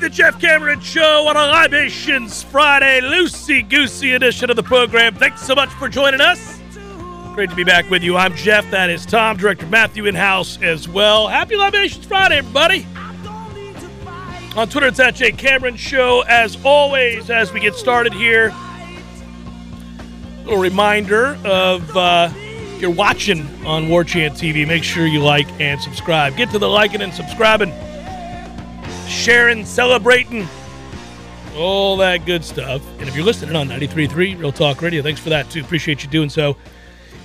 The 0.00 0.08
Jeff 0.08 0.40
Cameron 0.40 0.80
Show 0.80 1.28
on 1.28 1.36
a 1.36 1.46
Libations 1.46 2.42
Friday, 2.42 3.00
loosey 3.02 3.68
goosey 3.68 4.12
edition 4.12 4.48
of 4.48 4.56
the 4.56 4.62
program. 4.62 5.14
Thanks 5.14 5.42
so 5.42 5.54
much 5.54 5.68
for 5.74 5.90
joining 5.90 6.22
us. 6.22 6.58
Great 7.34 7.50
to 7.50 7.56
be 7.56 7.64
back 7.64 7.90
with 7.90 8.02
you. 8.02 8.16
I'm 8.16 8.34
Jeff. 8.34 8.70
That 8.70 8.88
is 8.88 9.04
Tom, 9.04 9.36
Director 9.36 9.66
Matthew 9.66 10.06
in 10.06 10.14
house 10.14 10.60
as 10.62 10.88
well. 10.88 11.28
Happy 11.28 11.54
Libations 11.54 12.06
Friday, 12.06 12.38
everybody. 12.38 12.86
On 14.56 14.66
Twitter, 14.68 14.86
it's 14.86 14.98
at 15.00 15.16
Jay 15.16 15.32
Cameron 15.32 15.76
Show. 15.76 16.22
As 16.22 16.56
always, 16.64 17.28
as 17.28 17.52
we 17.52 17.60
get 17.60 17.74
started 17.74 18.14
here, 18.14 18.48
a 18.48 20.44
little 20.44 20.58
reminder 20.58 21.36
of. 21.44 21.94
Uh, 21.94 22.30
you're 22.80 22.90
watching 22.90 23.46
on 23.66 23.90
War 23.90 24.04
Chant 24.04 24.32
TV, 24.32 24.66
make 24.66 24.82
sure 24.82 25.06
you 25.06 25.20
like 25.20 25.46
and 25.60 25.78
subscribe. 25.78 26.34
Get 26.36 26.50
to 26.52 26.58
the 26.58 26.68
liking 26.68 27.02
and 27.02 27.12
subscribing, 27.12 27.74
sharing, 29.20 29.66
celebrating, 29.66 30.48
all 31.54 31.98
that 31.98 32.24
good 32.24 32.42
stuff. 32.42 32.82
And 32.98 33.06
if 33.06 33.14
you're 33.14 33.24
listening 33.24 33.54
on 33.54 33.68
93.3 33.68 34.38
Real 34.38 34.50
Talk 34.50 34.80
Radio, 34.80 35.02
thanks 35.02 35.20
for 35.20 35.28
that 35.28 35.50
too. 35.50 35.60
Appreciate 35.60 36.02
you 36.02 36.08
doing 36.08 36.30
so. 36.30 36.56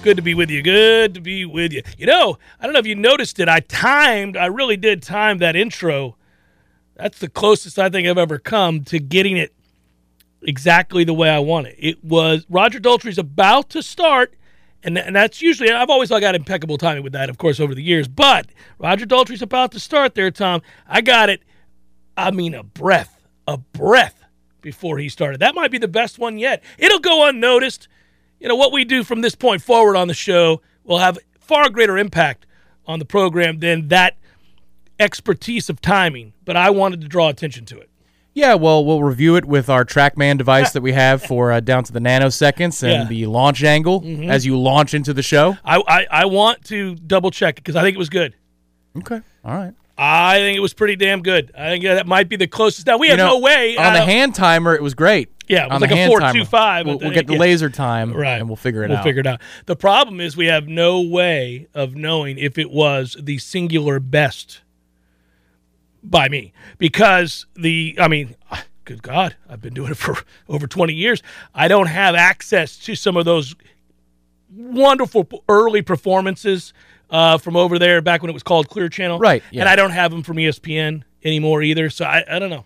Good 0.03 0.17
to 0.17 0.21
be 0.21 0.33
with 0.33 0.49
you. 0.49 0.61
Good 0.61 1.13
to 1.13 1.21
be 1.21 1.45
with 1.45 1.71
you. 1.71 1.83
You 1.97 2.05
know, 2.07 2.37
I 2.59 2.65
don't 2.65 2.73
know 2.73 2.79
if 2.79 2.85
you 2.85 2.95
noticed 2.95 3.39
it. 3.39 3.47
I 3.47 3.61
timed, 3.61 4.35
I 4.35 4.47
really 4.47 4.75
did 4.75 5.03
time 5.03 5.37
that 5.37 5.55
intro. 5.55 6.17
That's 6.97 7.19
the 7.19 7.29
closest 7.29 7.79
I 7.79 7.89
think 7.89 8.09
I've 8.09 8.17
ever 8.17 8.39
come 8.39 8.83
to 8.85 8.99
getting 8.99 9.37
it 9.37 9.53
exactly 10.41 11.05
the 11.05 11.13
way 11.13 11.29
I 11.29 11.39
want 11.39 11.67
it. 11.67 11.77
It 11.79 12.03
was 12.03 12.45
Roger 12.49 12.81
Daltrey's 12.81 13.17
about 13.17 13.69
to 13.69 13.81
start 13.81 14.35
and, 14.83 14.97
and 14.97 15.15
that's 15.15 15.41
usually 15.41 15.71
I've 15.71 15.89
always 15.89 16.09
got 16.09 16.35
impeccable 16.35 16.77
timing 16.77 17.03
with 17.03 17.13
that, 17.13 17.29
of 17.29 17.37
course, 17.37 17.61
over 17.61 17.73
the 17.73 17.81
years. 17.81 18.09
But 18.09 18.47
Roger 18.79 19.05
Daltrey's 19.05 19.41
about 19.41 19.71
to 19.71 19.79
start 19.79 20.13
there, 20.13 20.29
Tom. 20.29 20.61
I 20.87 20.99
got 20.99 21.29
it. 21.29 21.41
I 22.17 22.31
mean, 22.31 22.53
a 22.53 22.63
breath, 22.63 23.25
a 23.47 23.57
breath 23.57 24.23
before 24.61 24.97
he 24.97 25.09
started. 25.09 25.39
That 25.41 25.55
might 25.55 25.71
be 25.71 25.77
the 25.77 25.87
best 25.87 26.17
one 26.19 26.37
yet. 26.37 26.63
It'll 26.77 26.99
go 26.99 27.27
unnoticed. 27.27 27.87
You 28.39 28.47
know 28.47 28.55
what 28.55 28.71
we 28.71 28.85
do 28.85 29.03
from 29.03 29.21
this 29.21 29.35
point 29.35 29.61
forward 29.61 29.95
on 29.95 30.07
the 30.07 30.13
show 30.13 30.61
will 30.83 30.99
have 30.99 31.17
far 31.39 31.69
greater 31.69 31.97
impact 31.97 32.45
on 32.87 32.99
the 32.99 33.05
program 33.05 33.59
than 33.59 33.87
that 33.89 34.17
expertise 34.99 35.69
of 35.69 35.81
timing. 35.81 36.33
But 36.45 36.55
I 36.57 36.69
wanted 36.69 37.01
to 37.01 37.07
draw 37.07 37.29
attention 37.29 37.65
to 37.65 37.79
it. 37.79 37.89
Yeah, 38.33 38.55
well, 38.55 38.83
we'll 38.83 39.01
review 39.03 39.37
it 39.37 39.45
with 39.45 39.69
our 39.69 39.85
TrackMan 39.85 40.37
device 40.37 40.71
that 40.73 40.81
we 40.81 40.91
have 40.91 41.23
for 41.23 41.51
uh, 41.51 41.59
down 41.61 41.83
to 41.85 41.93
the 41.93 41.99
nanoseconds 41.99 42.83
and 42.83 43.03
Yeah. 43.03 43.07
the 43.07 43.25
launch 43.27 43.63
angle 43.63 44.01
Mhm. 44.01 44.29
as 44.29 44.45
you 44.45 44.59
launch 44.59 44.93
into 44.93 45.13
the 45.13 45.23
show. 45.23 45.57
I 45.63 45.81
I, 45.87 46.07
I 46.11 46.25
want 46.25 46.65
to 46.65 46.95
double 46.95 47.31
check 47.31 47.55
it 47.57 47.63
because 47.63 47.75
I 47.75 47.81
think 47.81 47.95
it 47.95 47.99
was 47.99 48.09
good. 48.09 48.35
Okay, 48.97 49.21
all 49.43 49.55
right. 49.55 49.73
I 49.97 50.39
think 50.39 50.57
it 50.57 50.61
was 50.61 50.73
pretty 50.73 50.95
damn 50.97 51.21
good. 51.21 51.51
I 51.57 51.69
think 51.69 51.83
that 51.85 52.05
might 52.05 52.27
be 52.27 52.35
the 52.35 52.47
closest. 52.47 52.85
Now 52.87 52.97
we 52.97 53.07
You 53.07 53.11
have 53.11 53.17
know, 53.19 53.27
no 53.35 53.39
way 53.39 53.77
on 53.77 53.93
the 53.93 54.01
hand 54.01 54.35
timer. 54.35 54.75
It 54.75 54.83
was 54.83 54.93
great. 54.93 55.29
Yeah, 55.47 55.65
it 55.65 55.69
was 55.69 55.75
on 55.75 55.81
like 55.81 55.89
the 55.91 55.95
a 55.95 55.99
hand 55.99 56.13
4.25 56.13 56.49
timer. 56.49 56.89
We'll, 56.89 56.99
we'll 56.99 57.11
get 57.11 57.27
the 57.27 57.33
yeah. 57.33 57.39
laser 57.39 57.69
time, 57.69 58.11
Right. 58.13 58.39
and 58.39 58.49
we'll 58.49 58.55
figure 58.55 58.81
it 58.83 58.91
out. 58.91 58.95
we'll 58.95 59.03
figure 59.03 59.19
it 59.21 59.27
out. 59.27 59.41
The 59.67 59.75
problem 59.75 60.19
is 60.19 60.35
we 60.35 60.47
have 60.47 60.67
no 60.67 61.01
way 61.01 61.67
of 61.73 61.95
knowing 61.95 62.37
if 62.37 62.57
it 62.57 62.71
was 62.71 63.15
the 63.21 63.37
singular 63.37 63.99
best 63.99 64.61
by 66.03 66.29
me 66.29 66.51
because 66.77 67.45
the 67.55 67.95
I 67.99 68.07
mean, 68.07 68.35
good 68.85 69.01
God, 69.01 69.35
I've 69.49 69.61
been 69.61 69.73
doing 69.73 69.91
it 69.91 69.97
for 69.97 70.15
over 70.49 70.67
20 70.67 70.93
years. 70.93 71.21
I 71.53 71.67
don't 71.67 71.87
have 71.87 72.15
access 72.15 72.77
to 72.79 72.95
some 72.95 73.15
of 73.15 73.25
those 73.25 73.55
wonderful 74.53 75.43
early 75.49 75.81
performances 75.81 76.73
uh, 77.09 77.37
from 77.37 77.55
over 77.55 77.79
there 77.79 78.01
back 78.01 78.21
when 78.21 78.29
it 78.29 78.33
was 78.33 78.43
called 78.43 78.69
Clear 78.69 78.89
Channel. 78.89 79.19
Right, 79.19 79.43
yeah. 79.51 79.61
And 79.61 79.69
I 79.69 79.75
don't 79.75 79.91
have 79.91 80.11
them 80.11 80.23
from 80.23 80.37
ESPN 80.37 81.03
anymore 81.23 81.61
either. 81.61 81.89
So 81.89 82.05
I, 82.05 82.23
I 82.29 82.39
don't 82.39 82.49
know. 82.49 82.65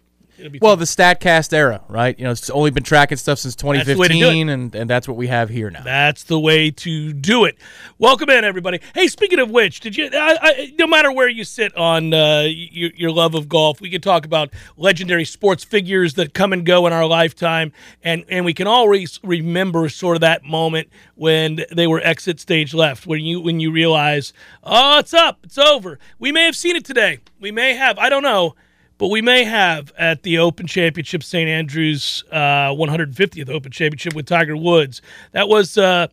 Well, 0.62 0.76
the 0.76 0.86
Statcast 0.86 1.54
era, 1.54 1.82
right? 1.88 2.18
You 2.18 2.26
know, 2.26 2.32
it's 2.32 2.50
only 2.50 2.72
been 2.72 2.84
tracking 2.84 3.18
stuff 3.18 3.40
since 3.40 3.56
the 3.56 3.66
way 3.66 3.80
to 3.80 3.84
do 3.84 3.92
it. 3.92 3.96
2015, 3.96 4.50
and, 4.50 4.76
and 4.76 4.90
that's 4.90 5.08
what 5.08 5.18
we 5.18 5.28
have 5.28 5.50
here 5.50 5.70
now. 5.70 5.84
That's 5.84 6.24
the 6.24 6.40
way 6.40 6.72
to 6.72 7.14
do 7.14 7.46
it. 7.46 7.58
Welcome 7.98 8.30
in, 8.30 8.44
everybody. 8.44 8.80
Hey, 8.94 9.08
speaking 9.08 9.40
of 9.40 9.50
which, 9.50 9.80
did 9.82 9.98
you? 9.98 10.10
I, 10.14 10.38
I, 10.42 10.74
no 10.78 10.88
matter 10.88 11.12
where 11.12 11.28
you 11.28 11.44
sit 11.44 11.76
on 11.76 12.14
uh, 12.14 12.46
your, 12.48 12.92
your 12.96 13.12
love 13.12 13.36
of 13.36 13.50
golf, 13.50 13.82
we 13.82 13.90
can 13.90 14.02
talk 14.02 14.26
about 14.26 14.54
legendary 14.78 15.26
sports 15.26 15.64
figures 15.64 16.14
that 16.16 16.34
come 16.34 16.54
and 16.54 16.66
go 16.66 16.88
in 16.88 16.94
our 16.94 17.06
lifetime, 17.06 17.74
and 18.04 18.24
and 18.30 18.46
we 18.46 18.54
can 18.54 18.68
always 18.68 19.20
remember 19.24 19.90
sort 19.90 20.16
of 20.16 20.22
that 20.22 20.44
moment 20.44 20.90
when 21.16 21.66
they 21.72 21.88
were 21.88 22.00
exit 22.02 22.40
stage 22.40 22.74
left, 22.74 23.06
when 23.06 23.22
you 23.22 23.42
when 23.42 23.60
you 23.60 23.72
realize, 23.72 24.34
oh, 24.64 25.00
it's 25.00 25.14
up, 25.14 25.40
it's 25.44 25.58
over. 25.58 26.00
We 26.18 26.32
may 26.32 26.46
have 26.46 26.56
seen 26.56 26.76
it 26.76 26.86
today. 26.86 27.20
We 27.40 27.52
may 27.52 27.74
have. 27.74 27.98
I 27.98 28.10
don't 28.10 28.24
know. 28.24 28.56
But 29.00 29.08
we 29.08 29.22
may 29.22 29.46
have 29.46 29.94
at 29.98 30.24
the 30.24 30.40
Open 30.40 30.68
Championship, 30.68 31.24
St. 31.24 31.50
Andrews, 31.50 32.26
uh, 32.32 32.72
150th 32.76 33.50
Open 33.50 33.72
Championship 33.72 34.14
with 34.14 34.26
Tiger 34.26 34.58
Woods. 34.58 35.02
That 35.32 35.48
was 35.48 35.78
uh, 35.78 36.08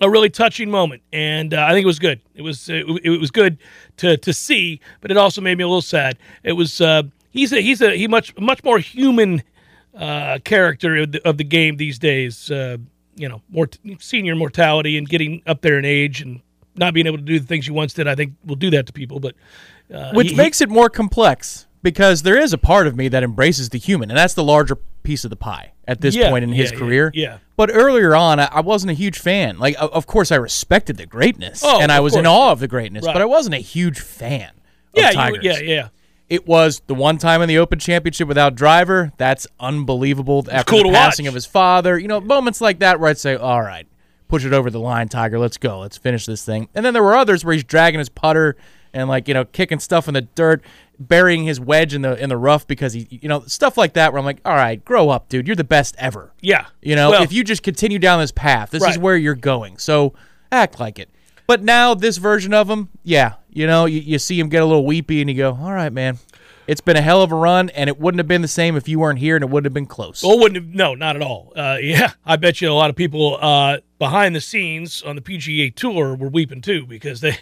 a 0.00 0.08
really 0.08 0.30
touching 0.30 0.70
moment, 0.70 1.02
and 1.12 1.52
uh, 1.52 1.66
I 1.66 1.72
think 1.72 1.82
it 1.82 1.88
was 1.88 1.98
good. 1.98 2.20
It 2.36 2.42
was 2.42 2.68
it, 2.68 2.86
it 3.02 3.20
was 3.20 3.32
good 3.32 3.58
to 3.96 4.16
to 4.16 4.32
see, 4.32 4.80
but 5.00 5.10
it 5.10 5.16
also 5.16 5.40
made 5.40 5.58
me 5.58 5.64
a 5.64 5.66
little 5.66 5.82
sad. 5.82 6.18
It 6.44 6.52
was 6.52 6.80
uh, 6.80 7.02
he's 7.30 7.52
a 7.52 7.60
he's 7.60 7.80
a 7.80 7.96
he 7.96 8.06
much 8.06 8.38
much 8.38 8.62
more 8.62 8.78
human 8.78 9.42
uh, 9.96 10.38
character 10.44 10.98
of 10.98 11.10
the, 11.12 11.28
of 11.28 11.36
the 11.36 11.44
game 11.44 11.78
these 11.78 11.98
days. 11.98 12.48
Uh, 12.48 12.76
you 13.16 13.28
know, 13.28 13.42
more 13.50 13.68
senior 13.98 14.36
mortality 14.36 14.96
and 14.96 15.08
getting 15.08 15.42
up 15.48 15.62
there 15.62 15.80
in 15.80 15.84
age 15.84 16.20
and 16.22 16.40
not 16.76 16.94
being 16.94 17.08
able 17.08 17.18
to 17.18 17.24
do 17.24 17.40
the 17.40 17.46
things 17.46 17.66
you 17.66 17.74
once 17.74 17.92
did. 17.92 18.06
I 18.06 18.14
think 18.14 18.34
will 18.46 18.54
do 18.54 18.70
that 18.70 18.86
to 18.86 18.92
people, 18.92 19.18
but 19.18 19.34
uh, 19.92 20.12
Which 20.12 20.30
he- 20.30 20.36
makes 20.36 20.60
it 20.60 20.68
more 20.68 20.88
complex 20.88 21.66
because 21.82 22.22
there 22.22 22.38
is 22.38 22.52
a 22.52 22.58
part 22.58 22.86
of 22.86 22.96
me 22.96 23.08
that 23.08 23.22
embraces 23.22 23.68
the 23.70 23.78
human, 23.78 24.10
and 24.10 24.18
that's 24.18 24.34
the 24.34 24.44
larger 24.44 24.76
piece 25.02 25.24
of 25.24 25.30
the 25.30 25.36
pie 25.36 25.72
at 25.88 26.00
this 26.00 26.14
Yeah, 26.14 26.30
point 26.30 26.44
in 26.44 26.50
his 26.52 26.70
yeah, 26.70 26.76
yeah, 26.76 26.78
career. 26.84 27.10
yeah. 27.14 27.38
But 27.56 27.70
earlier 27.72 28.14
on, 28.14 28.38
I, 28.40 28.46
I 28.52 28.60
wasn't 28.60 28.90
a 28.90 28.94
huge 28.94 29.18
fan. 29.18 29.58
Like, 29.58 29.76
of 29.78 30.06
course, 30.06 30.30
I 30.32 30.36
respected 30.36 30.96
the 30.96 31.06
greatness, 31.06 31.62
Oh, 31.64 31.80
and 31.80 31.90
I 31.90 32.00
was 32.00 32.14
in 32.14 32.24
course, 32.24 32.28
aw 32.34 32.46
yeah. 32.46 32.52
of 32.52 32.60
the 32.60 32.68
greatness, 32.68 33.06
Right. 33.06 33.12
but 33.14 33.22
I 33.22 33.26
wasn't 33.26 33.54
a 33.54 33.58
huge 33.58 34.00
fan. 34.00 34.50
Yeah, 34.94 35.10
of 35.28 35.42
you, 35.42 35.50
yeah, 35.50 35.58
yeah. 35.60 35.88
It 36.28 36.46
was 36.46 36.80
the 36.86 36.94
one 36.94 37.18
time 37.18 37.42
in 37.42 37.48
the 37.48 37.58
Open 37.58 37.78
Championship 37.78 38.28
without 38.28 38.54
driver. 38.54 39.12
That's 39.16 39.46
unbelievable. 39.58 40.46
After 40.50 40.70
cool 40.70 40.84
the 40.84 40.92
passing 40.92 41.24
watch. 41.24 41.28
of 41.30 41.34
his 41.34 41.46
father, 41.46 41.98
you 41.98 42.06
know, 42.08 42.20
moments 42.20 42.60
like 42.60 42.78
that 42.80 43.00
where 43.00 43.10
I'd 43.10 43.18
say, 43.18 43.34
"All 43.34 43.62
right, 43.62 43.86
push 44.28 44.44
it 44.44 44.52
over 44.52 44.70
the 44.70 44.78
line, 44.80 45.08
Tiger. 45.08 45.38
Let's 45.40 45.56
go. 45.56 45.80
Let's 45.80 45.96
finish 45.96 46.26
this 46.26 46.44
thing." 46.44 46.68
And 46.74 46.84
then 46.86 46.92
there 46.94 47.02
were 47.02 47.16
others 47.16 47.44
where 47.44 47.52
he's 47.52 47.64
dragging 47.64 47.98
his 47.98 48.08
putter 48.08 48.56
and 48.92 49.08
like 49.08 49.28
you 49.28 49.34
know 49.34 49.44
kicking 49.44 49.78
stuff 49.78 50.08
in 50.08 50.14
the 50.14 50.22
dirt, 50.22 50.62
burying 50.98 51.44
his 51.44 51.60
wedge 51.60 51.94
in 51.94 52.02
the 52.02 52.20
in 52.22 52.28
the 52.28 52.36
rough 52.36 52.66
because 52.66 52.92
he, 52.92 53.06
you 53.10 53.28
know, 53.28 53.40
stuff 53.46 53.76
like 53.76 53.94
that. 53.94 54.12
Where 54.12 54.18
I'm 54.18 54.24
like, 54.24 54.40
"All 54.44 54.54
right, 54.54 54.84
grow 54.84 55.08
up, 55.10 55.28
dude. 55.28 55.46
You're 55.46 55.56
the 55.56 55.64
best 55.64 55.94
ever." 55.98 56.32
Yeah. 56.40 56.66
You 56.82 56.96
know, 56.96 57.10
Well- 57.10 57.22
if 57.22 57.32
you 57.32 57.44
just 57.44 57.62
continue 57.62 57.98
down 57.98 58.20
this 58.20 58.32
path, 58.32 58.70
this 58.70 58.84
is 58.86 58.98
where 58.98 59.16
you're 59.16 59.34
going. 59.34 59.78
So 59.78 60.14
act 60.52 60.80
like 60.80 60.98
it. 60.98 61.08
But 61.46 61.62
now 61.62 61.94
this 61.94 62.16
version 62.18 62.54
of 62.54 62.70
him, 62.70 62.90
yeah, 63.02 63.34
you 63.50 63.66
know, 63.66 63.86
you, 63.86 63.98
you 64.00 64.18
see 64.20 64.38
him 64.38 64.48
get 64.48 64.62
a 64.62 64.66
little 64.66 64.86
weepy 64.86 65.20
and 65.20 65.28
you 65.28 65.36
go, 65.36 65.58
all 65.60 65.72
right, 65.72 65.92
man. 65.92 66.18
It's 66.68 66.80
been 66.80 66.96
a 66.96 67.02
hell 67.02 67.20
of 67.22 67.32
a 67.32 67.34
run, 67.34 67.68
and 67.70 67.88
it 67.90 67.98
wouldn't 67.98 68.20
have 68.20 68.28
been 68.28 68.42
the 68.42 68.46
same 68.46 68.76
if 68.76 68.86
you 68.86 69.00
weren't 69.00 69.18
here, 69.18 69.34
and 69.34 69.42
it 69.42 69.50
wouldn't 69.50 69.64
have 69.66 69.74
been 69.74 69.86
close. 69.86 70.22
Well, 70.22 70.38
wouldn't 70.38 70.54
have, 70.64 70.72
no, 70.72 70.94
not 70.94 71.16
at 71.16 71.22
all. 71.22 71.52
Uh, 71.56 71.78
yeah, 71.82 72.12
I 72.24 72.36
bet 72.36 72.60
you 72.60 72.70
a 72.70 72.74
lot 72.74 72.90
of 72.90 72.94
people 72.94 73.38
uh, 73.40 73.78
behind 73.98 74.36
the 74.36 74.40
scenes 74.40 75.02
on 75.02 75.16
the 75.16 75.22
PGA 75.22 75.74
Tour 75.74 76.14
were 76.14 76.28
weeping 76.28 76.60
too 76.60 76.86
because 76.86 77.20
they 77.22 77.38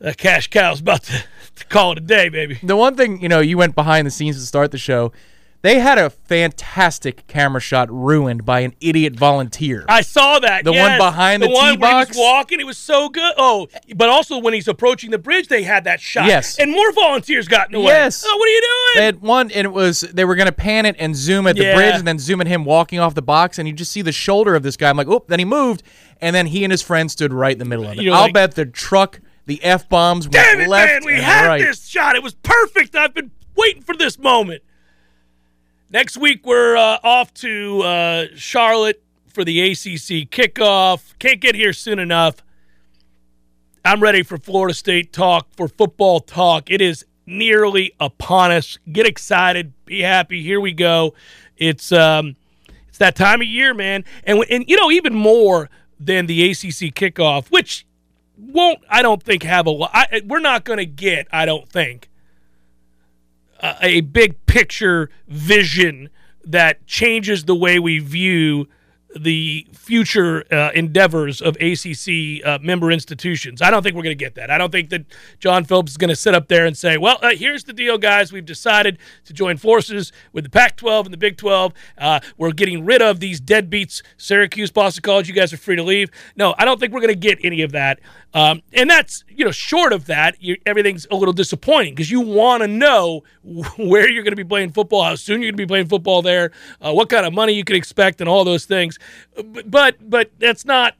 that 0.00 0.16
cash 0.16 0.48
cow's 0.48 0.80
about 0.80 1.02
to, 1.04 1.24
to 1.56 1.64
call 1.66 1.92
it 1.92 1.98
a 1.98 2.02
day, 2.02 2.28
baby. 2.28 2.58
The 2.62 2.76
one 2.76 2.94
thing, 2.96 3.20
you 3.20 3.28
know, 3.28 3.40
you 3.40 3.58
went 3.58 3.74
behind 3.74 4.06
the 4.06 4.10
scenes 4.10 4.36
to 4.36 4.46
start 4.46 4.70
the 4.70 4.78
show. 4.78 5.12
They 5.60 5.80
had 5.80 5.98
a 5.98 6.08
fantastic 6.08 7.26
camera 7.26 7.60
shot 7.60 7.90
ruined 7.90 8.44
by 8.44 8.60
an 8.60 8.74
idiot 8.80 9.16
volunteer. 9.16 9.84
I 9.88 10.02
saw 10.02 10.38
that. 10.38 10.62
The 10.62 10.72
one 10.72 10.96
behind 10.98 11.42
the 11.42 11.48
one 11.48 11.72
tee 11.74 11.76
box? 11.78 12.10
he 12.10 12.10
was 12.10 12.16
walking. 12.16 12.60
It 12.60 12.64
was 12.66 12.78
so 12.78 13.08
good. 13.08 13.34
Oh, 13.36 13.66
but 13.96 14.08
also 14.08 14.38
when 14.38 14.54
he's 14.54 14.68
approaching 14.68 15.10
the 15.10 15.18
bridge, 15.18 15.48
they 15.48 15.64
had 15.64 15.82
that 15.82 16.00
shot. 16.00 16.26
Yes. 16.26 16.60
and 16.60 16.70
more 16.70 16.92
volunteers 16.92 17.48
got 17.48 17.66
in 17.66 17.72
the 17.72 17.80
way. 17.80 17.86
Yes. 17.86 18.24
Oh, 18.24 18.36
what 18.36 18.46
are 18.46 18.52
you 18.52 18.60
doing? 18.60 19.00
They 19.00 19.04
had 19.06 19.20
one, 19.20 19.50
and 19.50 19.64
it 19.64 19.72
was 19.72 20.02
they 20.02 20.24
were 20.24 20.36
going 20.36 20.46
to 20.46 20.52
pan 20.52 20.86
it 20.86 20.94
and 20.96 21.16
zoom 21.16 21.48
at 21.48 21.56
the 21.56 21.64
Yeah. 21.64 21.74
bridge, 21.74 21.96
and 21.96 22.06
then 22.06 22.20
zoom 22.20 22.40
at 22.40 22.46
him 22.46 22.64
walking 22.64 23.00
off 23.00 23.14
the 23.16 23.22
box, 23.22 23.58
and 23.58 23.66
you 23.66 23.74
just 23.74 23.90
see 23.90 24.02
the 24.02 24.12
shoulder 24.12 24.54
of 24.54 24.62
this 24.62 24.76
guy. 24.76 24.88
I'm 24.88 24.96
like, 24.96 25.08
oh, 25.08 25.24
then 25.26 25.40
he 25.40 25.44
moved, 25.44 25.82
and 26.20 26.36
then 26.36 26.46
he 26.46 26.62
and 26.64 26.70
his 26.70 26.82
friend 26.82 27.10
stood 27.10 27.32
right 27.32 27.52
in 27.54 27.58
the 27.58 27.64
middle 27.64 27.84
of 27.88 27.98
it. 27.98 28.02
You're 28.04 28.14
I'll 28.14 28.22
like- 28.22 28.32
bet 28.34 28.54
the 28.54 28.64
truck, 28.64 29.20
the 29.48 29.64
f 29.64 29.88
bombs, 29.88 30.26
Damn 30.26 30.60
it, 30.60 30.68
left 30.68 30.92
man! 30.92 31.00
We 31.04 31.20
had 31.20 31.46
right. 31.46 31.60
this 31.60 31.86
shot. 31.86 32.14
It 32.14 32.22
was 32.22 32.34
perfect. 32.34 32.94
I've 32.94 33.14
been 33.14 33.30
waiting 33.56 33.82
for 33.82 33.96
this 33.96 34.18
moment. 34.18 34.62
Next 35.90 36.18
week 36.18 36.44
we're 36.44 36.76
uh, 36.76 36.98
off 37.02 37.32
to 37.34 37.80
uh, 37.80 38.26
Charlotte 38.36 39.02
for 39.32 39.44
the 39.44 39.70
ACC 39.70 40.28
kickoff. 40.30 41.18
Can't 41.18 41.40
get 41.40 41.54
here 41.54 41.72
soon 41.72 41.98
enough. 41.98 42.36
I'm 43.86 44.02
ready 44.02 44.22
for 44.22 44.36
Florida 44.36 44.74
State 44.74 45.14
talk, 45.14 45.48
for 45.56 45.66
football 45.66 46.20
talk. 46.20 46.70
It 46.70 46.82
is 46.82 47.06
nearly 47.24 47.92
upon 47.98 48.50
us. 48.50 48.78
Get 48.92 49.06
excited, 49.06 49.72
be 49.86 50.02
happy. 50.02 50.42
Here 50.42 50.60
we 50.60 50.72
go. 50.72 51.14
It's 51.56 51.90
um, 51.90 52.36
it's 52.86 52.98
that 52.98 53.16
time 53.16 53.40
of 53.40 53.48
year, 53.48 53.72
man, 53.72 54.04
and 54.24 54.44
and 54.50 54.68
you 54.68 54.76
know 54.76 54.90
even 54.90 55.14
more 55.14 55.70
than 55.98 56.26
the 56.26 56.50
ACC 56.50 56.92
kickoff, 56.94 57.48
which 57.48 57.86
won't 58.38 58.78
I 58.88 59.02
don't 59.02 59.22
think 59.22 59.42
have 59.42 59.66
a 59.66 59.70
lot. 59.70 60.08
We're 60.26 60.38
not 60.38 60.64
going 60.64 60.78
to 60.78 60.86
get 60.86 61.26
I 61.32 61.44
don't 61.44 61.68
think 61.68 62.08
a, 63.60 64.00
big 64.02 64.46
picture 64.46 65.10
vision 65.26 66.10
that 66.44 66.86
changes 66.86 67.44
the 67.44 67.54
way 67.54 67.78
we 67.78 67.98
view 67.98 68.68
the 69.16 69.66
future 69.72 70.44
uh, 70.52 70.70
endeavors 70.74 71.40
of 71.40 71.56
ACC 71.56 72.44
uh, 72.44 72.58
member 72.60 72.90
institutions. 72.90 73.62
I 73.62 73.70
don't 73.70 73.82
think 73.82 73.96
we're 73.96 74.02
going 74.02 74.16
to 74.16 74.24
get 74.24 74.34
that. 74.34 74.50
I 74.50 74.58
don't 74.58 74.70
think 74.70 74.90
that 74.90 75.06
John 75.40 75.64
Phillips 75.64 75.92
is 75.92 75.96
going 75.96 76.10
to 76.10 76.16
sit 76.16 76.34
up 76.34 76.48
there 76.48 76.66
and 76.66 76.76
say, 76.76 76.98
"Well, 76.98 77.18
uh, 77.22 77.30
here's 77.30 77.64
the 77.64 77.72
deal, 77.72 77.96
guys. 77.96 78.32
We've 78.32 78.44
decided 78.44 78.98
to 79.24 79.32
join 79.32 79.56
forces 79.56 80.12
with 80.32 80.44
the 80.44 80.50
Pac-12 80.50 81.06
and 81.06 81.12
the 81.12 81.18
Big 81.18 81.38
12. 81.38 81.72
Uh, 81.96 82.20
we're 82.36 82.52
getting 82.52 82.84
rid 82.84 83.00
of 83.00 83.18
these 83.18 83.40
deadbeats, 83.40 84.02
Syracuse, 84.18 84.70
Boston 84.70 85.02
College. 85.02 85.26
You 85.26 85.34
guys 85.34 85.52
are 85.54 85.58
free 85.58 85.76
to 85.76 85.82
leave." 85.82 86.10
No, 86.36 86.54
I 86.58 86.66
don't 86.66 86.78
think 86.78 86.92
we're 86.92 87.00
going 87.00 87.08
to 87.08 87.14
get 87.14 87.38
any 87.42 87.62
of 87.62 87.72
that. 87.72 88.00
Um, 88.34 88.62
and 88.74 88.90
that's 88.90 89.24
you 89.28 89.44
know, 89.44 89.50
short 89.50 89.92
of 89.92 90.06
that, 90.06 90.42
you, 90.42 90.56
everything's 90.66 91.06
a 91.10 91.16
little 91.16 91.32
disappointing 91.32 91.94
because 91.94 92.10
you 92.10 92.20
want 92.20 92.62
to 92.62 92.68
know 92.68 93.22
where 93.76 94.08
you're 94.10 94.22
going 94.22 94.32
to 94.32 94.36
be 94.36 94.44
playing 94.44 94.72
football, 94.72 95.02
how 95.02 95.14
soon 95.14 95.40
you're 95.40 95.50
going 95.50 95.56
to 95.56 95.62
be 95.64 95.66
playing 95.66 95.86
football 95.86 96.20
there, 96.20 96.52
uh, 96.80 96.92
what 96.92 97.08
kind 97.08 97.24
of 97.24 97.32
money 97.32 97.54
you 97.54 97.64
can 97.64 97.76
expect, 97.76 98.20
and 98.20 98.28
all 98.28 98.44
those 98.44 98.64
things. 98.64 98.98
But 99.34 99.70
but, 99.70 99.96
but 100.10 100.30
that's 100.38 100.64
not 100.64 100.94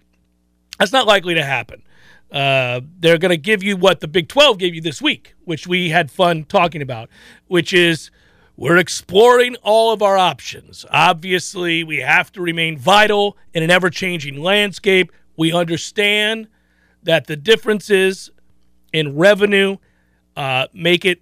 that's 0.79 0.93
not 0.93 1.07
likely 1.07 1.35
to 1.35 1.45
happen. 1.45 1.83
Uh, 2.31 2.81
they're 2.99 3.19
going 3.19 3.31
to 3.31 3.39
give 3.39 3.63
you 3.63 3.77
what 3.77 4.01
the 4.01 4.09
Big 4.09 4.29
12 4.29 4.59
gave 4.59 4.75
you 4.75 4.81
this 4.81 5.01
week, 5.01 5.35
which 5.45 5.67
we 5.67 5.89
had 5.89 6.11
fun 6.11 6.45
talking 6.45 6.83
about, 6.83 7.09
which 7.47 7.73
is 7.73 8.11
we're 8.57 8.77
exploring 8.77 9.57
all 9.63 9.93
of 9.93 10.03
our 10.03 10.19
options. 10.19 10.85
Obviously, 10.91 11.85
we 11.85 11.99
have 11.99 12.31
to 12.33 12.43
remain 12.43 12.77
vital 12.77 13.37
in 13.55 13.63
an 13.63 13.71
ever 13.71 13.89
changing 13.89 14.43
landscape. 14.43 15.11
We 15.37 15.53
understand 15.53 16.49
that 17.03 17.27
the 17.27 17.37
differences 17.37 18.31
in 18.93 19.17
revenue 19.17 19.77
uh, 20.37 20.67
make 20.73 21.05
it 21.05 21.21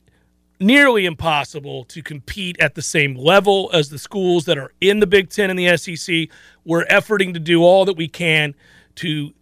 nearly 0.58 1.04
impossible 1.04 1.84
to 1.84 2.02
compete 2.02 2.56
at 2.60 2.74
the 2.74 2.82
same 2.82 3.14
level 3.14 3.70
as 3.72 3.90
the 3.90 3.98
schools 3.98 4.46
that 4.46 4.56
are 4.56 4.72
in 4.80 5.00
the 5.00 5.06
Big 5.06 5.28
Ten 5.28 5.50
and 5.50 5.58
the 5.58 5.76
SEC. 5.76 6.28
We're 6.64 6.86
efforting 6.86 7.34
to 7.34 7.40
do 7.40 7.62
all 7.62 7.84
that 7.84 7.96
we 7.96 8.08
can 8.08 8.54
to 8.96 9.34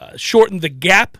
uh, 0.00 0.16
shorten 0.16 0.60
the 0.60 0.68
gap 0.68 1.18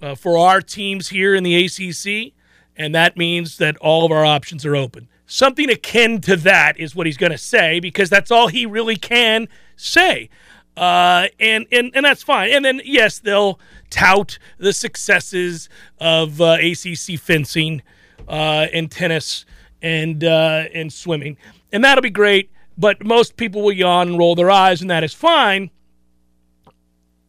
uh, 0.00 0.14
for 0.14 0.38
our 0.38 0.60
teams 0.60 1.08
here 1.08 1.34
in 1.34 1.42
the 1.42 1.64
ACC, 1.64 2.32
and 2.76 2.94
that 2.94 3.16
means 3.16 3.58
that 3.58 3.76
all 3.78 4.04
of 4.04 4.12
our 4.12 4.24
options 4.24 4.64
are 4.64 4.76
open. 4.76 5.08
Something 5.26 5.70
akin 5.70 6.20
to 6.22 6.36
that 6.36 6.78
is 6.78 6.94
what 6.94 7.06
he's 7.06 7.16
going 7.16 7.32
to 7.32 7.38
say 7.38 7.80
because 7.80 8.10
that's 8.10 8.30
all 8.30 8.48
he 8.48 8.66
really 8.66 8.96
can 8.96 9.48
say. 9.76 10.28
Uh, 10.76 11.28
and, 11.38 11.66
and 11.70 11.92
and 11.94 12.04
that's 12.04 12.22
fine. 12.22 12.50
And 12.50 12.64
then 12.64 12.80
yes, 12.84 13.20
they'll 13.20 13.60
tout 13.90 14.38
the 14.58 14.72
successes 14.72 15.68
of 16.00 16.40
uh, 16.40 16.56
ACC 16.60 17.18
fencing 17.18 17.82
uh, 18.28 18.66
and 18.72 18.90
tennis 18.90 19.44
and 19.82 20.24
uh, 20.24 20.64
and 20.74 20.92
swimming, 20.92 21.36
and 21.72 21.84
that'll 21.84 22.02
be 22.02 22.10
great. 22.10 22.50
But 22.76 23.04
most 23.04 23.36
people 23.36 23.62
will 23.62 23.72
yawn 23.72 24.08
and 24.08 24.18
roll 24.18 24.34
their 24.34 24.50
eyes, 24.50 24.80
and 24.80 24.90
that 24.90 25.04
is 25.04 25.14
fine 25.14 25.70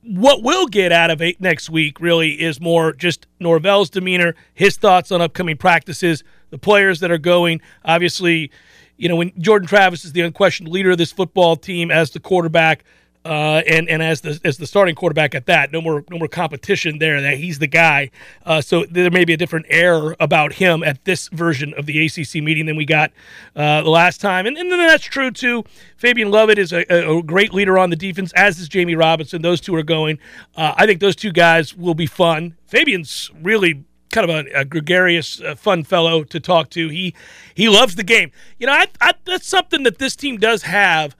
what 0.05 0.43
we'll 0.43 0.67
get 0.67 0.91
out 0.91 1.09
of 1.09 1.21
it 1.21 1.41
next 1.41 1.69
week 1.69 1.99
really 1.99 2.39
is 2.39 2.61
more 2.61 2.93
just 2.93 3.25
Norvell's 3.39 3.89
demeanor, 3.89 4.35
his 4.53 4.77
thoughts 4.77 5.11
on 5.11 5.21
upcoming 5.21 5.57
practices, 5.57 6.23
the 6.51 6.57
players 6.57 6.99
that 6.99 7.09
are 7.09 7.17
going. 7.17 7.59
Obviously, 7.83 8.51
you 8.97 9.09
know, 9.09 9.15
when 9.15 9.31
Jordan 9.41 9.67
Travis 9.67 10.05
is 10.05 10.13
the 10.13 10.21
unquestioned 10.21 10.69
leader 10.69 10.91
of 10.91 10.97
this 10.97 11.11
football 11.11 11.55
team 11.55 11.89
as 11.89 12.11
the 12.11 12.19
quarterback, 12.19 12.83
uh, 13.25 13.63
and 13.67 13.89
and 13.89 14.03
as 14.03 14.21
the 14.21 14.39
as 14.43 14.57
the 14.57 14.67
starting 14.67 14.93
quarterback 14.93 15.33
at 15.33 15.47
that, 15.47 15.71
no 15.71 15.81
more 15.81 16.05
no 16.11 16.19
more 16.19 16.27
competition 16.27 16.99
there. 16.99 17.19
That 17.21 17.37
he's 17.37 17.57
the 17.57 17.67
guy. 17.67 18.11
Uh, 18.45 18.61
so 18.61 18.85
there 18.85 19.09
may 19.09 19.25
be 19.25 19.33
a 19.33 19.37
different 19.37 19.65
air 19.67 20.15
about 20.19 20.53
him 20.53 20.83
at 20.83 21.03
this 21.05 21.27
version 21.29 21.73
of 21.73 21.87
the 21.87 22.05
ACC 22.05 22.35
meeting 22.35 22.67
than 22.67 22.75
we 22.75 22.85
got 22.85 23.11
uh, 23.55 23.81
the 23.81 23.89
last 23.89 24.21
time, 24.21 24.45
and 24.45 24.55
and 24.57 24.71
then 24.71 24.77
that's 24.77 25.03
true 25.03 25.31
too. 25.31 25.63
Fabian 25.97 26.29
Lovett 26.29 26.59
is 26.59 26.71
a, 26.71 26.85
a 26.89 27.23
great 27.23 27.51
leader 27.51 27.79
on 27.79 27.89
the 27.89 27.95
defense, 27.95 28.31
as 28.33 28.59
is 28.59 28.69
Jammie 28.69 28.97
Robinson. 28.97 29.41
Those 29.41 29.59
two 29.59 29.73
are 29.75 29.83
going. 29.83 30.19
Uh, 30.55 30.75
I 30.77 30.85
think 30.85 30.99
those 30.99 31.15
two 31.15 31.31
guys 31.31 31.75
will 31.75 31.95
be 31.95 32.05
fun. 32.05 32.55
Fabian's 32.67 33.31
really 33.41 33.85
kind 34.11 34.29
of 34.29 34.35
a, 34.35 34.59
a 34.59 34.65
gregarious, 34.65 35.41
uh, 35.41 35.55
fun 35.55 35.83
fellow 35.83 36.23
to 36.23 36.39
talk 36.39 36.69
to. 36.69 36.89
He 36.89 37.15
he 37.55 37.69
loves 37.69 37.95
the 37.95 38.03
game. 38.03 38.31
You 38.59 38.67
know, 38.67 38.73
I, 38.73 38.87
I, 39.01 39.13
that's 39.25 39.47
something 39.47 39.81
that 39.83 39.97
this 39.97 40.15
team 40.15 40.37
does 40.37 40.61
have 40.61 41.15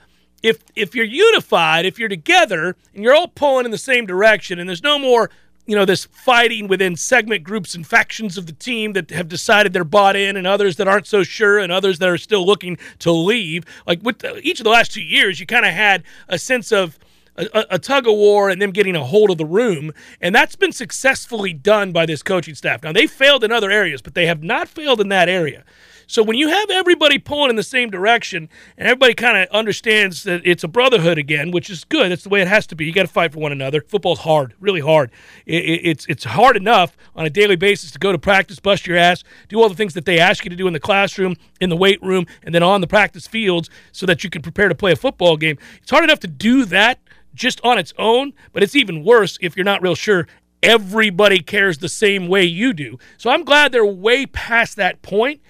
if 0.46 0.64
if 0.75 0.94
you're 0.94 1.06
unified, 1.06 1.86
if 1.86 1.98
you're 1.98 2.08
together 2.08 2.75
and 2.94 3.04
you're 3.04 3.16
all 3.16 3.28
pulling 3.28 3.66
in 3.66 3.72
the 3.72 3.80
same 3.80 4.06
direction, 4.06 4.60
and 4.60 4.70
there's 4.70 4.84
no 4.84 5.00
more, 5.00 5.32
you 5.66 5.75
know, 5.75 5.86
this 5.86 6.06
fighting 6.06 6.68
within 6.68 6.96
segment 6.96 7.44
groups 7.44 7.74
and 7.74 7.86
factions 7.88 8.38
of 8.38 8.46
the 8.46 8.54
team 8.54 8.94
that 8.94 9.10
have 9.10 9.28
decided 9.28 9.74
they're 9.74 9.84
bought 9.84 10.16
in, 10.16 10.38
and 10.38 10.46
others 10.46 10.75
that 10.75 10.88
aren't 10.88 11.08
so 11.08 11.24
sure, 11.24 11.58
and 11.58 11.72
others 11.72 11.98
that 11.98 12.10
are 12.10 12.20
still 12.20 12.46
looking 12.46 12.78
to 13.00 13.12
leave. 13.12 13.66
Like 13.88 14.04
with 14.04 14.24
each 14.44 14.60
of 14.60 14.66
the 14.66 14.70
last 14.70 14.94
two 14.94 15.02
years, 15.02 15.40
you 15.40 15.48
kind 15.48 15.66
of 15.66 15.74
had 15.74 16.04
a 16.28 16.38
sense 16.38 16.72
of. 16.72 17.00
A, 17.38 17.66
a 17.72 17.80
tug 17.80 18.08
of 18.08 18.14
war 18.14 18.50
and 18.50 18.62
them 18.62 18.72
getting 18.72 18.96
a 18.96 19.04
hold 19.04 19.30
of 19.30 19.38
the 19.38 19.46
room. 19.46 19.92
And 20.22 20.34
that's 20.34 20.56
been 20.56 20.72
successfully 20.72 21.52
done 21.52 21.92
by 21.92 22.06
this 22.06 22.24
coaching 22.24 22.56
staff. 22.56 22.82
Now, 22.82 22.94
they 22.94 23.08
failed 23.08 23.44
in 23.44 23.52
other 23.52 23.70
areas, 23.70 24.02
but 24.02 24.14
they 24.14 24.25
have 24.25 24.42
not 24.42 24.70
failed 24.70 25.02
in 25.02 25.10
that 25.10 25.28
area. 25.28 25.66
So 26.07 26.24
when 26.24 26.38
you 26.38 26.50
have 26.50 26.69
everybody 26.69 27.17
pulling 27.17 27.50
in 27.50 27.55
the 27.55 27.63
same 27.63 27.89
direction 27.89 28.50
and 28.77 28.88
everybody 28.88 29.13
kind 29.13 29.38
of 29.38 29.50
understands 29.50 30.24
that 30.24 30.41
it's 30.45 30.63
a 30.63 30.67
brotherhood 30.67 31.17
again, 31.17 31.51
which 31.51 31.69
is 31.69 31.83
good. 31.83 32.12
That's 32.12 32.24
the 32.24 32.29
way 32.29 32.41
it 32.41 32.47
has 32.47 32.67
to 32.67 32.75
be. 32.75 32.85
You 32.85 32.93
got 32.93 33.03
to 33.03 33.07
fight 33.07 33.33
for 33.33 33.39
one 33.39 33.51
another. 33.51 33.81
Football's 33.81 34.19
hard, 34.19 34.53
really 34.59 34.81
hard. 34.81 35.12
It, 35.45 35.63
it, 35.63 35.81
it's 35.83 36.05
it's 36.07 36.24
hard 36.24 36.57
enough 36.57 36.95
on 37.15 37.25
a 37.25 37.29
daily 37.29 37.55
basis 37.55 37.91
to 37.91 38.00
go 38.00 38.12
to 38.12 38.17
practice, 38.17 38.59
bust 38.59 38.88
your 38.88 38.97
ass, 38.97 39.24
do 39.50 39.62
all 39.62 39.69
the 39.69 39.75
things 39.75 39.93
that 39.93 40.05
they 40.05 40.19
ask 40.19 40.43
you 40.43 40.50
to 40.50 40.55
do 40.55 40.67
in 40.67 40.74
the 40.74 40.79
classroom, 40.79 41.35
in 41.59 41.69
the 41.69 41.77
weight 41.77 42.01
room, 42.01 42.25
and 42.43 42.53
then 42.53 42.63
on 42.63 42.81
the 42.81 42.88
practice 42.88 43.27
fields, 43.27 43.69
so 43.91 44.05
that 44.05 44.24
you 44.24 44.29
can 44.29 44.41
prepare 44.41 44.69
to 44.69 44.75
play 44.75 44.91
a 44.91 44.95
football 44.95 45.38
game. 45.38 45.57
It's 45.81 45.91
hard 45.91 46.03
enough 46.03 46.19
to 46.19 46.27
do 46.27 46.65
that 46.65 47.00
just 47.33 47.59
on 47.63 47.77
its 47.77 47.93
own, 47.97 48.33
but 48.53 48.63
it's 48.63 48.75
even 48.75 49.03
worse 49.03 49.38
if 49.41 49.57
you're 49.57 49.65
not 49.65 49.81
real 49.81 49.95
sure 49.95 50.27
everybody 50.63 51.39
cares 51.39 51.77
the 51.77 51.89
same 51.89 52.27
way 52.27 52.43
you 52.43 52.74
do. 52.74 52.97
So 53.17 53.29
I'm 53.29 53.43
glad 53.43 53.71
they're 53.71 53.85
way 53.85 54.25
past 54.25 54.77
that 54.77 55.01
point. 55.01 55.41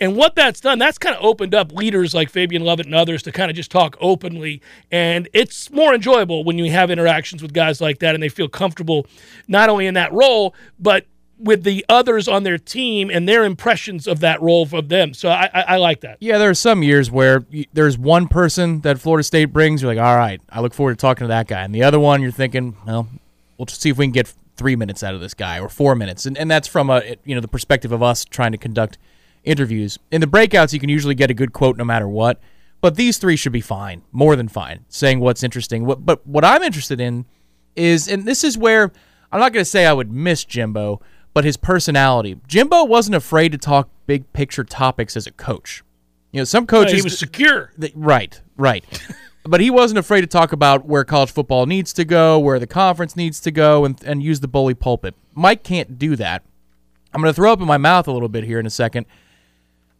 And 0.00 0.16
what 0.16 0.34
that's 0.34 0.60
done, 0.60 0.78
that's 0.78 0.98
kind 0.98 1.14
of 1.14 1.24
opened 1.24 1.54
up 1.54 1.72
leaders 1.72 2.14
like 2.14 2.28
Fabian 2.28 2.64
Lovett 2.64 2.86
and 2.86 2.94
others 2.94 3.22
to 3.22 3.32
kind 3.32 3.50
of 3.50 3.56
just 3.56 3.70
talk 3.70 3.96
openly. 4.00 4.60
And 4.90 5.28
it's 5.32 5.70
more 5.70 5.94
enjoyable 5.94 6.42
when 6.44 6.58
you 6.58 6.70
have 6.72 6.90
interactions 6.90 7.42
with 7.42 7.52
guys 7.52 7.80
like 7.80 8.00
that 8.00 8.14
and 8.14 8.22
they 8.22 8.28
feel 8.28 8.48
comfortable 8.48 9.06
not 9.46 9.68
only 9.68 9.86
in 9.86 9.94
that 9.94 10.12
role, 10.12 10.54
but 10.78 11.06
with 11.38 11.64
the 11.64 11.84
others 11.88 12.28
on 12.28 12.42
their 12.42 12.58
team 12.58 13.10
and 13.10 13.28
their 13.28 13.44
impressions 13.44 14.06
of 14.06 14.20
that 14.20 14.40
role 14.40 14.68
of 14.72 14.88
them. 14.88 15.14
So 15.14 15.28
I, 15.28 15.50
I, 15.52 15.60
I 15.62 15.76
like 15.76 16.00
that. 16.00 16.18
Yeah, 16.20 16.38
there 16.38 16.50
are 16.50 16.54
some 16.54 16.82
years 16.82 17.10
where 17.10 17.44
y- 17.52 17.66
there's 17.72 17.98
one 17.98 18.28
person 18.28 18.80
that 18.80 18.98
Florida 18.98 19.24
State 19.24 19.46
brings. 19.46 19.82
You're 19.82 19.94
like, 19.94 20.04
all 20.04 20.16
right, 20.16 20.40
I 20.50 20.60
look 20.60 20.74
forward 20.74 20.94
to 20.94 21.00
talking 21.00 21.24
to 21.24 21.28
that 21.28 21.48
guy. 21.48 21.62
And 21.62 21.74
the 21.74 21.82
other 21.82 22.00
one, 22.00 22.22
you're 22.22 22.30
thinking, 22.30 22.76
well, 22.86 23.08
we'll 23.58 23.66
just 23.66 23.80
see 23.80 23.90
if 23.90 23.98
we 23.98 24.06
can 24.06 24.12
get 24.12 24.32
three 24.56 24.76
minutes 24.76 25.02
out 25.02 25.14
of 25.14 25.20
this 25.20 25.34
guy 25.34 25.58
or 25.58 25.68
four 25.68 25.94
minutes. 25.94 26.26
And, 26.26 26.38
and 26.38 26.50
that's 26.50 26.68
from 26.68 26.90
a 26.90 27.16
you 27.24 27.34
know 27.34 27.40
the 27.40 27.48
perspective 27.48 27.92
of 27.92 28.02
us 28.02 28.24
trying 28.24 28.52
to 28.52 28.58
conduct 28.58 28.98
interviews. 29.44 29.98
In 30.10 30.20
the 30.20 30.26
breakouts, 30.26 30.72
you 30.72 30.80
can 30.80 30.88
usually 30.88 31.14
get 31.14 31.30
a 31.30 31.34
good 31.34 31.52
quote 31.52 31.76
no 31.76 31.84
matter 31.84 32.08
what. 32.08 32.40
But 32.80 32.96
these 32.96 33.16
three 33.16 33.36
should 33.36 33.52
be 33.52 33.62
fine, 33.62 34.02
more 34.12 34.36
than 34.36 34.48
fine, 34.48 34.84
saying 34.88 35.20
what's 35.20 35.42
interesting. 35.42 35.86
What, 35.86 36.04
but 36.04 36.26
what 36.26 36.44
I'm 36.44 36.62
interested 36.62 37.00
in 37.00 37.24
is, 37.76 38.08
and 38.08 38.26
this 38.26 38.44
is 38.44 38.58
where 38.58 38.92
I'm 39.32 39.40
not 39.40 39.52
going 39.52 39.62
to 39.62 39.70
say 39.70 39.86
I 39.86 39.92
would 39.92 40.12
miss 40.12 40.44
Jimbo, 40.44 41.00
but 41.32 41.44
his 41.44 41.56
personality. 41.56 42.38
Jimbo 42.46 42.84
wasn't 42.84 43.16
afraid 43.16 43.52
to 43.52 43.58
talk 43.58 43.88
big 44.06 44.30
picture 44.32 44.64
topics 44.64 45.16
as 45.16 45.26
a 45.26 45.32
coach. 45.32 45.82
You 46.30 46.40
know, 46.40 46.44
some 46.44 46.66
coaches 46.66 46.92
he 46.92 47.02
was 47.02 47.18
secure. 47.18 47.72
Th- 47.80 47.92
right, 47.94 48.40
right. 48.56 48.84
but 49.44 49.60
he 49.60 49.70
wasn't 49.70 49.98
afraid 49.98 50.20
to 50.20 50.26
talk 50.26 50.52
about 50.52 50.84
where 50.84 51.04
college 51.04 51.32
football 51.32 51.66
needs 51.66 51.92
to 51.94 52.04
go, 52.04 52.38
where 52.38 52.58
the 52.58 52.66
conference 52.66 53.16
needs 53.16 53.40
to 53.40 53.50
go, 53.50 53.84
and, 53.84 54.02
and 54.04 54.22
use 54.22 54.40
the 54.40 54.48
bully 54.48 54.74
pulpit. 54.74 55.14
Mike 55.34 55.62
can't 55.62 55.98
do 55.98 56.16
that. 56.16 56.42
I'm 57.12 57.20
going 57.20 57.32
to 57.32 57.34
throw 57.34 57.52
up 57.52 57.60
in 57.60 57.66
my 57.66 57.78
mouth 57.78 58.08
a 58.08 58.12
little 58.12 58.28
bit 58.28 58.44
here 58.44 58.58
in 58.58 58.66
a 58.66 58.70
second. 58.70 59.06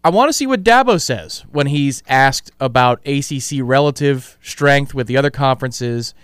I 0.04 0.10
want 0.10 0.28
to 0.28 0.32
see 0.34 0.46
what 0.46 0.62
Dabo 0.62 1.00
says 1.00 1.44
when 1.50 1.66
he's 1.68 2.02
asked 2.06 2.52
about 2.60 3.00
ACC 3.06 3.60
relative 3.62 4.36
strength 4.42 4.92
with 4.94 5.06
the 5.06 5.16
other 5.16 5.30
conferences, 5.30 6.14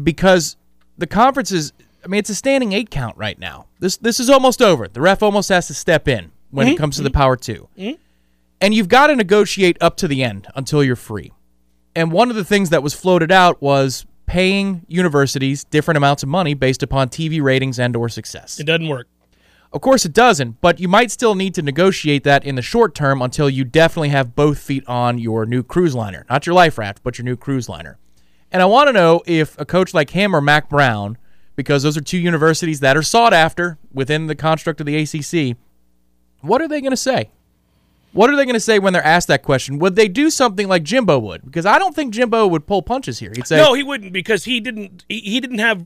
because 0.00 0.56
the 0.96 1.06
conferences. 1.06 1.72
I 2.04 2.06
mean, 2.06 2.18
it's 2.18 2.30
a 2.30 2.34
standing 2.34 2.72
eight 2.72 2.90
count 2.90 3.16
right 3.16 3.38
now. 3.38 3.66
This 3.80 3.96
this 3.96 4.20
is 4.20 4.28
almost 4.30 4.60
over. 4.62 4.86
The 4.88 5.00
ref 5.00 5.22
almost 5.22 5.48
has 5.48 5.66
to 5.68 5.74
step 5.74 6.06
in 6.06 6.30
when 6.50 6.66
Mm-hmm. 6.66 6.74
it 6.74 6.78
comes 6.78 6.96
to 6.96 7.02
the 7.02 7.10
power 7.10 7.34
2 7.36 7.68
and 8.60 8.72
you've 8.74 8.88
got 8.88 9.08
to 9.08 9.16
negotiate 9.16 9.76
up 9.80 9.96
to 9.96 10.06
the 10.06 10.22
end 10.22 10.46
until 10.54 10.84
you're 10.84 10.94
free. 10.94 11.32
And 11.96 12.12
one 12.12 12.30
of 12.30 12.36
the 12.36 12.44
things 12.44 12.70
that 12.70 12.82
was 12.82 12.94
floated 12.94 13.32
out 13.32 13.60
was 13.60 14.06
paying 14.26 14.84
universities 14.86 15.64
different 15.64 15.96
amounts 15.96 16.22
of 16.22 16.28
money 16.28 16.54
based 16.54 16.82
upon 16.82 17.08
TV 17.08 17.42
ratings 17.42 17.78
and 17.80 17.96
or 17.96 18.08
success. 18.08 18.60
It 18.60 18.66
doesn't 18.66 18.86
work. 18.88 19.08
Of 19.74 19.80
course 19.80 20.04
it 20.04 20.12
doesn't, 20.12 20.60
but 20.60 20.78
you 20.78 20.86
might 20.86 21.10
still 21.10 21.34
need 21.34 21.52
to 21.54 21.62
negotiate 21.62 22.22
that 22.22 22.44
in 22.44 22.54
the 22.54 22.62
short 22.62 22.94
term 22.94 23.20
until 23.20 23.50
you 23.50 23.64
definitely 23.64 24.10
have 24.10 24.36
both 24.36 24.60
feet 24.60 24.86
on 24.86 25.18
your 25.18 25.46
new 25.46 25.64
cruise 25.64 25.96
liner. 25.96 26.24
Not 26.30 26.46
your 26.46 26.54
life 26.54 26.78
raft, 26.78 27.02
but 27.02 27.18
your 27.18 27.24
new 27.24 27.36
cruise 27.36 27.68
liner. 27.68 27.98
And 28.52 28.62
I 28.62 28.66
want 28.66 28.86
to 28.86 28.92
know 28.92 29.20
if 29.26 29.60
a 29.60 29.64
coach 29.64 29.92
like 29.92 30.10
him 30.10 30.34
or 30.34 30.40
Mack 30.40 30.68
Brown, 30.68 31.18
because 31.56 31.82
those 31.82 31.96
are 31.96 32.00
two 32.00 32.18
universities 32.18 32.78
that 32.80 32.96
are 32.96 33.02
sought 33.02 33.34
after 33.34 33.76
within 33.92 34.28
the 34.28 34.36
construct 34.36 34.78
of 34.78 34.86
the 34.86 34.96
ACC, 34.96 35.56
what 36.40 36.62
are 36.62 36.68
they 36.68 36.80
going 36.80 36.92
to 36.92 36.96
say? 36.96 37.32
What 38.12 38.30
are 38.30 38.36
they 38.36 38.44
going 38.44 38.54
to 38.54 38.60
say 38.60 38.78
when 38.78 38.92
they're 38.92 39.04
asked 39.04 39.26
that 39.26 39.42
question? 39.42 39.80
Would 39.80 39.96
they 39.96 40.06
do 40.06 40.30
something 40.30 40.68
like 40.68 40.84
Jimbo 40.84 41.18
would? 41.18 41.44
Because 41.44 41.66
I 41.66 41.80
don't 41.80 41.96
think 41.96 42.14
Jimbo 42.14 42.46
would 42.46 42.64
pull 42.68 42.80
punches 42.80 43.18
here. 43.18 43.32
He'd 43.34 43.48
say, 43.48 43.56
No, 43.56 43.74
he 43.74 43.82
wouldn't 43.82 44.12
because 44.12 44.44
he 44.44 44.60
didn't. 44.60 45.04
He, 45.08 45.18
he 45.18 45.40
didn't 45.40 45.58
have. 45.58 45.84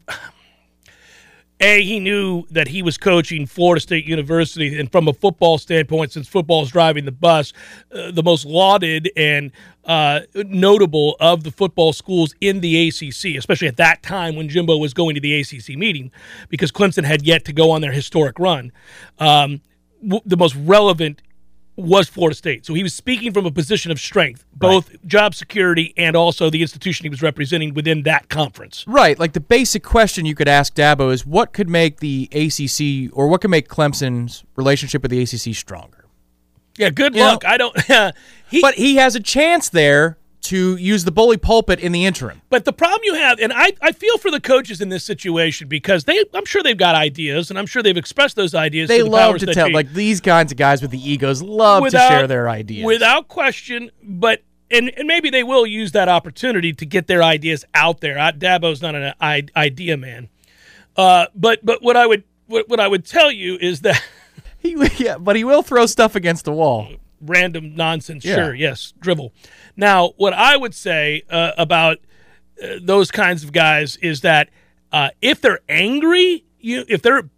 A, 1.61 1.83
he 1.83 1.99
knew 1.99 2.45
that 2.51 2.69
he 2.69 2.83
was 2.83 2.97
coaching 2.97 3.47
Florida 3.47 3.81
State 3.81 4.07
University, 4.07 4.79
and 4.79 4.91
from 4.91 5.09
a 5.09 5.13
football 5.13 5.59
standpoint, 5.59 6.13
since 6.13 6.29
football 6.29 6.63
is 6.63 6.71
driving 6.71 7.05
the 7.05 7.13
bus, 7.13 7.53
uh, 7.93 8.13
the 8.13 8.23
most 8.23 8.47
lauded 8.47 9.11
and 9.17 9.51
uh, 9.85 10.21
notable 10.35 11.17
of 11.19 11.43
the 11.43 11.51
football 11.51 11.93
schools 11.93 12.35
in 12.41 12.61
the 12.61 12.89
ACC, 12.89 13.37
especially 13.37 13.67
at 13.67 13.77
that 13.77 14.03
time 14.03 14.37
when 14.37 14.49
Jimbo 14.49 14.77
was 14.77 14.95
going 14.95 15.15
to 15.17 15.21
the 15.21 15.41
ACC 15.41 15.71
meeting, 15.77 16.13
because 16.49 16.71
Clemson 16.71 17.05
had 17.05 17.23
yet 17.23 17.45
to 17.47 17.53
go 17.53 17.71
on 17.71 17.81
their 17.81 17.93
historic 17.93 18.39
run. 18.39 18.71
Um, 19.19 19.61
w- 20.03 20.23
the 20.25 20.37
most 20.37 20.55
relevant 20.55 21.23
was 21.79 22.09
Florida 22.09 22.35
State. 22.37 22.67
So 22.67 22.75
he 22.75 22.83
was 22.83 22.93
speaking 22.93 23.33
from 23.33 23.47
a 23.47 23.51
position 23.51 23.91
of 23.93 24.01
strength, 24.01 24.45
both 24.53 24.91
job 25.07 25.35
security 25.35 25.95
and 25.97 26.17
also 26.17 26.51
the 26.51 26.61
institution 26.61 27.05
he 27.05 27.09
was 27.09 27.23
representing 27.23 27.73
within 27.73 28.03
that 28.03 28.29
conference. 28.29 28.85
Right. 28.87 29.19
Like 29.19 29.33
the 29.33 29.41
basic 29.41 29.85
question 29.85 30.27
you 30.27 30.35
could 30.35 30.49
ask 30.49 30.75
Dabo 30.75 31.13
is 31.13 31.25
what 31.25 31.53
could 31.53 31.69
make 31.69 32.01
the 32.01 32.29
ACC 32.33 33.17
or 33.17 33.29
what 33.29 33.41
could 33.41 33.51
make 33.51 33.69
Clemson's 33.69 34.45
relationship 34.57 35.03
with 35.03 35.11
the 35.13 35.23
ACC 35.23 35.55
stronger? 35.57 36.07
Yeah, 36.77 36.91
good 36.91 37.15
You 37.15 37.23
luck. 37.23 37.43
know- 37.45 37.49
I 37.49 37.57
don't. 37.57 38.15
he, 38.51 38.61
But 38.61 38.75
he 38.75 38.97
has 38.97 39.15
a 39.15 39.21
chance 39.21 39.69
there 39.69 40.19
to 40.41 40.77
use 40.77 41.05
the 41.05 41.11
bully 41.11 41.37
pulpit 41.37 41.81
in 41.81 41.93
the 41.93 42.07
interim. 42.07 42.41
But 42.49 42.65
the 42.65 42.73
problem 42.73 43.01
you 43.05 43.15
have, 43.15 43.39
and 43.41 43.53
I, 43.53 43.73
I 43.83 43.93
feel 43.93 44.19
for 44.19 44.31
the 44.31 44.41
coaches 44.41 44.81
in 44.81 44.89
this 44.89 45.05
situation 45.05 45.69
because 45.69 46.05
they, 46.05 46.25
I'm 46.35 46.45
sure 46.45 46.63
they've 46.63 46.77
got 46.77 46.95
ideas, 46.95 47.51
and 47.51 47.59
I'm 47.59 47.67
sure 47.67 47.83
they've 47.83 47.97
expressed 47.97 48.37
those 48.37 48.55
ideas. 48.55 48.89
They 48.89 48.99
to 48.99 49.05
the 49.05 49.11
love 49.11 49.39
to 49.39 49.53
tell, 49.53 49.73
like 49.73 49.93
these 49.93 50.21
kinds 50.21 50.53
of 50.53 50.59
guys 50.59 50.81
with 50.81 50.91
the 50.91 51.11
egos 51.11 51.43
love 51.43 51.85
to 51.85 51.91
share 51.91 52.27
their 52.27 52.49
ideas. 52.49 52.87
without 52.87 53.29
question. 53.29 53.91
But 54.03 54.43
and 54.71 54.91
and 54.97 55.07
maybe 55.07 55.31
they 55.31 55.43
will 55.43 55.67
use 55.67 55.93
that 55.93 56.09
opportunity 56.09 56.73
to 56.73 56.87
get 56.87 57.07
their 57.07 57.23
ideas 57.23 57.65
out 57.75 58.01
there. 58.01 58.19
I, 58.19 58.33
Dabo's 58.33 58.83
not 58.83 58.95
an 58.95 59.15
I, 59.21 59.47
idea 59.57 59.97
man, 59.97 60.29
uh, 60.97 61.27
but 61.35 61.65
but 61.65 61.83
what 61.83 61.97
I 61.97 62.07
would 62.07 62.25
what, 62.47 62.69
what 62.69 62.81
I 62.81 62.89
would 62.89 63.05
tell 63.05 63.31
you 63.31 63.57
is 63.61 63.81
that 63.83 64.03
he, 64.59 64.77
yeah, 64.97 65.19
but 65.19 65.37
he 65.37 65.45
will 65.45 65.63
throw 65.63 65.87
stuff 65.87 66.15
against 66.15 66.45
the 66.45 66.53
wall. 66.53 66.89
Random 67.21 67.75
nonsense. 67.75 68.25
Yeah. 68.25 68.35
Sure, 68.35 68.55
yes, 68.55 68.93
drivel. 69.01 69.33
Now, 69.77 70.13
what 70.17 70.33
I 70.33 70.57
would 70.57 70.75
say 70.75 71.23
uh, 71.31 71.53
about 71.59 71.99
uh, 72.63 72.77
those 72.81 73.11
kinds 73.11 73.45
of 73.45 73.53
guys 73.53 73.97
is 73.97 74.23
that 74.23 74.51
uh, 74.93 75.11
if 75.21 75.41
they're 75.41 75.61
angry, 75.69 76.45
you 76.59 76.85
if 76.89 77.03
they're 77.03 77.29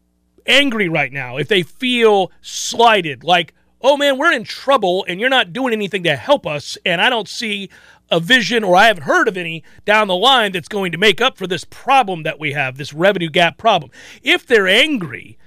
angry 0.46 0.88
right 0.88 1.12
now, 1.12 1.36
if 1.36 1.48
they 1.48 1.62
feel 1.62 2.30
slighted, 2.40 3.24
like 3.24 3.54
oh 3.82 3.96
man, 3.96 4.18
we're 4.18 4.32
in 4.32 4.44
trouble 4.44 5.04
and 5.08 5.20
you're 5.20 5.30
not 5.30 5.52
doing 5.52 5.72
anything 5.72 6.02
to 6.04 6.16
help 6.16 6.46
us, 6.46 6.76
and 6.84 7.00
I 7.00 7.10
don't 7.10 7.28
see 7.28 7.70
a 8.10 8.20
vision 8.20 8.64
or 8.64 8.76
I 8.76 8.86
haven't 8.86 9.04
heard 9.04 9.28
of 9.28 9.36
any 9.36 9.62
down 9.84 10.08
the 10.08 10.16
line 10.16 10.52
that's 10.52 10.68
going 10.68 10.92
to 10.92 10.98
make 10.98 11.20
up 11.20 11.38
for 11.38 11.46
this 11.46 11.64
problem 11.64 12.24
that 12.24 12.40
we 12.40 12.52
have, 12.52 12.76
this 12.76 12.92
revenue 12.92 13.30
gap 13.30 13.56
problem. 13.56 13.90
If 14.22 14.46
they're 14.46 14.68
angry, 14.68 15.38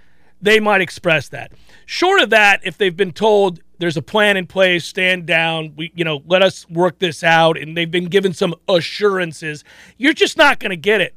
they 0.41 0.59
might 0.59 0.81
express 0.81 1.27
that. 1.29 1.51
Short 1.85 2.21
of 2.21 2.29
that, 2.29 2.61
if 2.63 2.77
they've 2.77 2.95
been 2.95 3.11
told 3.11 3.61
there's 3.83 3.97
a 3.97 4.01
plan 4.01 4.37
in 4.37 4.47
place, 4.47 4.85
stand 4.85 5.25
down, 5.25 5.73
we 5.75 5.91
you 5.93 6.05
know, 6.05 6.23
let 6.25 6.41
us 6.41 6.65
work 6.69 6.99
this 6.99 7.21
out, 7.21 7.57
and 7.57 7.75
they've 7.75 7.91
been 7.91 8.05
given 8.05 8.33
some 8.33 8.55
assurances, 8.69 9.65
you're 9.97 10.13
just 10.13 10.37
not 10.37 10.59
going 10.59 10.69
to 10.69 10.77
get 10.77 11.01
it. 11.01 11.13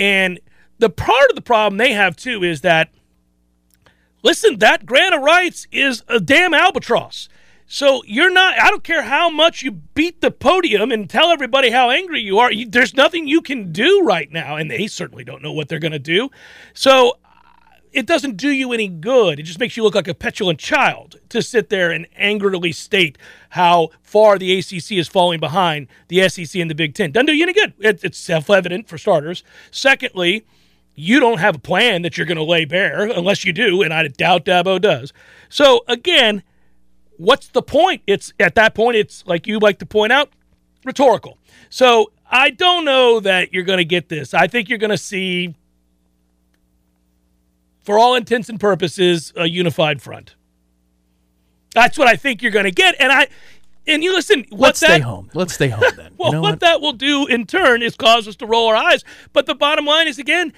And 0.00 0.40
the 0.78 0.90
part 0.90 1.30
of 1.30 1.36
the 1.36 1.42
problem 1.42 1.78
they 1.78 1.92
have 1.92 2.16
too 2.16 2.42
is 2.42 2.62
that 2.62 2.88
listen, 4.24 4.58
that 4.58 4.84
grant 4.84 5.14
of 5.14 5.22
rights 5.22 5.68
is 5.70 6.02
a 6.08 6.18
damn 6.18 6.52
albatross. 6.52 7.28
So 7.68 8.02
you're 8.04 8.32
not. 8.32 8.58
I 8.58 8.68
don't 8.68 8.82
care 8.82 9.02
how 9.02 9.30
much 9.30 9.62
you 9.62 9.70
beat 9.70 10.20
the 10.20 10.32
podium 10.32 10.90
and 10.90 11.08
tell 11.08 11.30
everybody 11.30 11.70
how 11.70 11.88
angry 11.88 12.20
you 12.20 12.40
are. 12.40 12.50
You, 12.50 12.68
there's 12.68 12.94
nothing 12.94 13.28
you 13.28 13.40
can 13.40 13.70
do 13.70 14.02
right 14.02 14.30
now, 14.30 14.56
and 14.56 14.68
they 14.68 14.88
certainly 14.88 15.22
don't 15.22 15.40
know 15.40 15.52
what 15.52 15.68
they're 15.68 15.78
going 15.78 15.92
to 15.92 16.00
do. 16.00 16.30
So 16.74 17.16
it 17.92 18.06
doesn't 18.06 18.36
do 18.36 18.50
you 18.50 18.72
any 18.72 18.88
good. 18.88 19.38
It 19.38 19.44
just 19.44 19.58
makes 19.58 19.76
you 19.76 19.82
look 19.82 19.94
like 19.94 20.08
a 20.08 20.14
petulant 20.14 20.58
child 20.58 21.20
to 21.28 21.42
sit 21.42 21.68
there 21.68 21.90
and 21.90 22.06
angrily 22.16 22.72
state 22.72 23.18
how 23.50 23.90
far 24.02 24.38
the 24.38 24.58
ACC 24.58 24.92
is 24.92 25.08
falling 25.08 25.40
behind 25.40 25.88
the 26.08 26.28
SEC 26.28 26.60
and 26.60 26.70
the 26.70 26.74
Big 26.74 26.94
Ten. 26.94 27.12
Doesn't 27.12 27.26
do 27.26 27.34
you 27.34 27.42
any 27.42 27.52
good. 27.52 27.74
It, 27.78 28.02
it's 28.02 28.18
self 28.18 28.48
evident 28.48 28.88
for 28.88 28.96
starters. 28.96 29.44
Secondly, 29.70 30.46
you 30.94 31.20
don't 31.20 31.38
have 31.38 31.56
a 31.56 31.60
plan 31.60 32.02
that 32.02 32.16
you're 32.16 32.26
going 32.26 32.36
to 32.36 32.42
lay 32.42 32.64
bare 32.64 33.04
unless 33.04 33.44
you 33.44 33.52
do, 33.52 33.82
and 33.82 33.92
I 33.92 34.06
doubt 34.08 34.44
Dabo 34.44 34.80
does. 34.80 35.12
So 35.48 35.84
again, 35.88 36.42
what's 37.16 37.48
the 37.48 37.62
point? 37.62 38.02
It's 38.06 38.32
at 38.40 38.54
that 38.56 38.74
point, 38.74 38.96
it's 38.96 39.26
like 39.26 39.46
you 39.46 39.58
like 39.58 39.78
to 39.78 39.86
point 39.86 40.12
out, 40.12 40.30
rhetorical. 40.84 41.38
So 41.70 42.12
I 42.30 42.50
don't 42.50 42.84
know 42.84 43.20
that 43.20 43.52
you're 43.52 43.62
going 43.62 43.78
to 43.78 43.84
get 43.84 44.08
this. 44.08 44.34
I 44.34 44.46
think 44.46 44.68
you're 44.68 44.78
going 44.78 44.90
to 44.90 44.98
see 44.98 45.54
for 47.82 47.98
all 47.98 48.14
intents 48.14 48.48
and 48.48 48.58
purposes, 48.58 49.32
a 49.36 49.46
unified 49.46 50.00
front. 50.00 50.34
That's 51.74 51.98
what 51.98 52.08
I 52.08 52.16
think 52.16 52.42
you're 52.42 52.52
going 52.52 52.64
to 52.64 52.70
get. 52.70 52.96
And 52.98 53.10
I, 53.10 53.28
and 53.86 54.04
you 54.04 54.12
listen. 54.12 54.44
What 54.50 54.60
Let's 54.68 54.80
that, 54.80 54.86
stay 54.86 54.98
home. 55.00 55.30
Let's 55.34 55.54
stay 55.54 55.68
home 55.68 55.92
then. 55.96 56.12
Well, 56.18 56.28
you 56.28 56.34
know 56.36 56.42
what, 56.42 56.50
what? 56.52 56.60
that 56.60 56.80
will 56.80 56.92
do 56.92 57.26
in 57.26 57.46
turn 57.46 57.82
is 57.82 57.96
cause 57.96 58.28
us 58.28 58.36
to 58.36 58.46
roll 58.46 58.68
our 58.68 58.76
eyes. 58.76 59.02
But 59.32 59.46
the 59.46 59.56
bottom 59.56 59.86
line 59.86 60.06
is 60.06 60.20
again, 60.20 60.52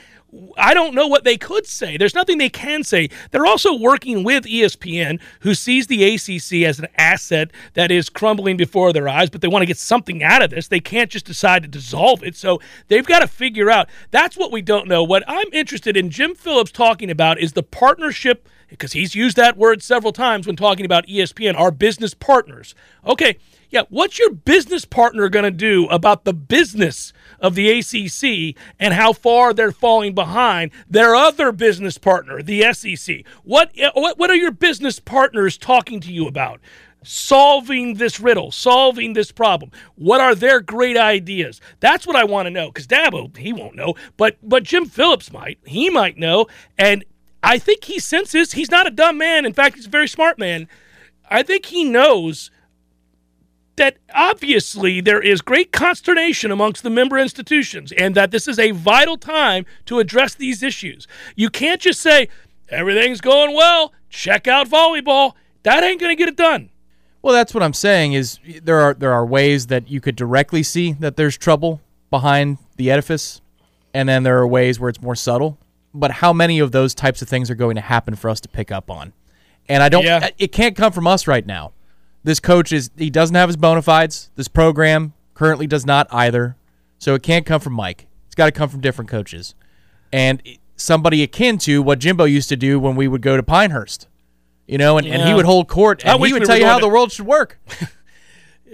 I 0.57 0.75
don't 0.75 0.95
know 0.95 1.07
what 1.07 1.25
they 1.25 1.37
could 1.37 1.67
say. 1.67 1.97
There's 1.97 2.15
nothing 2.15 2.39
they 2.39 2.49
can 2.49 2.83
say. 2.83 3.09
They're 3.31 3.47
also 3.47 3.77
working 3.77 4.25
with 4.25 4.45
ESPN, 4.45 5.21
who 5.41 5.55
sees 5.55 5.87
the 5.87 6.03
ACC 6.15 6.67
as 6.67 6.79
an 6.79 6.89
asset 6.99 7.51
that 7.75 7.91
is 7.91 8.09
crumbling 8.09 8.57
before 8.57 8.93
their 8.93 9.09
eyes, 9.09 9.31
but 9.31 9.41
they 9.41 9.49
want 9.49 9.63
to 9.63 9.67
get 9.67 9.79
something 9.79 10.23
out 10.23 10.43
of 10.43 10.51
this. 10.51 10.69
They 10.69 10.81
can't 10.81 11.11
just 11.11 11.27
decide 11.27 11.63
to 11.63 11.69
dissolve 11.69 12.23
it. 12.23 12.37
So 12.37 12.61
they've 12.89 13.07
got 13.07 13.21
to 13.21 13.29
figure 13.29 13.71
out. 13.71 13.89
That's 14.11 14.37
what 14.37 14.53
we 14.53 14.63
don't 14.63 14.89
know. 14.89 15.05
What 15.05 15.25
I'm 15.27 15.53
interested 15.53 15.97
in, 15.97 16.11
Jim 16.11 16.35
Phillips 16.35 16.73
talking 16.73 17.11
about, 17.11 17.39
is 17.39 17.53
the 17.53 17.63
partnership, 17.63 18.49
because 18.69 18.93
he's 18.93 19.15
used 19.15 19.37
that 19.37 19.57
word 19.57 19.83
several 19.83 20.13
times 20.13 20.47
when 20.47 20.57
talking 20.57 20.85
about 20.85 21.07
ESPN, 21.07 21.59
our 21.59 21.71
business 21.71 22.15
partners. 22.15 22.75
Okay. 23.07 23.37
Yeah, 23.71 23.83
what's 23.89 24.21
your 24.21 24.31
business 24.31 24.85
partner 24.85 25.29
going 25.29 25.45
to 25.45 25.51
do 25.51 25.87
about 25.87 26.25
the 26.25 26.33
business 26.33 27.13
of 27.45 27.55
the 27.55 27.79
ACC 27.79 28.57
and 28.81 28.95
how 28.95 29.13
far 29.13 29.53
they're 29.53 29.71
falling 29.71 30.15
behind 30.15 30.71
their 30.89 31.15
other 31.15 31.53
business 31.53 31.99
partner, 31.99 32.43
the 32.43 32.73
SEC? 32.73 33.23
What 33.45 33.71
what 33.95 34.19
what 34.19 34.31
are 34.31 34.35
your 34.35 34.51
business 34.51 34.99
partners 34.99 35.59
talking 35.59 36.01
to 36.01 36.13
you 36.13 36.27
about? 36.27 36.59
Solving 37.03 37.95
this 37.95 38.19
riddle, 38.19 38.51
solving 38.51 39.13
this 39.13 39.31
problem. 39.31 39.71
What 39.95 40.23
are 40.23 40.35
their 40.35 40.61
great 40.61 40.97
ideas? 40.97 41.61
That's 41.81 42.07
what 42.07 42.17
I 42.17 42.25
want 42.25 42.47
to 42.47 42.51
know. 42.51 42.69
Because 42.69 42.87
Dabo, 42.87 43.37
he 43.37 43.53
won't 43.53 43.77
know, 43.77 43.95
but 44.17 44.39
but 44.43 44.63
Jim 44.63 44.87
Phillips 44.87 45.31
might. 45.31 45.59
He 45.67 45.91
might 45.91 46.17
know, 46.17 46.47
and 46.79 47.05
I 47.43 47.59
think 47.59 47.85
he 47.85 47.99
senses 47.99 48.53
he's 48.53 48.71
not 48.71 48.87
a 48.87 48.91
dumb 48.91 49.19
man. 49.19 49.45
In 49.45 49.53
fact, 49.53 49.77
he's 49.77 49.87
a 49.87 49.91
very 49.91 50.09
smart 50.09 50.39
man. 50.39 50.67
I 51.29 51.43
think 51.43 51.67
he 51.67 51.85
knows 51.85 52.51
that 53.77 53.97
obviously 54.15 55.01
there 55.01 55.21
is 55.21 55.41
great 55.41 55.73
consternation 55.73 56.51
amongst 56.51 56.83
the 56.83 56.91
member 56.91 57.19
institutions 57.19 57.93
and 57.93 58.15
that 58.15 58.31
this 58.31 58.47
is 58.47 58.59
a 58.59 58.71
vital 58.71 59.17
time 59.17 59.67
to 59.87 59.99
address 59.99 60.35
these 60.35 60.63
issues. 60.63 61.07
You 61.35 61.51
can't 61.51 61.81
just 61.81 62.01
say, 62.01 62.29
everything's 62.69 63.21
going 63.21 63.55
well, 63.55 63.93
check 64.09 64.47
out 64.47 64.69
volleyball. 64.69 65.33
That 65.65 65.83
ain't 65.83 66.01
going 66.01 66.11
to 66.11 66.17
get 66.17 66.29
it 66.29 66.37
done. 66.37 66.71
Well, 67.23 67.35
that's 67.35 67.55
what 67.55 67.63
I'm 67.63 67.73
saying. 67.73 68.13
Is 68.13 68.39
there 68.63 68.81
are 68.81 68.93
there 68.93 69.13
are 69.13 69.25
ways 69.25 69.69
that 69.69 69.89
you 69.89 69.99
could 69.99 70.15
directly 70.15 70.63
see 70.63 70.93
that 71.01 71.17
there's 71.17 71.39
trouble 71.39 71.81
behind 72.11 72.59
the 72.77 72.91
edifice, 72.91 73.41
and 73.95 74.07
then 74.07 74.25
there 74.25 74.37
are 74.37 74.47
ways 74.47 74.79
where 74.79 74.91
it's 74.91 75.01
more 75.01 75.17
subtle. 75.17 75.57
But 75.95 76.11
how 76.11 76.35
many 76.35 76.59
of 76.59 76.73
those 76.73 76.95
types 76.95 77.23
of 77.23 77.29
things 77.29 77.51
are 77.51 77.55
going 77.55 77.77
to 77.77 77.81
happen 77.81 78.15
for 78.15 78.29
us 78.29 78.41
to 78.41 78.49
pick 78.51 78.71
up 78.71 78.91
on? 78.91 79.15
And 79.71 79.83
I 79.83 79.89
don't. 79.89 80.05
Yeah. 80.05 80.29
It 80.37 80.53
can't 80.53 80.77
come 80.77 80.93
from 80.93 81.07
us 81.07 81.27
right 81.27 81.47
now. 81.47 81.73
This 82.25 82.41
coach 82.41 82.73
is 82.73 82.91
he 82.97 83.11
doesn't 83.11 83.37
have 83.37 83.49
his 83.49 83.57
bona 83.57 83.83
fides. 83.83 84.31
This 84.35 84.49
program 84.49 85.13
currently 85.35 85.67
does 85.67 85.87
not 85.87 86.07
either. 86.11 86.57
So 86.99 87.15
it 87.15 87.23
can't 87.23 87.45
come 87.45 87.61
from 87.61 87.75
Mike. 87.75 88.07
It's 88.27 88.35
got 88.35 88.47
to 88.47 88.53
come 88.53 88.69
from 88.69 88.81
different 88.81 89.11
coaches, 89.11 89.55
and 90.13 90.43
somebody 90.77 91.23
akin 91.23 91.59
to 91.59 91.83
what 91.83 91.99
Jimbo 91.99 92.25
used 92.25 92.49
to 92.49 92.57
do 92.57 92.81
when 92.81 92.97
we 92.97 93.07
would 93.07 93.23
go 93.23 93.37
to 93.37 93.43
Pinehurst. 93.43 94.09
You 94.67 94.79
know, 94.79 94.97
and, 94.97 95.07
and 95.07 95.23
he 95.23 95.35
would 95.35 95.45
hold 95.45 95.69
court 95.69 96.03
and 96.07 96.25
he 96.25 96.33
would 96.33 96.45
tell 96.45 96.57
you 96.57 96.65
how 96.65 96.79
going 96.79 96.91
the 96.91 96.95
world 96.95 97.13
should 97.13 97.27
work. 97.27 97.59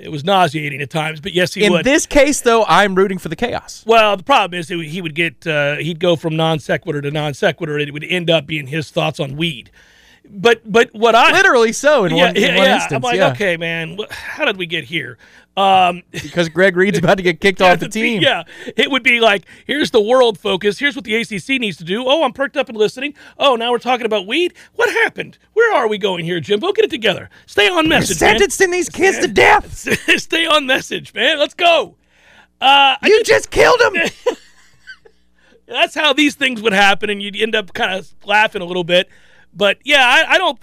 It 0.01 0.11
was 0.11 0.25
nauseating 0.25 0.81
at 0.81 0.89
times, 0.89 1.21
but 1.21 1.35
yes, 1.35 1.53
he 1.53 1.61
would. 1.61 1.67
In 1.67 1.73
would. 1.73 1.85
this 1.85 2.07
case, 2.07 2.41
though, 2.41 2.65
I'm 2.65 2.95
rooting 2.95 3.19
for 3.19 3.29
the 3.29 3.37
chaos. 3.37 3.85
Well, 3.87 4.17
the 4.17 4.23
problem 4.23 4.59
is 4.59 4.69
he 4.69 5.03
would 5.03 5.15
get 5.15 5.47
uh, 5.47 5.77
he'd 5.77 6.01
go 6.01 6.17
from 6.17 6.37
non 6.37 6.59
sequitur 6.59 7.03
to 7.03 7.11
non 7.11 7.35
sequitur, 7.35 7.77
and 7.77 7.87
it 7.87 7.93
would 7.93 8.05
end 8.05 8.31
up 8.31 8.47
being 8.47 8.67
his 8.67 8.91
thoughts 8.91 9.21
on 9.21 9.37
weed. 9.37 9.71
But 10.29 10.61
but 10.71 10.91
what 10.93 11.15
I 11.15 11.33
Literally 11.33 11.73
so 11.73 12.05
in 12.05 12.15
yeah 12.15 12.27
one, 12.27 12.37
in 12.37 12.43
yeah, 12.43 12.57
one 12.57 12.67
yeah. 12.67 12.75
instance. 12.77 12.93
I'm 12.97 13.03
like 13.03 13.17
yeah. 13.17 13.33
okay 13.33 13.57
man, 13.57 13.99
how 14.11 14.45
did 14.45 14.57
we 14.57 14.67
get 14.67 14.85
here? 14.85 15.19
Um, 15.57 16.05
Because 16.13 16.49
Greg 16.49 16.77
Reid's 16.77 16.99
about 16.99 17.17
to 17.17 17.23
get 17.23 17.41
kicked 17.41 17.61
off 17.61 17.81
the 17.81 17.89
team. 17.89 18.23
Yeah, 18.23 18.45
it 18.77 18.91
would 18.91 19.03
be 19.03 19.19
like 19.21 19.45
here's 19.67 19.91
the 19.91 20.01
world 20.01 20.39
focus. 20.39 20.79
Here's 20.79 20.95
what 20.95 21.05
the 21.05 21.17
ACC 21.17 21.61
needs 21.61 21.77
to 21.79 21.85
do. 21.85 22.05
Oh, 22.07 22.23
I'm 22.23 22.33
perked 22.33 22.57
up 22.57 22.69
and 22.69 22.79
listening. 22.79 23.15
Oh, 23.39 23.57
now 23.57 23.73
we're 23.73 23.79
talking 23.79 24.07
about 24.07 24.27
weed. 24.27 24.55
What 24.75 24.89
happened? 24.91 25.39
Where 25.55 25.75
are 25.75 25.89
we 25.89 25.99
going 25.99 26.25
here, 26.25 26.39
Jimbo? 26.39 26.73
Get 26.73 26.85
it 26.85 26.91
together. 26.91 27.29
Stay 27.47 27.69
on 27.69 27.89
message, 27.89 28.21
man. 28.21 28.39
Sentencing 28.39 28.71
these 28.71 28.89
kids 28.89 29.19
to 29.19 29.29
death. 29.29 29.75
Stay 30.21 30.47
on 30.47 30.67
message, 30.67 31.13
man. 31.13 31.39
Let's 31.39 31.55
go. 31.55 31.97
Uh, 32.61 32.97
You 33.03 33.23
just 33.25 33.51
killed 33.51 33.81
him. 33.81 34.11
that's 35.67 35.95
how 35.95 36.13
these 36.13 36.35
things 36.37 36.63
would 36.63 36.73
happen, 36.73 37.11
and 37.11 37.21
you'd 37.21 37.37
end 37.37 37.55
up 37.55 37.73
kind 37.75 37.99
of 37.99 38.13
laughing 38.25 38.63
a 38.63 38.65
little 38.65 38.85
bit. 38.85 39.09
But 39.55 39.79
yeah, 39.85 40.05
I, 40.05 40.35
I 40.35 40.39
don't. 40.39 40.59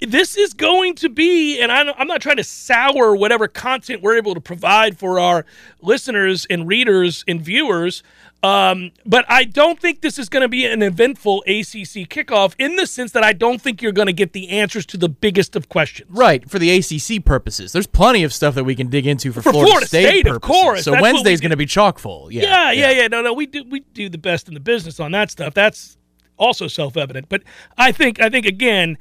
This 0.00 0.36
is 0.36 0.52
going 0.52 0.94
to 0.96 1.08
be, 1.08 1.58
and 1.58 1.72
I'm, 1.72 1.88
I'm 1.96 2.06
not 2.06 2.20
trying 2.20 2.36
to 2.36 2.44
sour 2.44 3.16
whatever 3.16 3.48
content 3.48 4.02
we're 4.02 4.18
able 4.18 4.34
to 4.34 4.42
provide 4.42 4.98
for 4.98 5.18
our 5.18 5.46
listeners 5.80 6.46
and 6.50 6.68
readers 6.68 7.24
and 7.26 7.40
viewers. 7.40 8.02
Um, 8.42 8.92
but 9.04 9.24
I 9.28 9.44
don't 9.44 9.80
think 9.80 10.02
this 10.02 10.18
is 10.18 10.28
going 10.28 10.42
to 10.42 10.48
be 10.48 10.66
an 10.66 10.82
eventful 10.82 11.42
ACC 11.46 12.06
kickoff 12.08 12.54
in 12.58 12.76
the 12.76 12.86
sense 12.86 13.12
that 13.12 13.24
I 13.24 13.32
don't 13.32 13.60
think 13.60 13.80
you're 13.80 13.92
going 13.92 14.06
to 14.06 14.12
get 14.12 14.34
the 14.34 14.50
answers 14.50 14.84
to 14.86 14.98
the 14.98 15.08
biggest 15.08 15.56
of 15.56 15.68
questions. 15.68 16.10
Right, 16.10 16.48
for 16.48 16.58
the 16.58 16.70
ACC 16.70 17.24
purposes. 17.24 17.72
There's 17.72 17.86
plenty 17.86 18.22
of 18.22 18.32
stuff 18.32 18.54
that 18.54 18.64
we 18.64 18.76
can 18.76 18.88
dig 18.88 19.06
into 19.06 19.32
for, 19.32 19.40
For 19.40 19.50
Florida, 19.50 19.70
Florida 19.70 19.86
State, 19.86 20.26
of 20.26 20.34
purposes. 20.34 20.62
course. 20.62 20.84
So 20.84 20.90
That's 20.90 21.00
what 21.00 21.08
we 21.08 21.14
Wednesday's 21.14 21.40
going 21.40 21.50
to 21.50 21.56
be 21.56 21.66
chock 21.66 21.98
full. 21.98 22.30
Yeah, 22.30 22.42
Yeah, 22.42 22.72
yeah, 22.72 22.90
yeah. 22.90 23.08
No, 23.08 23.22
no, 23.22 23.32
we 23.32 23.46
do 23.46 23.64
we 23.64 23.80
do 23.80 24.08
the 24.08 24.18
best 24.18 24.46
in 24.46 24.54
the 24.54 24.60
business 24.60 25.00
on 25.00 25.12
that 25.12 25.30
stuff. 25.30 25.54
That's 25.54 25.96
also 26.38 26.68
self-evident. 26.68 27.28
But 27.28 27.42
I 27.76 27.92
think 27.92 28.20
I 28.20 28.28
think 28.28 28.46
again, 28.46 28.98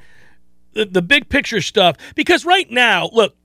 the, 0.73 0.85
the 0.85 1.01
big 1.01 1.29
picture 1.29 1.61
stuff 1.61 1.97
because 2.15 2.45
right 2.45 2.69
now, 2.69 3.09
look, 3.11 3.35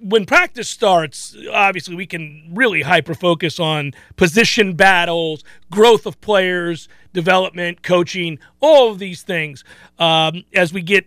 when 0.00 0.26
practice 0.26 0.68
starts, 0.68 1.36
obviously 1.52 1.94
we 1.94 2.06
can 2.06 2.50
really 2.52 2.82
hyper 2.82 3.14
focus 3.14 3.58
on 3.58 3.92
position 4.16 4.74
battles, 4.74 5.42
growth 5.70 6.04
of 6.04 6.20
players, 6.20 6.88
development, 7.12 7.82
coaching, 7.82 8.38
all 8.60 8.90
of 8.90 8.98
these 8.98 9.22
things 9.22 9.64
um, 9.98 10.44
as 10.54 10.72
we 10.72 10.82
get 10.82 11.06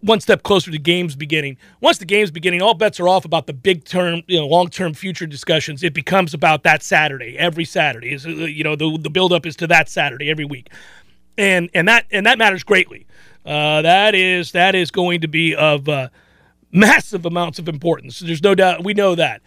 one 0.00 0.20
step 0.20 0.42
closer 0.42 0.70
to 0.70 0.78
games 0.78 1.16
beginning. 1.16 1.56
Once 1.80 1.98
the 1.98 2.04
games 2.04 2.30
beginning, 2.30 2.62
all 2.62 2.74
bets 2.74 3.00
are 3.00 3.08
off 3.08 3.24
about 3.24 3.46
the 3.46 3.52
big 3.52 3.84
term, 3.84 4.22
you 4.26 4.38
know, 4.38 4.46
long 4.46 4.68
term 4.68 4.94
future 4.94 5.26
discussions. 5.26 5.82
It 5.82 5.92
becomes 5.92 6.34
about 6.34 6.62
that 6.62 6.82
Saturday, 6.82 7.36
every 7.36 7.64
Saturday. 7.64 8.12
Is 8.12 8.24
uh, 8.26 8.30
you 8.30 8.64
know 8.64 8.76
the 8.76 8.96
the 8.98 9.10
build 9.10 9.32
up 9.32 9.44
is 9.44 9.56
to 9.56 9.66
that 9.66 9.88
Saturday 9.88 10.30
every 10.30 10.44
week, 10.44 10.70
and 11.38 11.70
and 11.72 11.88
that 11.88 12.04
and 12.10 12.26
that 12.26 12.36
matters 12.36 12.64
greatly. 12.64 13.06
Uh, 13.46 13.80
that 13.82 14.14
is 14.14 14.52
that 14.52 14.74
is 14.74 14.90
going 14.90 15.22
to 15.22 15.28
be 15.28 15.54
of 15.54 15.88
uh, 15.88 16.08
massive 16.70 17.24
amounts 17.24 17.58
of 17.58 17.68
importance. 17.68 18.18
There's 18.20 18.42
no 18.42 18.54
doubt. 18.54 18.84
We 18.84 18.92
know 18.92 19.14
that. 19.14 19.40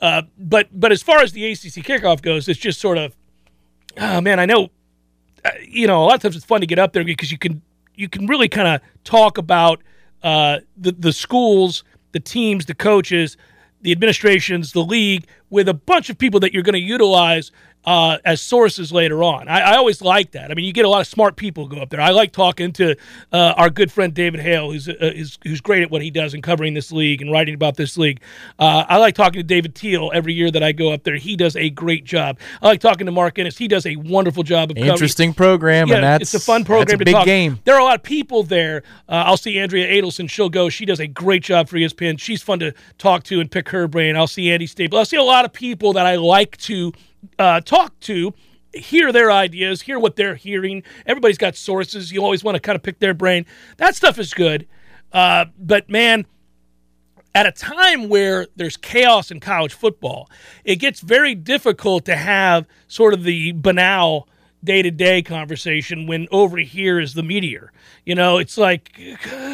Uh, 0.00 0.22
but 0.36 0.68
but 0.72 0.90
as 0.90 1.02
far 1.02 1.20
as 1.20 1.32
the 1.32 1.52
ACC 1.52 1.84
kickoff 1.84 2.20
goes, 2.22 2.48
it's 2.48 2.58
just 2.58 2.80
sort 2.80 2.98
of, 2.98 3.14
oh 3.96 4.20
man, 4.20 4.40
I 4.40 4.46
know 4.46 4.70
uh, 5.44 5.50
you 5.68 5.86
know, 5.86 6.02
a 6.02 6.06
lot 6.06 6.14
of 6.14 6.22
times 6.22 6.36
it's 6.36 6.44
fun 6.44 6.60
to 6.60 6.66
get 6.66 6.78
up 6.78 6.92
there 6.92 7.04
because 7.04 7.30
you 7.30 7.38
can 7.38 7.62
you 7.94 8.08
can 8.08 8.26
really 8.26 8.48
kind 8.48 8.68
of 8.68 8.80
talk 9.04 9.38
about 9.38 9.82
uh, 10.22 10.60
the 10.76 10.92
the 10.92 11.12
schools, 11.12 11.84
the 12.12 12.20
teams, 12.20 12.66
the 12.66 12.74
coaches, 12.74 13.36
the 13.82 13.92
administrations, 13.92 14.72
the 14.72 14.82
league, 14.82 15.26
with 15.50 15.68
a 15.68 15.74
bunch 15.74 16.08
of 16.08 16.16
people 16.16 16.40
that 16.40 16.52
you're 16.52 16.62
going 16.62 16.74
to 16.74 16.78
utilize 16.78 17.52
uh, 17.84 18.18
as 18.24 18.40
sources 18.40 18.92
later 18.92 19.22
on. 19.22 19.48
I, 19.48 19.60
I 19.60 19.76
always 19.76 20.00
like 20.00 20.32
that. 20.32 20.50
I 20.50 20.54
mean, 20.54 20.64
you 20.64 20.72
get 20.72 20.84
a 20.84 20.88
lot 20.88 21.00
of 21.00 21.06
smart 21.06 21.36
people 21.36 21.68
go 21.68 21.78
up 21.78 21.90
there. 21.90 22.00
I 22.00 22.10
like 22.10 22.32
talking 22.32 22.72
to 22.74 22.96
uh, 23.32 23.54
our 23.56 23.70
good 23.70 23.92
friend 23.92 24.14
David 24.14 24.40
Hale, 24.40 24.72
who's, 24.72 24.88
uh, 24.88 24.94
who's 25.14 25.38
who's 25.42 25.60
great 25.60 25.82
at 25.82 25.90
what 25.90 26.02
he 26.02 26.10
does 26.10 26.34
in 26.34 26.42
covering 26.42 26.74
this 26.74 26.92
league 26.92 27.20
and 27.20 27.30
writing 27.30 27.54
about 27.54 27.76
this 27.76 27.96
league. 27.98 28.20
Uh, 28.58 28.84
I 28.88 28.96
like 28.96 29.14
talking 29.14 29.40
to 29.40 29.42
David 29.42 29.74
Teel 29.74 30.10
every 30.14 30.32
year 30.32 30.50
that 30.50 30.62
I 30.62 30.72
go 30.72 30.92
up 30.92 31.04
there. 31.04 31.16
He 31.16 31.36
does 31.36 31.56
a 31.56 31.70
great 31.70 32.04
job. 32.04 32.38
I 32.62 32.66
like 32.66 32.80
talking 32.80 33.06
to 33.06 33.12
Mark 33.12 33.38
Ennis. 33.38 33.58
He 33.58 33.68
does 33.68 33.86
a 33.86 33.96
wonderful 33.96 34.42
job 34.42 34.70
of 34.70 34.76
covering 34.76 34.92
Interesting 34.92 35.34
program, 35.34 35.88
yeah, 35.88 35.96
and 35.96 36.04
that's 36.04 36.34
it's 36.34 36.42
a 36.42 36.46
fun 36.46 36.64
program 36.64 36.86
That's 36.86 36.94
a 36.94 36.98
to 36.98 37.04
big 37.04 37.14
talk. 37.14 37.24
game. 37.26 37.60
There 37.64 37.74
are 37.74 37.80
a 37.80 37.84
lot 37.84 37.96
of 37.96 38.02
people 38.02 38.42
there. 38.42 38.82
Uh, 39.08 39.24
I'll 39.26 39.36
see 39.36 39.58
Andrea 39.58 39.86
Adelson. 39.86 40.28
She'll 40.30 40.48
go. 40.48 40.68
She 40.68 40.84
does 40.84 41.00
a 41.00 41.06
great 41.06 41.42
job 41.42 41.68
for 41.68 41.76
ESPN. 41.76 42.18
She's 42.18 42.42
fun 42.42 42.58
to 42.60 42.72
talk 42.98 43.24
to 43.24 43.40
and 43.40 43.50
pick 43.50 43.68
her 43.70 43.86
brain. 43.88 44.16
I'll 44.16 44.26
see 44.26 44.50
Andy 44.50 44.66
Staple. 44.66 44.98
I'll 44.98 45.04
see 45.04 45.16
a 45.16 45.22
lot 45.22 45.44
of 45.44 45.52
people 45.52 45.92
that 45.94 46.06
I 46.06 46.16
like 46.16 46.56
to 46.58 46.92
uh, 47.38 47.60
talk 47.60 47.98
to, 48.00 48.34
hear 48.72 49.12
their 49.12 49.30
ideas, 49.30 49.82
hear 49.82 49.98
what 49.98 50.16
they're 50.16 50.34
hearing. 50.34 50.82
Everybody's 51.06 51.38
got 51.38 51.56
sources. 51.56 52.12
You 52.12 52.22
always 52.22 52.42
want 52.42 52.56
to 52.56 52.60
kind 52.60 52.76
of 52.76 52.82
pick 52.82 52.98
their 52.98 53.14
brain. 53.14 53.46
That 53.76 53.94
stuff 53.94 54.18
is 54.18 54.34
good. 54.34 54.66
Uh, 55.12 55.46
but 55.58 55.88
man, 55.88 56.26
at 57.34 57.46
a 57.46 57.52
time 57.52 58.08
where 58.08 58.46
there's 58.56 58.76
chaos 58.76 59.30
in 59.30 59.40
college 59.40 59.74
football, 59.74 60.30
it 60.64 60.76
gets 60.76 61.00
very 61.00 61.34
difficult 61.34 62.04
to 62.04 62.16
have 62.16 62.66
sort 62.88 63.14
of 63.14 63.24
the 63.24 63.52
banal 63.52 64.28
day 64.64 64.82
to 64.82 64.90
day 64.90 65.22
conversation 65.22 66.06
when 66.06 66.26
over 66.32 66.56
here 66.58 66.98
is 66.98 67.14
the 67.14 67.22
meteor. 67.22 67.72
You 68.04 68.14
know, 68.14 68.38
it's 68.38 68.56
like, 68.58 68.98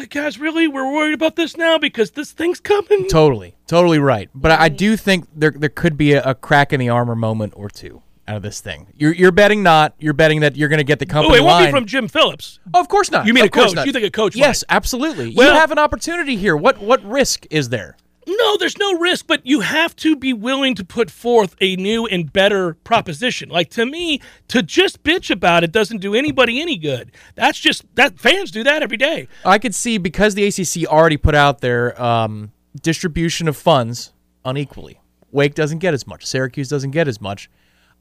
guys, 0.09 0.39
really? 0.39 0.67
We're 0.67 0.91
worried 0.91 1.13
about 1.13 1.35
this 1.35 1.57
now 1.57 1.77
because 1.77 2.11
this 2.11 2.31
thing's 2.31 2.59
coming? 2.59 3.07
Totally, 3.07 3.55
totally 3.67 3.99
right. 3.99 4.29
But 4.33 4.51
I 4.51 4.63
I 4.65 4.69
do 4.69 4.95
think 4.97 5.25
there 5.35 5.51
there 5.51 5.69
could 5.69 5.97
be 5.97 6.13
a, 6.13 6.23
a 6.23 6.35
crack 6.35 6.71
in 6.73 6.79
the 6.79 6.89
armor 6.89 7.15
moment 7.15 7.53
or 7.55 7.69
two. 7.69 8.01
out 8.27 8.37
of 8.37 8.41
this 8.43 8.61
thing? 8.61 8.87
You're 8.95 9.13
you're 9.13 9.31
betting 9.31 9.63
not. 9.63 9.93
You're 9.99 10.13
betting 10.13 10.39
that 10.41 10.55
you're 10.55 10.69
going 10.69 10.77
to 10.77 10.83
get 10.85 10.99
the 10.99 11.05
Oh, 11.09 11.13
company 11.13 11.37
it 11.37 11.41
won't 11.41 11.51
line. 11.53 11.65
be 11.65 11.71
from 11.71 11.85
Jim 11.85 12.07
Phillips. 12.07 12.59
Oh, 12.73 12.79
of 12.79 12.87
course 12.87 13.11
not. 13.11 13.25
You 13.25 13.33
mean 13.33 13.43
Of 13.43 13.47
a 13.47 13.51
coach. 13.51 13.73
not. 13.75 13.85
You 13.87 13.91
think 13.93 14.05
a 14.05 14.11
coach 14.11 14.35
Yes, 14.35 14.63
might. 14.69 14.75
absolutely. 14.75 15.33
Well- 15.35 15.53
you 15.53 15.59
have 15.59 15.71
an 15.71 15.79
opportunity 15.79 16.35
here. 16.37 16.55
What 16.55 16.79
what 16.79 17.03
risk 17.03 17.45
is 17.49 17.69
there? 17.69 17.97
No, 18.37 18.57
there's 18.57 18.77
no 18.77 18.97
risk, 18.97 19.27
but 19.27 19.45
you 19.45 19.59
have 19.59 19.95
to 19.97 20.15
be 20.15 20.31
willing 20.31 20.75
to 20.75 20.85
put 20.85 21.11
forth 21.11 21.55
a 21.59 21.75
new 21.75 22.05
and 22.05 22.31
better 22.31 22.75
proposition. 22.75 23.49
Like 23.49 23.69
to 23.71 23.85
me, 23.85 24.21
to 24.47 24.63
just 24.63 25.03
bitch 25.03 25.29
about 25.29 25.63
it 25.63 25.71
doesn't 25.71 25.97
do 25.97 26.15
anybody 26.15 26.61
any 26.61 26.77
good. 26.77 27.11
That's 27.35 27.59
just 27.59 27.83
that 27.95 28.19
fans 28.19 28.51
do 28.51 28.63
that 28.63 28.83
every 28.83 28.97
day. 28.97 29.27
I 29.43 29.59
could 29.59 29.75
see 29.75 29.97
because 29.97 30.35
the 30.35 30.45
ACC 30.45 30.87
already 30.89 31.17
put 31.17 31.35
out 31.35 31.61
their 31.61 32.01
um, 32.01 32.51
distribution 32.81 33.47
of 33.47 33.57
funds 33.57 34.13
unequally. 34.45 34.99
Wake 35.31 35.55
doesn't 35.55 35.79
get 35.79 35.93
as 35.93 36.07
much. 36.07 36.25
Syracuse 36.25 36.69
doesn't 36.69 36.91
get 36.91 37.07
as 37.07 37.19
much. 37.19 37.49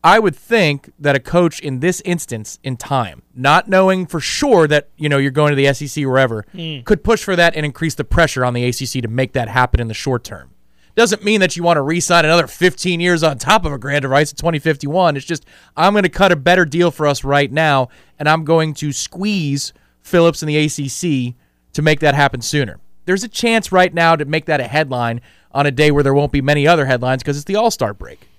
I 0.03 0.19
would 0.19 0.35
think 0.35 0.93
that 0.99 1.15
a 1.15 1.21
coach 1.21 1.61
in 1.61 1.81
this 1.81 2.01
instance 2.07 2.59
in 2.63 2.79
time, 2.79 3.23
not 3.35 3.69
knowing 3.69 4.07
for 4.07 4.19
sure 4.19 4.67
that 4.67 4.89
you 4.97 5.09
know 5.09 5.19
you're 5.19 5.31
going 5.31 5.55
to 5.55 5.57
the 5.57 5.73
SEC 5.75 6.03
or 6.05 6.11
wherever, 6.11 6.47
hmm. 6.53 6.81
could 6.81 7.05
push 7.05 7.23
for 7.23 7.37
that 7.37 7.55
and 7.55 7.67
increase 7.67 7.95
the 7.95 8.05
pressure 8.05 8.45
on 8.45 8.55
the 8.55 8.65
ACC 8.65 9.03
to 9.03 9.09
make 9.09 9.33
that 9.33 9.49
happen 9.49 9.81
in 9.81 9.89
the 9.89 9.95
short 9.95 10.25
term. 10.25 10.51
Doesn't 10.97 11.23
mean 11.23 11.41
that 11.41 11.57
you 11.57 11.63
want 11.63 11.77
to 11.77 11.83
re-sign 11.83 12.25
another 12.25 12.47
15 12.47 12.99
years 12.99 13.23
on 13.23 13.39
top 13.39 13.65
of 13.65 13.73
a 13.73 13.79
grant 13.79 14.05
of 14.05 14.11
rights 14.11 14.33
in 14.33 14.37
2051. 14.37 15.17
It's 15.17 15.25
just 15.25 15.45
I'm 15.77 15.93
going 15.93 16.03
to 16.03 16.09
cut 16.09 16.33
a 16.33 16.37
better 16.37 16.65
deal 16.65 16.91
for 16.91 17.07
us 17.07 17.23
right 17.23 17.51
now, 17.51 17.89
and 18.19 18.29
I'm 18.29 18.45
going 18.45 18.75
to 18.75 18.93
squeeze 18.93 19.73
Phillips 20.01 20.43
and 20.43 20.49
the 20.49 20.59
ACC 20.59 21.37
to 21.75 21.83
make 21.83 22.01
that 22.01 22.15
happen 22.15 22.41
sooner. 22.41 22.81
There's 23.05 23.25
a 23.25 23.29
chance 23.29 23.71
right 23.71 23.93
now 23.93 24.17
to 24.17 24.25
make 24.25 24.47
that 24.47 24.61
a 24.61 24.65
headline 24.65 25.21
on 25.53 25.67
a 25.67 25.71
day 25.71 25.91
where 25.91 26.03
there 26.03 26.15
won't 26.15 26.33
be 26.33 26.41
many 26.41 26.67
other 26.67 26.87
headlines 26.87 27.23
because 27.23 27.37
it's 27.37 27.45
the 27.45 27.57
All 27.57 27.71
Star 27.71 27.93
break. 27.93 28.30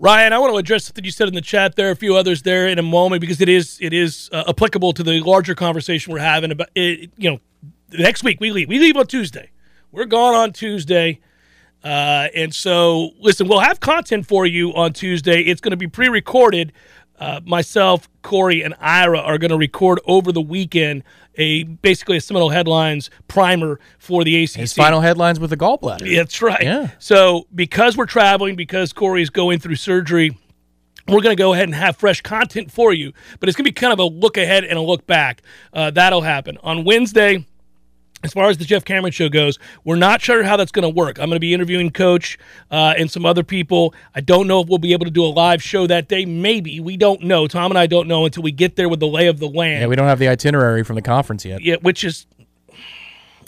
Ryan, 0.00 0.32
I 0.32 0.38
want 0.38 0.52
to 0.52 0.58
address 0.58 0.84
something 0.84 1.04
you 1.04 1.10
said 1.10 1.26
in 1.26 1.34
the 1.34 1.40
chat. 1.40 1.74
There 1.74 1.90
a 1.90 1.96
few 1.96 2.14
others 2.14 2.42
there 2.42 2.68
in 2.68 2.78
a 2.78 2.82
moment 2.82 3.20
because 3.20 3.40
it 3.40 3.48
is 3.48 3.78
it 3.80 3.92
is 3.92 4.30
uh, 4.32 4.44
applicable 4.46 4.92
to 4.92 5.02
the 5.02 5.20
larger 5.20 5.56
conversation 5.56 6.12
we're 6.12 6.20
having 6.20 6.52
about 6.52 6.70
it. 6.76 7.10
You 7.16 7.30
know, 7.30 7.40
next 7.92 8.22
week 8.22 8.40
we 8.40 8.52
leave. 8.52 8.68
We 8.68 8.78
leave 8.78 8.96
on 8.96 9.08
Tuesday. 9.08 9.50
We're 9.90 10.04
gone 10.04 10.34
on 10.34 10.52
Tuesday. 10.52 11.20
Uh, 11.82 12.28
and 12.34 12.54
so, 12.54 13.10
listen, 13.20 13.48
we'll 13.48 13.60
have 13.60 13.80
content 13.80 14.26
for 14.26 14.46
you 14.46 14.74
on 14.74 14.92
Tuesday. 14.92 15.42
It's 15.42 15.60
going 15.60 15.70
to 15.70 15.76
be 15.76 15.88
pre 15.88 16.08
recorded. 16.08 16.72
Uh, 17.18 17.40
myself, 17.44 18.08
Corey, 18.22 18.62
and 18.62 18.74
Ira 18.80 19.18
are 19.18 19.38
going 19.38 19.50
to 19.50 19.56
record 19.56 20.00
over 20.06 20.32
the 20.32 20.40
weekend 20.40 21.02
a 21.36 21.62
basically 21.64 22.16
a 22.16 22.20
seminal 22.20 22.50
Headlines 22.50 23.10
primer 23.28 23.80
for 23.98 24.24
the 24.24 24.42
ACC. 24.42 24.56
His 24.56 24.72
final 24.72 25.00
headlines 25.00 25.40
with 25.40 25.50
the 25.50 25.56
gallbladder. 25.56 26.06
Yeah, 26.06 26.18
that's 26.18 26.42
right. 26.42 26.62
Yeah. 26.62 26.90
So 26.98 27.46
because 27.54 27.96
we're 27.96 28.06
traveling, 28.06 28.56
because 28.56 28.92
Corey's 28.92 29.30
going 29.30 29.60
through 29.60 29.76
surgery, 29.76 30.36
we're 31.06 31.22
going 31.22 31.36
to 31.36 31.40
go 31.40 31.54
ahead 31.54 31.64
and 31.64 31.74
have 31.74 31.96
fresh 31.96 32.20
content 32.20 32.70
for 32.70 32.92
you. 32.92 33.12
But 33.40 33.48
it's 33.48 33.56
going 33.56 33.64
to 33.64 33.70
be 33.70 33.72
kind 33.72 33.92
of 33.92 33.98
a 33.98 34.04
look 34.04 34.36
ahead 34.36 34.64
and 34.64 34.78
a 34.78 34.82
look 34.82 35.06
back. 35.06 35.42
Uh, 35.72 35.90
that'll 35.90 36.22
happen 36.22 36.58
on 36.62 36.84
Wednesday. 36.84 37.46
As 38.24 38.32
far 38.32 38.48
as 38.50 38.58
the 38.58 38.64
Jeff 38.64 38.84
Cameron 38.84 39.12
show 39.12 39.28
goes, 39.28 39.58
we're 39.84 39.96
not 39.96 40.20
sure 40.20 40.42
how 40.42 40.56
that's 40.56 40.72
going 40.72 40.82
to 40.82 40.88
work. 40.88 41.18
I'm 41.18 41.26
going 41.26 41.36
to 41.36 41.40
be 41.40 41.54
interviewing 41.54 41.90
Coach 41.90 42.36
uh, 42.70 42.94
and 42.98 43.08
some 43.08 43.24
other 43.24 43.44
people. 43.44 43.94
I 44.14 44.20
don't 44.20 44.48
know 44.48 44.60
if 44.60 44.68
we'll 44.68 44.78
be 44.78 44.92
able 44.92 45.04
to 45.04 45.10
do 45.10 45.24
a 45.24 45.28
live 45.28 45.62
show 45.62 45.86
that 45.86 46.08
day. 46.08 46.24
Maybe 46.24 46.80
we 46.80 46.96
don't 46.96 47.22
know. 47.22 47.46
Tom 47.46 47.70
and 47.70 47.78
I 47.78 47.86
don't 47.86 48.08
know 48.08 48.24
until 48.24 48.42
we 48.42 48.50
get 48.50 48.74
there 48.74 48.88
with 48.88 48.98
the 48.98 49.06
lay 49.06 49.28
of 49.28 49.38
the 49.38 49.48
land. 49.48 49.82
Yeah, 49.82 49.86
we 49.86 49.94
don't 49.94 50.08
have 50.08 50.18
the 50.18 50.28
itinerary 50.28 50.82
from 50.82 50.96
the 50.96 51.02
conference 51.02 51.44
yet. 51.44 51.62
Yeah, 51.62 51.76
which 51.80 52.02
is 52.02 52.26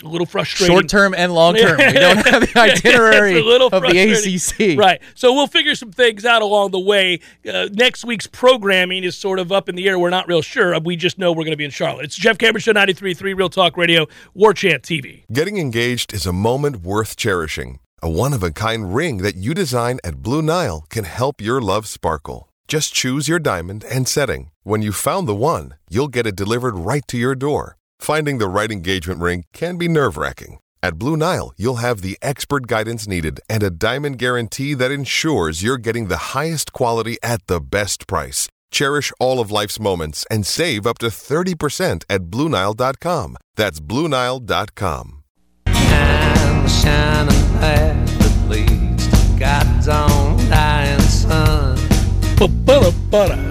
a 0.03 0.09
little 0.09 0.27
frustrating. 0.27 0.75
Short 0.75 0.89
term 0.89 1.15
and 1.15 1.33
long 1.33 1.55
term. 1.57 1.79
We 1.79 1.93
don't 1.93 2.17
have 2.27 2.43
the 2.43 2.59
itinerary 2.59 3.39
a 3.39 3.45
little 3.45 3.69
of 3.69 3.83
the 3.83 3.91
frustrating. 3.91 4.75
ACC. 4.75 4.79
Right. 4.79 5.01
So 5.15 5.33
we'll 5.33 5.47
figure 5.47 5.75
some 5.75 5.93
things 5.93 6.25
out 6.25 6.43
along 6.43 6.71
the 6.71 6.81
way. 6.81 7.21
Uh, 7.51 7.69
next 7.73 8.05
week's 8.05 8.27
programming 8.27 9.05
is 9.05 9.17
sort 9.17 9.39
of 9.39 9.53
up 9.53 9.69
in 9.69 9.75
the 9.75 9.89
air. 9.89 9.99
We're 9.99 10.11
not 10.11 10.29
real 10.29 10.43
sure. 10.43 10.79
We 10.81 10.97
just 10.97 11.19
know 11.19 11.33
we're 11.33 11.45
going 11.45 11.53
to 11.53 11.57
be 11.57 11.65
in 11.65 11.71
Charlotte. 11.71 12.05
It's 12.05 12.17
Jeff 12.17 12.39
Cameron 12.39 12.61
Show 12.61 12.73
93.3 12.73 13.37
Real 13.37 13.49
Talk 13.49 13.77
Radio, 13.77 14.07
War 14.35 14.55
Chant 14.55 14.83
TV. 14.83 15.25
Getting 15.33 15.59
engaged 15.59 16.13
is 16.13 16.27
a 16.27 16.33
moment 16.33 16.79
worth 16.79 17.17
cherishing. 17.17 17.81
A 18.03 18.09
one 18.09 18.33
of 18.33 18.43
a 18.43 18.51
kind 18.51 18.95
ring 18.95 19.19
that 19.19 19.37
you 19.37 19.53
design 19.53 19.99
at 20.03 20.23
Blue 20.23 20.41
Nile 20.41 20.87
can 20.89 21.05
help 21.05 21.41
your 21.41 21.61
love 21.61 21.87
sparkle. 21.87 22.49
Just 22.67 22.95
choose 22.95 23.29
your 23.29 23.39
diamond 23.41 23.85
and 23.85 24.07
setting. 24.07 24.51
When 24.63 24.81
you've 24.81 24.97
found 24.97 25.27
the 25.27 25.35
one, 25.35 25.75
you'll 25.91 26.09
get 26.09 26.27
it 26.27 26.37
delivered 26.37 26.77
right 26.77 27.03
to 27.09 27.19
your 27.19 27.35
door. 27.35 27.77
Finding 28.01 28.39
the 28.39 28.49
right 28.49 28.73
engagement 28.73 29.21
ring 29.21 29.45
can 29.53 29.77
be 29.77 29.87
nerve 29.87 30.17
wracking. 30.17 30.59
At 30.83 30.99
Blue 30.99 31.19
Nile, 31.19 31.53
you'll 31.59 31.83
have 31.85 32.01
the 32.01 32.17
expert 32.23 32.67
guidance 32.67 33.07
needed 33.07 33.41
and 33.47 33.63
a 33.63 33.69
diamond 33.69 34.17
guarantee 34.17 34.73
that 34.73 34.91
ensures 34.91 35.63
you're 35.63 35.77
getting 35.77 36.09
the 36.09 36.33
highest 36.33 36.73
quality 36.73 37.19
at 37.23 37.47
the 37.47 37.61
best 37.61 38.07
price. 38.07 38.49
Cherish 38.71 39.13
all 39.21 39.39
of 39.39 39.51
life's 39.51 39.79
moments 39.79 40.25
and 40.31 40.47
save 40.47 40.87
up 40.87 40.97
to 40.99 41.09
30% 41.09 42.05
at 42.09 42.23
BlueNile.com. 42.23 43.37
That's 43.57 43.81
BlueNile.com. 43.81 45.23
and 45.67 46.65
the 46.65 46.69
shining 46.71 47.61
that 47.61 48.49
leads 48.49 49.09
to 49.09 49.39
God's 49.39 49.89
own 49.89 50.39
dying 50.49 51.01
sun. 51.01 51.77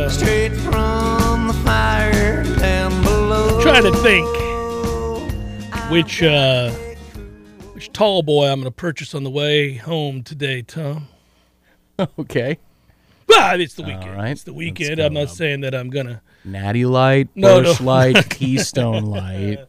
Straight 0.10 0.56
from 0.56 1.48
the 1.50 1.54
fire 1.64 2.44
down 2.44 2.58
below. 2.58 2.79
Trying 3.70 3.84
to 3.84 3.98
think 4.00 4.28
which 5.92 6.24
uh, 6.24 6.72
which 7.74 7.92
tall 7.94 8.24
boy 8.24 8.48
I'm 8.48 8.62
going 8.62 8.64
to 8.66 8.72
purchase 8.72 9.14
on 9.14 9.24
the 9.24 9.30
way 9.30 9.76
home 9.76 10.24
today, 10.24 10.64
Tom. 10.64 11.08
Okay. 12.18 12.58
Ah, 13.32 13.54
it's 13.54 13.76
the 13.76 13.84
weekend. 13.84 14.16
right. 14.18 14.32
It's 14.32 14.42
the 14.42 14.54
weekend. 14.54 15.00
I'm 15.00 15.14
not 15.14 15.24
up. 15.26 15.30
saying 15.30 15.62
that 15.62 15.76
I'm 15.76 15.92
going 15.92 16.08
to. 16.08 16.20
Natty 16.44 16.86
Light, 16.86 17.30
No, 17.36 17.62
no. 17.62 17.70
Busch 17.70 17.80
Light, 17.80 18.30
Keystone 18.32 19.06
Light. 19.06 19.60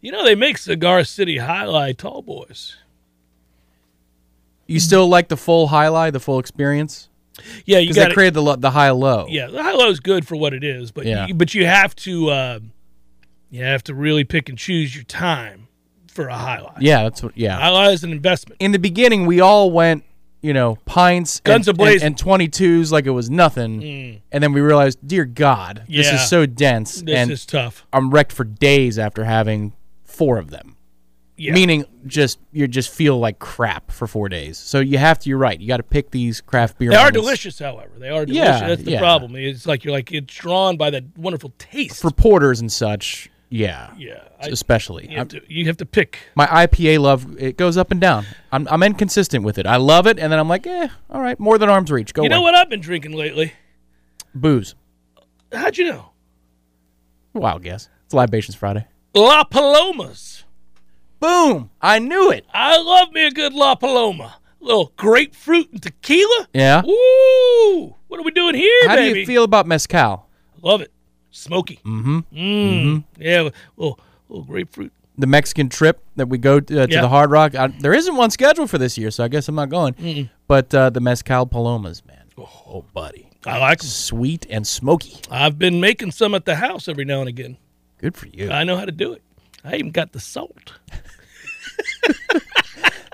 You 0.00 0.12
know, 0.12 0.24
they 0.24 0.34
make 0.34 0.56
Cigar 0.56 1.04
City 1.04 1.36
Jai 1.36 1.64
Alai 1.66 1.94
tall 1.94 2.22
boys. 2.22 2.76
You 4.66 4.80
still 4.80 5.08
like 5.08 5.28
the 5.28 5.36
full 5.36 5.68
Jai 5.68 5.84
Alai, 5.86 6.10
the 6.10 6.20
full 6.20 6.38
experience? 6.38 7.10
Yeah, 7.66 7.78
you 7.80 7.92
got 7.92 8.08
they 8.08 8.14
created 8.14 8.32
the 8.34 8.56
the 8.56 8.70
Jai 8.70 8.90
Low. 8.92 9.26
Yeah, 9.28 9.48
the 9.48 9.58
Jai 9.58 9.72
Low 9.72 9.90
is 9.90 10.00
good 10.00 10.26
for 10.26 10.36
what 10.36 10.54
it 10.54 10.64
is, 10.64 10.90
but 10.90 11.04
Yeah. 11.04 11.26
you, 11.26 11.34
but 11.34 11.52
you 11.54 11.66
have 11.66 11.94
to 11.96 12.30
uh, 12.30 12.58
you 13.50 13.64
have 13.64 13.82
to 13.84 13.94
really 13.94 14.24
pick 14.24 14.48
and 14.48 14.58
choose 14.58 14.94
your 14.94 15.04
time 15.04 15.68
for 16.16 16.28
a 16.28 16.32
Jai 16.32 16.60
Alai. 16.60 16.76
Yeah, 16.80 17.04
that's 17.04 17.22
what. 17.22 17.36
Yeah. 17.36 17.58
Jai 17.58 17.68
Alai 17.68 17.92
is 17.92 18.04
an 18.04 18.12
investment. 18.12 18.60
In 18.60 18.72
the 18.72 18.78
beginning, 18.78 19.26
we 19.26 19.40
all 19.40 19.70
went, 19.70 20.04
you 20.40 20.52
know, 20.52 20.76
pints, 20.84 21.40
Guns 21.40 21.68
and, 21.68 21.80
and, 21.80 22.02
and 22.02 22.16
22s 22.16 22.90
like 22.90 23.06
it 23.06 23.10
was 23.10 23.30
nothing, 23.30 23.80
mm. 23.80 24.20
and 24.32 24.42
then 24.42 24.52
we 24.52 24.60
realized, 24.60 24.98
dear 25.06 25.24
God, 25.24 25.84
this 25.88 26.10
is 26.10 26.28
so 26.28 26.46
dense, 26.46 27.02
This 27.02 27.16
and 27.16 27.30
is 27.30 27.46
tough. 27.46 27.86
I'm 27.92 28.10
wrecked 28.10 28.32
for 28.32 28.44
days 28.44 28.98
after 28.98 29.24
having 29.24 29.72
four 30.04 30.38
of 30.38 30.50
them. 30.50 30.76
Yeah. 31.38 31.52
Meaning, 31.52 31.84
just 32.06 32.38
you 32.50 32.66
just 32.66 32.90
feel 32.90 33.18
like 33.18 33.38
crap 33.38 33.90
for 33.90 34.06
four 34.06 34.30
days. 34.30 34.56
So 34.56 34.80
you 34.80 34.96
have 34.96 35.18
to. 35.18 35.28
You're 35.28 35.36
right. 35.36 35.60
You 35.60 35.68
got 35.68 35.76
to 35.76 35.82
pick 35.82 36.10
these 36.10 36.40
craft 36.40 36.78
beer. 36.78 36.90
They 36.90 36.96
are 36.96 37.10
delicious, 37.10 37.58
however. 37.58 37.92
They 37.98 38.08
are 38.08 38.24
delicious. 38.24 38.60
Yeah, 38.60 38.68
That's 38.68 38.82
the 38.82 38.92
yeah. 38.92 39.00
problem. 39.00 39.36
It's 39.36 39.66
like 39.66 39.84
you're 39.84 39.92
like 39.92 40.10
it's 40.12 40.34
drawn 40.34 40.78
by 40.78 40.88
that 40.90 41.04
wonderful 41.18 41.52
taste. 41.58 42.00
for 42.00 42.10
porters 42.10 42.60
and 42.60 42.72
such. 42.72 43.30
Yeah, 43.56 43.92
yeah, 43.96 44.22
I, 44.40 44.48
especially. 44.48 45.08
you, 45.10 45.16
have 45.18 45.28
to, 45.28 45.40
you 45.48 45.66
have 45.66 45.76
to 45.78 45.86
pick. 45.86 46.18
my 46.34 46.46
IPA 46.46 46.98
love 47.00 47.40
it 47.40 47.56
goes 47.56 47.76
up 47.76 47.90
and 47.90 48.00
down. 48.00 48.26
I'm 48.52 48.66
I'm 48.70 48.82
inconsistent 48.82 49.44
with 49.44 49.58
it. 49.58 49.66
I 49.66 49.76
love 49.76 50.06
it, 50.06 50.18
and 50.18 50.30
then 50.32 50.38
I'm 50.38 50.48
like, 50.48 50.66
eh, 50.66 50.88
all 51.10 51.20
right, 51.20 51.38
more 51.40 51.58
than 51.58 51.68
arm's 51.68 51.90
reach. 51.90 52.12
Go 52.14 52.22
You 52.22 52.28
know 52.28 52.36
away. 52.36 52.44
what 52.44 52.54
I've 52.54 52.68
been 52.70 52.80
drinking 52.80 53.12
lately? 53.12 53.52
Booze. 54.34 54.74
How'd 55.52 55.78
you 55.78 55.88
know? 55.90 56.10
Wild 57.32 57.62
guess. 57.62 57.88
It's 58.04 58.14
Libations 58.14 58.56
Friday. 58.56 58.86
La 59.14 59.44
Palomas. 59.44 60.44
Boom! 61.20 61.70
I 61.80 61.98
knew 61.98 62.30
it. 62.30 62.44
I 62.52 62.76
love 62.80 63.12
me 63.12 63.26
a 63.26 63.30
good 63.30 63.54
La 63.54 63.74
Paloma. 63.74 64.36
little 64.60 64.92
grapefruit 64.96 65.70
and 65.72 65.82
tequila. 65.82 66.48
Yeah. 66.52 66.82
Ooh, 66.84 67.94
what 68.08 68.20
are 68.20 68.22
we 68.22 68.30
doing 68.32 68.54
here, 68.54 68.80
How 68.88 68.96
baby? 68.96 69.14
do 69.14 69.20
you 69.20 69.26
feel 69.26 69.44
about 69.44 69.66
mezcal? 69.66 70.28
Love 70.62 70.80
it. 70.82 70.92
Smoky. 71.36 71.80
Mm-hmm. 71.84 72.18
Mm. 72.32 72.82
hmm 72.82 72.98
Yeah, 73.22 73.50
little, 73.76 74.00
little 74.28 74.44
grapefruit. 74.44 74.92
The 75.18 75.26
Mexican 75.26 75.68
trip 75.68 76.02
that 76.16 76.28
we 76.28 76.38
go 76.38 76.60
to, 76.60 76.82
uh, 76.82 76.86
to 76.86 76.92
Yeah. 76.92 77.00
the 77.02 77.08
Hard 77.08 77.30
Rock. 77.30 77.54
I, 77.54 77.68
there 77.68 77.94
isn't 77.94 78.16
one 78.16 78.30
scheduled 78.30 78.68
for 78.70 78.78
this 78.78 78.98
year, 78.98 79.10
so 79.10 79.24
I 79.24 79.28
guess 79.28 79.48
I'm 79.48 79.54
not 79.54 79.68
going. 79.70 80.28
But 80.48 80.74
uh, 80.74 80.90
the 80.90 81.00
mezcal 81.00 81.46
palomas, 81.46 82.04
man. 82.06 82.22
Oh, 82.38 82.84
buddy, 82.92 83.28
I 83.46 83.58
like 83.58 83.80
'em. 83.82 83.86
sweet 83.86 84.46
and 84.50 84.66
smoky. 84.66 85.16
I've 85.30 85.58
been 85.58 85.80
making 85.80 86.10
some 86.12 86.34
at 86.34 86.44
the 86.44 86.56
house 86.56 86.88
every 86.88 87.04
now 87.04 87.20
and 87.20 87.28
again. 87.28 87.56
Good 87.98 88.16
for 88.16 88.28
you. 88.28 88.50
I 88.50 88.64
know 88.64 88.76
how 88.76 88.84
to 88.84 88.92
do 88.92 89.12
it. 89.12 89.22
I 89.64 89.76
even 89.76 89.90
got 89.90 90.12
the 90.12 90.20
salt. 90.20 90.74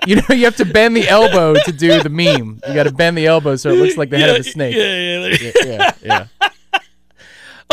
you 0.05 0.17
know, 0.17 0.23
you 0.29 0.43
have 0.45 0.57
to 0.57 0.65
bend 0.65 0.95
the 0.95 1.07
elbow 1.07 1.53
to 1.65 1.71
do 1.71 2.01
the 2.03 2.09
meme. 2.09 2.59
You 2.67 2.73
got 2.73 2.83
to 2.83 2.91
bend 2.93 3.17
the 3.17 3.25
elbow 3.27 3.55
so 3.55 3.69
it 3.69 3.77
looks 3.77 3.97
like 3.97 4.09
the 4.09 4.17
head 4.19 4.29
of 4.29 4.35
a 4.37 4.43
snake. 4.55 4.75
Yeah, 4.75 4.83
yeah. 4.83 5.19
there- 5.19 5.65
yeah, 5.65 5.91
yeah. 6.03 6.37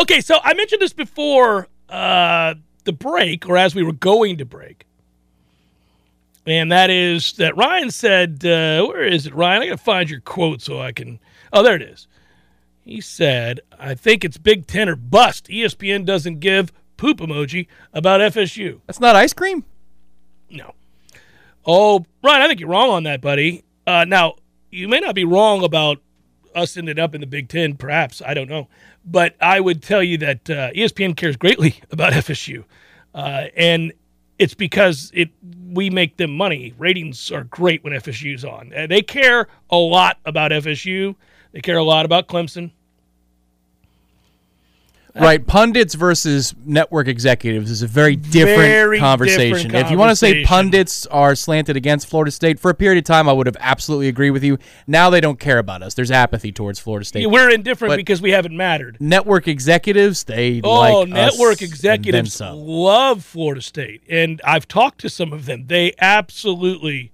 Okay, 0.00 0.22
so 0.22 0.38
I 0.42 0.54
mentioned 0.54 0.80
this 0.80 0.94
before 0.94 1.68
uh, 1.90 2.54
the 2.84 2.92
break, 2.92 3.46
or 3.46 3.58
as 3.58 3.74
we 3.74 3.82
were 3.82 3.92
going 3.92 4.38
to 4.38 4.46
break, 4.46 4.86
and 6.46 6.72
that 6.72 6.88
is 6.88 7.34
that 7.34 7.54
Ryan 7.54 7.90
said, 7.90 8.42
uh, 8.46 8.86
"Where 8.86 9.04
is 9.04 9.26
it, 9.26 9.34
Ryan? 9.34 9.62
I 9.62 9.66
got 9.66 9.78
to 9.78 9.84
find 9.84 10.08
your 10.08 10.20
quote 10.20 10.62
so 10.62 10.80
I 10.80 10.92
can." 10.92 11.20
Oh, 11.52 11.62
there 11.62 11.76
it 11.76 11.82
is. 11.82 12.06
He 12.82 13.02
said, 13.02 13.60
I 13.78 13.94
think 13.94 14.24
it's 14.24 14.38
Big 14.38 14.66
Ten 14.66 14.88
or 14.88 14.96
bust. 14.96 15.48
ESPN 15.48 16.06
doesn't 16.06 16.40
give 16.40 16.72
poop 16.96 17.18
emoji 17.18 17.66
about 17.92 18.20
FSU. 18.20 18.80
That's 18.86 19.00
not 19.00 19.16
ice 19.16 19.34
cream. 19.34 19.64
No. 20.48 20.74
Oh, 21.66 22.06
Ryan, 22.24 22.42
I 22.42 22.48
think 22.48 22.58
you're 22.58 22.70
wrong 22.70 22.90
on 22.90 23.02
that, 23.02 23.20
buddy. 23.20 23.64
Uh, 23.86 24.06
now, 24.06 24.36
you 24.70 24.88
may 24.88 24.98
not 24.98 25.14
be 25.14 25.24
wrong 25.24 25.62
about 25.62 25.98
us 26.54 26.76
ended 26.76 26.98
up 26.98 27.14
in 27.14 27.20
the 27.20 27.26
Big 27.26 27.48
Ten, 27.48 27.76
perhaps. 27.76 28.22
I 28.24 28.34
don't 28.34 28.48
know. 28.48 28.68
But 29.04 29.36
I 29.40 29.60
would 29.60 29.82
tell 29.82 30.02
you 30.02 30.18
that 30.18 30.50
uh, 30.50 30.70
ESPN 30.72 31.16
cares 31.16 31.36
greatly 31.36 31.80
about 31.90 32.12
FSU. 32.12 32.64
Uh, 33.14 33.46
and 33.56 33.92
it's 34.38 34.54
because 34.54 35.10
it 35.14 35.30
we 35.72 35.90
make 35.90 36.16
them 36.16 36.36
money. 36.36 36.74
Ratings 36.78 37.30
are 37.30 37.44
great 37.44 37.84
when 37.84 37.92
FSU's 37.92 38.44
on. 38.44 38.72
Uh, 38.74 38.86
they 38.86 39.02
care 39.02 39.48
a 39.70 39.76
lot 39.76 40.18
about 40.24 40.50
FSU. 40.50 41.14
They 41.52 41.60
care 41.60 41.76
a 41.76 41.84
lot 41.84 42.04
about 42.04 42.28
Clemson. 42.28 42.70
Right, 45.14 45.44
pundits 45.44 45.94
versus 45.94 46.55
network 46.64 47.09
executives 47.09 47.70
is 47.70 47.83
a 47.83 47.87
very 47.87 48.14
different 48.16 48.59
Very 48.61 48.99
conversation. 49.01 49.68
different 49.68 49.87
If 49.87 49.90
you 49.90 49.99
want 49.99 50.11
to 50.11 50.16
say 50.16 50.29
conversation. 50.44 50.46
pundits 50.49 51.07
are 51.07 51.35
slanted 51.35 51.77
against 51.77 52.07
Florida 52.09 52.31
State 52.31 52.61
for 52.61 52.70
a 52.70 52.75
period 52.75 52.99
of 52.99 53.05
time, 53.05 53.29
I 53.29 53.33
would 53.33 53.46
have 53.46 53.57
absolutely 53.61 54.09
agree 54.09 54.31
with 54.31 54.44
you. 54.44 54.59
Now 54.87 55.11
they 55.11 55.20
don't 55.20 55.40
care 55.40 55.59
about 55.59 55.83
us. 55.83 55.94
There's 55.94 56.11
apathy 56.11 56.53
towards 56.53 56.79
Florida 56.79 57.05
State. 57.05 57.27
We're 57.29 57.51
indifferent 57.51 57.90
But- 57.90 57.96
because 57.96 58.23
we 58.23 58.31
haven't 58.31 58.57
mattered. 58.57 58.99
network 59.01 59.49
executives, 59.49 60.25
they 60.25 60.61
Oh, 60.62 61.01
like 61.01 61.09
us 61.09 61.14
network 61.38 61.61
and 61.61 61.70
executives 61.70 62.38
then 62.38 62.49
some. 62.49 62.59
love 62.59 63.25
Florida 63.25 63.62
State, 63.62 64.03
and 64.09 64.40
I've 64.44 64.68
talked 64.68 65.01
to 65.01 65.09
some 65.09 65.33
of 65.33 65.46
them. 65.46 65.64
They 65.66 65.92
absolutely 66.01 67.11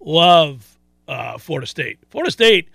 love 0.00 0.76
uh, 1.08 1.38
Florida 1.38 1.66
State. 1.66 1.98
Florida 2.08 2.30
State 2.30 2.68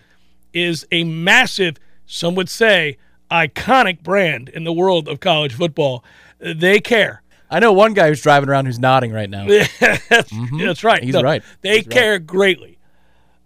is 0.53 0.85
a 0.91 1.03
massive, 1.03 1.77
some 2.05 2.35
would 2.35 2.49
say, 2.49 2.97
iconic 3.35 4.01
brand 4.01 4.49
in 4.49 4.63
the 4.63 4.73
world 4.73 5.07
of 5.07 5.19
college 5.19 5.53
football. 5.53 6.03
They 6.39 6.79
care. 6.79 7.21
I 7.49 7.59
know 7.59 7.73
one 7.73 7.93
guy 7.93 8.07
who's 8.07 8.21
driving 8.21 8.49
around 8.49 8.65
who's 8.65 8.79
nodding 8.79 9.11
right 9.11 9.29
now. 9.29 9.47
that's, 9.79 10.31
mm-hmm. 10.31 10.59
that's 10.59 10.83
right. 10.83 11.03
He's 11.03 11.21
right. 11.21 11.43
They 11.61 11.77
He's 11.77 11.85
right. 11.85 11.93
care 11.93 12.19
greatly. 12.19 12.79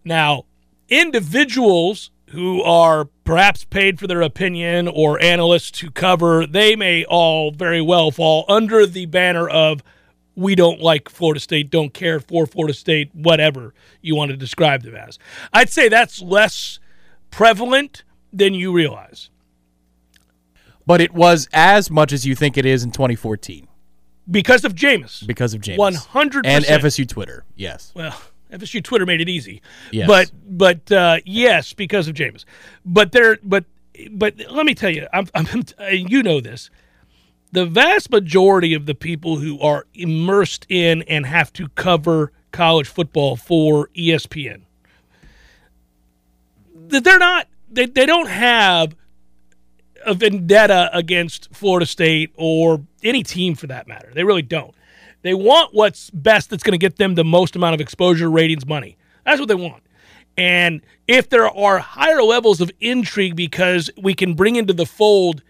Now, 0.05 0.45
individuals 0.87 2.11
who 2.29 2.61
are 2.63 3.05
perhaps 3.23 3.65
paid 3.65 3.99
for 3.99 4.07
their 4.07 4.21
opinion 4.21 4.87
or 4.87 5.21
analysts 5.21 5.79
who 5.79 5.91
cover, 5.91 6.45
they 6.45 6.75
may 6.75 7.03
all 7.05 7.51
very 7.51 7.81
well 7.81 8.11
fall 8.11 8.45
under 8.47 8.85
the 8.85 9.05
banner 9.07 9.49
of 9.49 9.83
we 10.35 10.55
don't 10.55 10.79
like 10.79 11.09
Florida 11.09 11.39
State, 11.39 11.69
don't 11.69 11.93
care 11.93 12.19
for 12.19 12.45
Florida 12.45 12.73
State, 12.73 13.13
whatever 13.13 13.73
you 14.01 14.15
want 14.15 14.31
to 14.31 14.37
describe 14.37 14.83
them 14.83 14.95
as. 14.95 15.19
I'd 15.51 15.69
say 15.69 15.89
that's 15.89 16.21
less 16.21 16.79
prevalent 17.29 18.03
than 18.31 18.53
you 18.53 18.71
realize. 18.71 19.29
But 20.89 21.01
it 21.01 21.13
was 21.13 21.47
as 21.53 21.91
much 21.91 22.11
as 22.11 22.25
you 22.25 22.33
think 22.33 22.57
it 22.57 22.65
is 22.65 22.83
in 22.83 22.89
2014 22.89 23.67
Because 24.31 24.65
of 24.65 24.73
Jameis. 24.73 25.23
because 25.27 25.53
of 25.53 25.61
Jameis. 25.61 26.07
100%. 26.07 26.41
And 26.45 26.65
FSU 26.65 27.07
Twitter, 27.07 27.45
yes. 27.55 27.91
well, 27.95 28.19
FSU 28.51 28.83
Twitter 28.83 29.05
made 29.05 29.21
it 29.21 29.29
easy. 29.29 29.61
Yes. 29.91 30.07
But 30.07 30.31
but 30.43 30.91
uh, 30.91 31.17
yes, 31.25 31.73
because 31.73 32.07
of 32.07 32.15
Jameis. 32.15 32.43
But 32.83 33.11
there 33.11 33.37
but 33.43 33.65
but 34.09 34.33
let 34.49 34.65
me 34.65 34.73
tell 34.73 34.89
you, 34.89 35.07
I'm, 35.13 35.27
I'm 35.35 35.45
you 35.91 36.23
know 36.23 36.41
this. 36.41 36.71
The 37.51 37.67
vast 37.67 38.09
majority 38.09 38.73
of 38.73 38.87
the 38.87 38.95
people 38.95 39.37
who 39.37 39.59
are 39.61 39.85
immersed 39.93 40.65
in 40.69 41.03
and 41.03 41.27
have 41.27 41.53
to 41.53 41.67
cover 41.69 42.31
college 42.51 42.87
football 42.87 43.35
for 43.35 43.89
ESPN, 43.95 44.61
that 46.87 47.03
they're 47.03 47.19
not 47.19 47.47
they, 47.69 47.85
they 47.85 48.07
don't 48.07 48.29
have 48.29 48.95
a 50.05 50.13
vendetta 50.13 50.89
against 50.93 51.53
Florida 51.53 51.85
State 51.85 52.31
or 52.35 52.81
any 53.03 53.23
team 53.23 53.55
for 53.55 53.67
that 53.67 53.87
matter. 53.87 54.11
They 54.13 54.23
really 54.23 54.41
don't. 54.41 54.73
They 55.21 55.33
want 55.33 55.73
what's 55.73 56.09
best 56.11 56.49
that's 56.49 56.63
going 56.63 56.73
to 56.73 56.77
get 56.77 56.97
them 56.97 57.15
the 57.15 57.25
most 57.25 57.55
amount 57.55 57.75
of 57.75 57.81
exposure, 57.81 58.29
ratings, 58.29 58.65
money. 58.65 58.97
That's 59.25 59.39
what 59.39 59.49
they 59.49 59.55
want. 59.55 59.83
And 60.37 60.81
if 61.07 61.29
there 61.29 61.49
are 61.49 61.79
higher 61.79 62.23
levels 62.23 62.61
of 62.61 62.71
intrigue 62.79 63.35
because 63.35 63.89
we 64.01 64.13
can 64.13 64.33
bring 64.33 64.55
into 64.55 64.73
the 64.73 64.85
fold, 64.85 65.43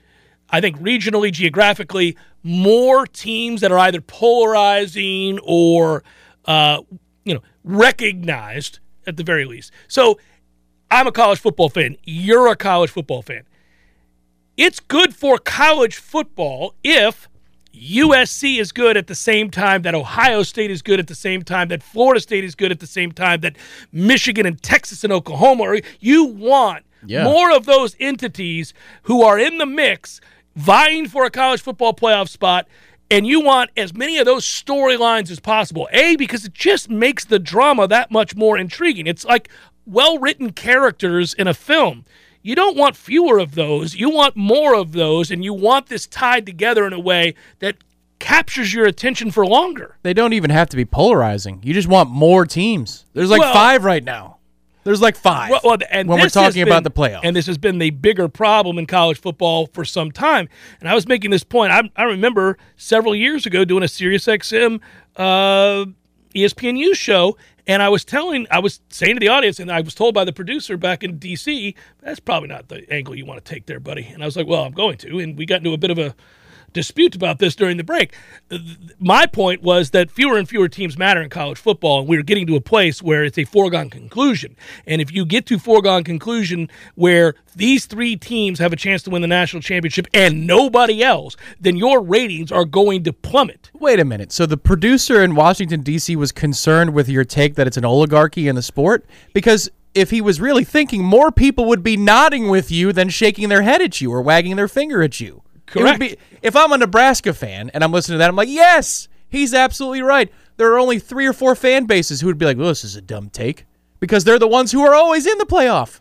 I 0.50 0.62
think 0.62 0.80
regionally, 0.80 1.32
geographically, 1.32 2.18
more 2.42 3.06
teams 3.06 3.62
that 3.62 3.72
are 3.72 3.78
either 3.78 4.02
polarizing 4.02 5.40
or, 5.44 6.04
uh, 6.46 6.82
you 7.24 7.36
know, 7.36 7.42
recognized 7.64 8.80
at 9.06 9.18
the 9.18 9.24
very 9.24 9.46
least. 9.46 9.72
So 9.88 10.20
I'm 10.90 11.06
a 11.06 11.12
college 11.12 11.40
football 11.40 11.70
fan. 11.70 11.98
You're 12.04 12.48
a 12.48 12.56
college 12.56 12.90
football 12.90 13.22
fan 13.22 13.44
it's 14.60 14.80
good 14.80 15.16
for 15.16 15.38
college 15.38 15.96
football 15.96 16.74
if 16.84 17.28
USC 17.74 18.60
is 18.60 18.72
good 18.72 18.98
at 18.98 19.08
the 19.08 19.16
same 19.16 19.50
time 19.50 19.84
that 19.84 19.96
Ohio 19.96 20.44
State 20.44 20.70
is 20.72 20.82
good 20.82 21.00
at 21.00 21.08
the 21.08 21.16
same 21.16 21.44
time 21.44 21.70
that 21.70 21.82
Florida 21.84 22.20
State 22.20 22.44
is 22.44 22.56
good 22.56 22.72
at 22.72 22.80
the 22.80 22.88
same 22.88 23.12
time 23.12 23.40
that 23.42 23.56
Michigan 23.92 24.46
and 24.46 24.62
Texas 24.62 25.04
and 25.04 25.14
Oklahoma 25.14 25.64
are. 25.64 25.80
You 26.00 26.26
want 26.26 26.84
Yeah. 27.06 27.24
more 27.24 27.52
of 27.56 27.66
those 27.66 27.96
entities 28.00 28.74
who 29.04 29.22
are 29.24 29.40
in 29.40 29.58
the 29.60 29.66
mix 29.66 30.20
vying 30.56 31.08
for 31.08 31.24
a 31.24 31.30
college 31.30 31.62
football 31.62 31.94
playoff 31.94 32.28
spot. 32.28 32.68
And 33.12 33.26
you 33.26 33.40
want 33.42 33.72
as 33.78 33.94
many 33.94 34.18
of 34.20 34.26
those 34.26 34.46
storylines 34.46 35.32
as 35.32 35.40
possible. 35.40 35.88
A, 35.92 36.16
because 36.18 36.46
it 36.46 36.54
just 36.54 36.90
makes 36.90 37.26
the 37.26 37.40
drama 37.40 37.88
that 37.88 38.12
much 38.12 38.36
more 38.36 38.58
intriguing. 38.58 39.08
It's 39.08 39.26
like 39.26 39.50
well 39.86 40.20
written 40.20 40.52
characters 40.52 41.34
in 41.34 41.48
a 41.48 41.54
film. 41.54 42.06
You 42.42 42.56
don't 42.56 42.78
want 42.78 42.96
fewer 42.96 43.38
of 43.38 43.56
those. 43.56 43.96
You 43.96 44.10
want 44.10 44.36
more 44.36 44.74
of 44.76 44.94
those, 44.94 45.30
and 45.32 45.44
you 45.44 45.54
want 45.54 45.88
this 45.88 46.08
tied 46.08 46.46
together 46.46 46.88
in 46.88 46.94
a 46.94 47.00
way 47.00 47.36
that 47.60 47.76
captures 48.20 48.74
your 48.74 48.86
attention 48.86 49.32
for 49.32 49.46
longer. 49.46 49.98
They 50.04 50.14
don't 50.14 50.34
even 50.34 50.50
have 50.50 50.70
to 50.70 50.78
be 50.78 50.86
polarizing. 50.86 51.60
You 51.64 51.74
just 51.74 51.88
want 51.88 52.10
more 52.10 52.46
teams. 52.46 53.06
There's 53.14 53.30
like 53.30 53.40
Well- 53.42 53.54
five 53.54 53.84
right 53.84 54.04
now. 54.04 54.38
There's 54.86 55.02
like 55.02 55.18
five. 55.18 55.52
Well, 55.52 55.78
and 55.92 56.08
when 56.08 56.20
we're 56.22 56.30
talking 56.30 56.64
about 56.64 56.84
the 56.84 56.90
been- 56.90 57.04
playoffs. 57.12 57.20
and 57.24 57.36
this 57.36 57.46
has 57.48 57.58
been 57.58 57.78
the 57.80 57.90
bigger 57.92 58.28
problem 58.30 58.80
in 58.80 58.86
college 58.88 59.20
football 59.20 59.68
for 59.68 59.84
some 59.86 60.10
time. 60.10 60.48
And 60.80 60.90
I 60.90 60.96
was 60.96 61.06
making 61.06 61.32
this 61.32 61.44
point. 61.44 61.72
I, 61.74 61.84
I 61.98 62.04
remember 62.04 62.58
several 62.78 63.14
years 63.14 63.46
ago 63.46 63.66
doing 63.66 63.84
a 63.84 63.88
Sirius 63.90 64.26
XM 64.26 64.80
uh, 65.18 65.86
ESPNU 66.34 66.96
show, 66.96 67.38
and 67.68 67.82
I 67.82 67.90
was 67.90 68.04
telling, 68.06 68.48
I 68.52 68.60
was 68.60 68.82
saying 68.90 69.16
to 69.16 69.20
the 69.20 69.28
audience, 69.28 69.60
and 69.60 69.72
I 69.72 69.82
was 69.82 69.96
told 69.96 70.14
by 70.14 70.26
the 70.26 70.34
producer 70.34 70.78
back 70.78 71.04
in 71.04 71.20
DC, 71.20 71.76
that's 72.02 72.20
probably 72.20 72.50
not 72.50 72.68
the 72.68 72.92
angle 72.92 73.16
you 73.16 73.26
want 73.26 73.44
to 73.44 73.54
take 73.54 73.66
there, 73.66 73.80
buddy. 73.80 74.06
And 74.06 74.24
I 74.24 74.26
was 74.26 74.36
like, 74.36 74.48
well, 74.48 74.64
I'm 74.64 74.74
going 74.74 74.98
to. 74.98 75.20
And 75.20 75.38
we 75.38 75.46
got 75.46 75.58
into 75.58 75.74
a 75.74 75.78
bit 75.78 75.92
of 75.92 75.98
a 75.98 76.16
dispute 76.74 77.16
about 77.16 77.40
this 77.40 77.56
during 77.56 77.78
the 77.78 77.84
break. 77.84 78.16
My 79.00 79.26
point 79.26 79.62
was 79.62 79.92
that 79.92 80.12
fewer 80.12 80.38
and 80.38 80.48
fewer 80.48 80.68
teams 80.68 80.98
matter 80.98 81.22
in 81.22 81.30
college 81.30 81.58
football, 81.58 82.00
and 82.00 82.10
we're 82.10 82.24
getting 82.24 82.48
to 82.48 82.56
a 82.56 82.62
place 82.62 83.02
where 83.02 83.24
it's 83.24 83.38
a 83.38 83.46
foregone 83.46 83.90
conclusion. 83.90 84.56
And 84.86 85.02
if 85.02 85.14
you 85.14 85.26
get 85.26 85.46
to 85.48 85.60
foregone 85.60 86.04
conclusion 86.04 86.70
where 86.96 87.36
these 87.56 87.86
three 87.86 88.16
teams 88.16 88.60
have 88.60 88.74
a 88.74 88.76
chance 88.76 89.04
to 89.04 89.10
win 89.10 89.22
the 89.22 89.28
national 89.28 89.62
championship 89.62 90.08
and 90.14 90.48
nobody 90.48 91.04
else, 91.04 91.36
then 91.60 91.76
your 91.76 92.02
ratings 92.02 92.52
are 92.52 92.66
going 92.66 93.04
to 93.04 93.14
plummet. 93.14 93.70
Wait 93.74 94.00
a 94.00 94.06
minute. 94.06 94.32
So 94.32 94.46
the 94.46 94.58
producer 94.58 95.24
in 95.24 95.36
Washington 95.36 95.82
D.C. 95.82 96.16
was 96.16 96.32
concerned 96.32 96.94
with 96.94 97.10
your 97.10 97.26
take 97.26 97.56
that 97.56 97.68
it's 97.68 97.78
an 97.78 97.86
oligarchy 97.86 98.48
in 98.48 98.56
the 98.56 98.62
sport 98.62 99.06
because 99.34 99.70
if 99.94 100.12
he 100.12 100.22
was 100.22 100.40
really 100.40 100.64
thinking, 100.64 101.04
more 101.04 101.32
people 101.32 101.66
would 101.66 101.84
be 101.84 101.98
nodding 101.98 102.48
with 102.48 102.72
you 102.72 102.94
than 102.94 103.10
shaking 103.10 103.50
their 103.50 103.64
head 103.64 103.82
at 103.82 104.00
you 104.00 104.12
or 104.12 104.22
wagging 104.22 104.56
their 104.56 104.68
finger 104.68 105.02
at 105.02 105.20
you. 105.20 105.42
It 105.70 105.76
would 105.76 105.84
Correct. 105.84 106.00
be- 106.00 106.18
if 106.42 106.56
I'm 106.56 106.72
a 106.72 106.78
Nebraska 106.78 107.34
fan 107.34 107.70
and 107.74 107.84
I'm 107.84 107.92
listening 107.92 108.16
to 108.16 108.20
that, 108.20 108.30
I'm 108.30 108.36
like, 108.36 108.50
yes, 108.50 109.08
he's 109.30 109.54
absolutely 109.54 110.02
right. 110.02 110.32
There 110.58 110.72
are 110.74 110.80
only 110.80 111.00
three 111.00 111.26
or 111.26 111.34
four 111.34 111.56
fan 111.56 111.86
bases 111.86 112.22
who 112.22 112.28
would 112.28 112.38
be 112.38 112.46
like, 112.46 112.58
well, 112.58 112.68
this 112.68 112.84
is 112.84 112.96
a 112.96 113.02
dumb 113.02 113.30
take 113.30 113.66
because 114.00 114.24
they're 114.24 114.40
the 114.40 114.48
ones 114.48 114.72
who 114.72 114.82
are 114.82 114.94
always 114.96 115.26
in 115.26 115.38
the 115.38 115.46
playoff. 115.46 116.00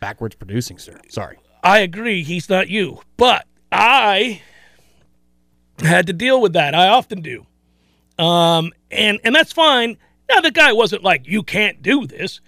Backwards 0.00 0.34
producing, 0.34 0.78
sir. 0.78 0.98
Sorry. 1.08 1.38
I 1.62 1.78
agree, 1.78 2.22
he's 2.22 2.50
not 2.50 2.68
you. 2.68 3.00
But 3.16 3.46
I 3.72 4.42
had 5.78 6.06
to 6.08 6.12
deal 6.12 6.40
with 6.40 6.52
that. 6.54 6.74
I 6.74 6.88
often 6.88 7.20
do. 7.22 7.46
Um, 8.18 8.72
and 8.90 9.18
and 9.24 9.34
that's 9.34 9.52
fine. 9.52 9.96
Now 10.30 10.40
the 10.40 10.50
guy 10.50 10.72
wasn't 10.72 11.02
like, 11.02 11.26
you 11.26 11.42
can't 11.42 11.82
do 11.82 12.06
this. 12.06 12.40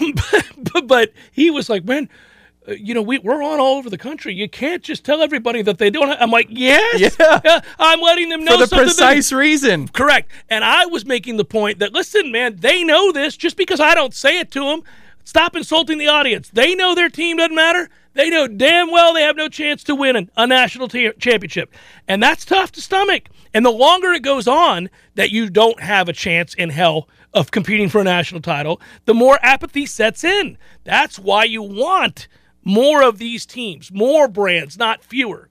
but, 0.00 0.46
but, 0.72 0.86
but 0.86 1.12
he 1.32 1.50
was 1.50 1.68
like, 1.68 1.84
man, 1.84 2.08
Uh, 2.68 2.72
you 2.72 2.92
know, 2.94 3.02
we, 3.02 3.18
we're 3.18 3.42
on 3.42 3.58
all 3.58 3.76
over 3.78 3.88
the 3.88 3.98
country. 3.98 4.34
You 4.34 4.48
can't 4.48 4.82
just 4.82 5.04
tell 5.04 5.22
everybody 5.22 5.62
that 5.62 5.78
they 5.78 5.88
don't. 5.90 6.08
Have. 6.08 6.18
I'm 6.20 6.30
like, 6.30 6.46
yes, 6.50 7.14
Yeah. 7.18 7.60
I'm 7.78 8.00
letting 8.00 8.28
them 8.28 8.44
know 8.44 8.52
For 8.52 8.58
the 8.58 8.66
something 8.66 8.86
precise 8.86 9.32
reason. 9.32 9.88
Correct. 9.88 10.30
And 10.50 10.62
I 10.64 10.86
was 10.86 11.06
making 11.06 11.36
the 11.38 11.44
point 11.44 11.78
that 11.78 11.92
listen, 11.92 12.30
man, 12.30 12.56
they 12.56 12.84
know 12.84 13.12
this 13.12 13.36
just 13.36 13.56
because 13.56 13.80
I 13.80 13.94
don't 13.94 14.14
say 14.14 14.38
it 14.38 14.50
to 14.52 14.60
them. 14.60 14.82
Stop 15.24 15.54
insulting 15.56 15.98
the 15.98 16.08
audience. 16.08 16.48
They 16.50 16.74
know 16.74 16.94
their 16.94 17.08
team 17.10 17.36
doesn't 17.38 17.54
matter. 17.54 17.88
They 18.14 18.28
know 18.30 18.48
damn 18.48 18.90
well 18.90 19.14
they 19.14 19.22
have 19.22 19.36
no 19.36 19.48
chance 19.48 19.84
to 19.84 19.94
win 19.94 20.16
an- 20.16 20.30
a 20.36 20.46
national 20.46 20.88
te- 20.88 21.12
championship. 21.18 21.72
And 22.08 22.22
that's 22.22 22.44
tough 22.44 22.72
to 22.72 22.82
stomach. 22.82 23.28
And 23.54 23.64
the 23.64 23.70
longer 23.70 24.12
it 24.12 24.22
goes 24.22 24.48
on 24.48 24.90
that 25.14 25.30
you 25.30 25.48
don't 25.48 25.80
have 25.80 26.08
a 26.08 26.12
chance 26.12 26.54
in 26.54 26.70
hell 26.70 27.08
of 27.32 27.50
competing 27.52 27.88
for 27.88 28.00
a 28.00 28.04
national 28.04 28.40
title, 28.40 28.80
the 29.04 29.14
more 29.14 29.38
apathy 29.42 29.86
sets 29.86 30.24
in. 30.24 30.58
That's 30.84 31.18
why 31.18 31.44
you 31.44 31.62
want 31.62 32.26
more 32.64 33.02
of 33.02 33.18
these 33.18 33.46
teams, 33.46 33.90
more 33.92 34.28
brands, 34.28 34.78
not 34.78 35.02
fewer. 35.02 35.48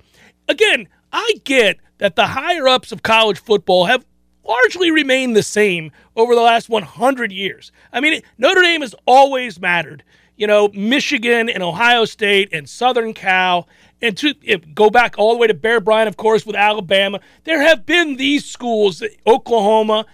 Again, 0.48 0.88
I 1.12 1.36
get 1.43 1.78
that 1.98 2.15
the 2.15 2.28
higher 2.28 2.67
ups 2.67 2.91
of 2.91 3.04
college 3.04 3.39
football 3.39 3.86
have 3.86 4.06
largely 4.43 4.89
remained 4.91 5.36
the 5.36 5.43
same 5.43 5.91
over 6.15 6.34
the 6.34 6.41
last 6.41 6.69
100 6.69 7.32
years. 7.32 7.72
I 7.93 8.00
mean, 8.00 8.22
Notre 8.38 8.62
Dame 8.62 8.82
has 8.82 8.95
always 9.06 9.60
mattered. 9.60 10.04
You 10.38 10.48
know, 10.48 10.69
Michigan 10.69 11.50
and 11.50 11.62
Ohio 11.62 12.06
State 12.06 12.50
and 12.54 12.67
Southern 12.67 13.13
Cal, 13.13 13.67
and 14.02 14.17
to 14.17 14.34
go 14.74 14.89
back 14.89 15.15
all 15.17 15.34
the 15.34 15.38
way 15.38 15.48
to 15.48 15.54
Bear 15.54 15.82
Bryant, 15.82 16.08
of 16.08 16.15
course, 16.15 16.45
with 16.45 16.56
Alabama. 16.56 17.19
There 17.43 17.62
have 17.62 17.86
been 17.86 18.15
these 18.15 18.45
schools, 18.45 19.04
Oklahoma, 19.28 20.06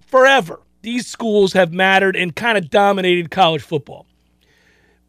forever. 0.00 0.62
These 0.80 1.06
schools 1.06 1.52
have 1.52 1.74
mattered 1.74 2.16
and 2.16 2.34
kind 2.34 2.56
of 2.56 2.70
dominated 2.70 3.30
college 3.30 3.62
football. 3.62 4.06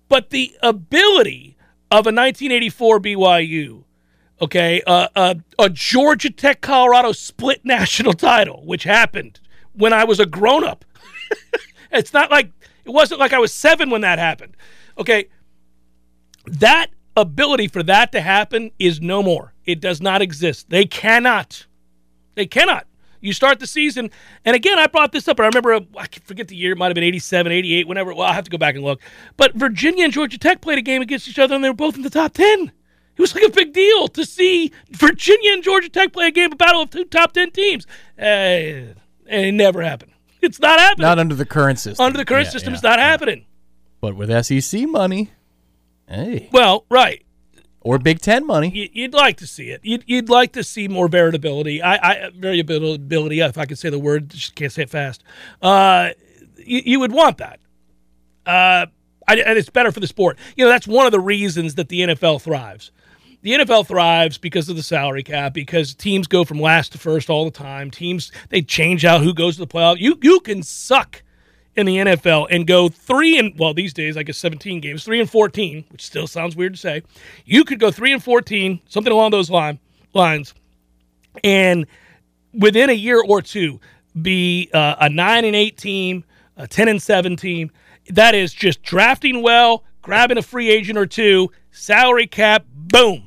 But 0.09 0.29
the 0.29 0.55
ability 0.61 1.57
of 1.91 2.05
a 2.05 2.11
1984 2.11 2.99
BYU 2.99 3.83
okay, 4.41 4.81
uh, 4.85 5.07
uh, 5.15 5.35
a 5.59 5.69
Georgia 5.69 6.29
Tech 6.29 6.61
Colorado 6.61 7.11
split 7.11 7.61
national 7.63 8.13
title, 8.13 8.65
which 8.65 8.83
happened 8.83 9.39
when 9.73 9.93
I 9.93 10.03
was 10.03 10.19
a 10.19 10.25
grown 10.25 10.63
up. 10.63 10.85
it's 11.91 12.13
not 12.13 12.31
like 12.31 12.51
it 12.85 12.91
wasn't 12.91 13.19
like 13.19 13.33
I 13.33 13.39
was 13.39 13.53
seven 13.53 13.89
when 13.89 14.01
that 14.01 14.19
happened. 14.19 14.55
Okay, 14.97 15.29
that 16.45 16.87
ability 17.15 17.67
for 17.67 17.83
that 17.83 18.11
to 18.11 18.21
happen 18.21 18.71
is 18.79 19.01
no 19.01 19.21
more. 19.21 19.53
It 19.65 19.79
does 19.79 20.01
not 20.01 20.21
exist. 20.21 20.69
They 20.69 20.85
cannot. 20.85 21.65
They 22.35 22.45
cannot. 22.45 22.86
You 23.19 23.33
start 23.33 23.59
the 23.59 23.67
season, 23.67 24.11
and 24.45 24.55
again, 24.55 24.77
I 24.77 24.87
brought 24.87 25.11
this 25.11 25.27
up, 25.27 25.39
and 25.39 25.45
I 25.45 25.47
remember, 25.47 25.85
I 25.97 26.07
forget 26.23 26.47
the 26.47 26.55
year, 26.55 26.73
it 26.73 26.77
might 26.77 26.87
have 26.87 26.95
been 26.95 27.03
87, 27.03 27.51
88, 27.51 27.87
whenever. 27.87 28.13
Well, 28.13 28.27
I'll 28.27 28.33
have 28.33 28.43
to 28.43 28.51
go 28.51 28.57
back 28.57 28.75
and 28.75 28.83
look. 28.83 29.01
But 29.37 29.55
Virginia 29.55 30.03
and 30.03 30.13
Georgia 30.13 30.37
Tech 30.37 30.61
played 30.61 30.77
a 30.77 30.81
game 30.81 31.01
against 31.01 31.27
each 31.27 31.39
other, 31.39 31.55
and 31.55 31.63
they 31.63 31.69
were 31.69 31.75
both 31.75 31.95
in 31.95 32.03
the 32.03 32.09
top 32.09 32.33
10. 32.33 32.71
It 33.17 33.21
was 33.21 33.33
like 33.33 33.43
a 33.43 33.49
big 33.49 33.73
deal 33.73 34.07
to 34.09 34.23
see 34.23 34.71
Virginia 34.91 35.53
and 35.53 35.63
Georgia 35.63 35.89
Tech 35.89 36.13
play 36.13 36.27
a 36.27 36.31
game, 36.31 36.51
a 36.51 36.55
battle 36.55 36.83
of 36.83 36.91
two 36.91 37.05
top 37.05 37.33
10 37.33 37.49
teams. 37.49 37.87
Uh, 38.17 38.21
and 38.21 38.95
it 39.27 39.53
never 39.53 39.81
happened. 39.81 40.11
It's 40.39 40.59
not 40.59 40.79
happening. 40.79 41.03
Not 41.05 41.17
under 41.17 41.33
the 41.33 41.45
current 41.45 41.79
system. 41.79 42.05
Under 42.05 42.17
the 42.17 42.25
current 42.25 42.45
yeah, 42.45 42.51
system, 42.51 42.71
yeah, 42.71 42.75
it's 42.75 42.83
not 42.83 42.99
yeah. 42.99 43.09
happening. 43.09 43.45
But 44.01 44.15
with 44.15 44.29
SEC 44.45 44.87
money, 44.87 45.31
hey. 46.07 46.49
Well, 46.51 46.85
right. 46.91 47.25
Or 47.81 47.97
Big 47.99 48.19
Ten 48.19 48.45
money. 48.45 48.89
You'd 48.93 49.13
like 49.13 49.37
to 49.37 49.47
see 49.47 49.69
it. 49.69 49.81
You'd, 49.83 50.03
you'd 50.07 50.29
like 50.29 50.53
to 50.53 50.63
see 50.63 50.87
more 50.87 51.07
variability. 51.07 51.81
I, 51.81 51.95
I 51.95 52.29
variability, 52.35 53.39
if 53.39 53.57
I 53.57 53.65
could 53.65 53.77
say 53.77 53.89
the 53.89 53.99
word, 53.99 54.29
just 54.29 54.55
can't 54.55 54.71
say 54.71 54.83
it 54.83 54.89
fast. 54.89 55.23
Uh, 55.61 56.09
you, 56.57 56.81
you 56.83 56.99
would 56.99 57.11
want 57.11 57.37
that. 57.37 57.59
Uh, 58.45 58.87
I, 59.27 59.35
and 59.35 59.57
it's 59.57 59.69
better 59.69 59.91
for 59.91 59.99
the 59.99 60.07
sport. 60.07 60.37
You 60.55 60.65
know, 60.65 60.71
that's 60.71 60.87
one 60.87 61.05
of 61.05 61.11
the 61.11 61.19
reasons 61.19 61.75
that 61.75 61.89
the 61.89 62.01
NFL 62.01 62.41
thrives 62.41 62.91
the 63.41 63.53
NFL 63.53 63.87
thrives 63.87 64.37
because 64.37 64.67
of 64.67 64.75
the 64.75 64.83
salary 64.83 65.23
cap, 65.23 65.53
because 65.53 65.93
teams 65.93 66.27
go 66.27 66.43
from 66.43 66.59
last 66.59 66.91
to 66.93 66.97
first 66.97 67.29
all 67.29 67.45
the 67.45 67.51
time. 67.51 67.91
Teams 67.91 68.31
they 68.49 68.61
change 68.61 69.05
out 69.05 69.21
who 69.21 69.33
goes 69.33 69.55
to 69.55 69.61
the 69.61 69.67
playoff. 69.67 69.99
You 69.99 70.17
you 70.21 70.39
can 70.39 70.63
suck 70.63 71.23
in 71.77 71.85
the 71.85 71.97
NFL 71.97 72.47
and 72.49 72.67
go 72.67 72.89
three 72.89 73.37
and 73.37 73.57
well 73.57 73.73
these 73.73 73.93
days 73.93 74.17
I 74.17 74.23
guess 74.23 74.37
17 74.37 74.81
games, 74.81 75.03
three 75.03 75.19
and 75.19 75.29
14, 75.29 75.85
which 75.89 76.05
still 76.05 76.27
sounds 76.27 76.55
weird 76.55 76.73
to 76.73 76.79
say. 76.79 77.03
You 77.45 77.63
could 77.63 77.79
go 77.79 77.91
three 77.91 78.11
and 78.11 78.23
14, 78.23 78.81
something 78.89 79.13
along 79.13 79.31
those 79.31 79.49
line, 79.49 79.79
lines, 80.13 80.53
and 81.43 81.85
within 82.53 82.89
a 82.89 82.93
year 82.93 83.21
or 83.21 83.41
two 83.41 83.79
be 84.21 84.69
uh, 84.73 84.95
a 84.99 85.09
nine 85.09 85.45
and 85.45 85.55
eight 85.55 85.77
team, 85.77 86.25
a 86.57 86.67
10 86.67 86.87
and 86.89 87.01
seven 87.01 87.35
team. 87.35 87.71
That 88.09 88.35
is 88.35 88.53
just 88.53 88.81
drafting 88.81 89.41
well, 89.41 89.83
grabbing 90.01 90.37
a 90.37 90.41
free 90.41 90.69
agent 90.69 90.97
or 90.97 91.05
two, 91.05 91.51
salary 91.71 92.27
cap, 92.27 92.65
boom 92.73 93.26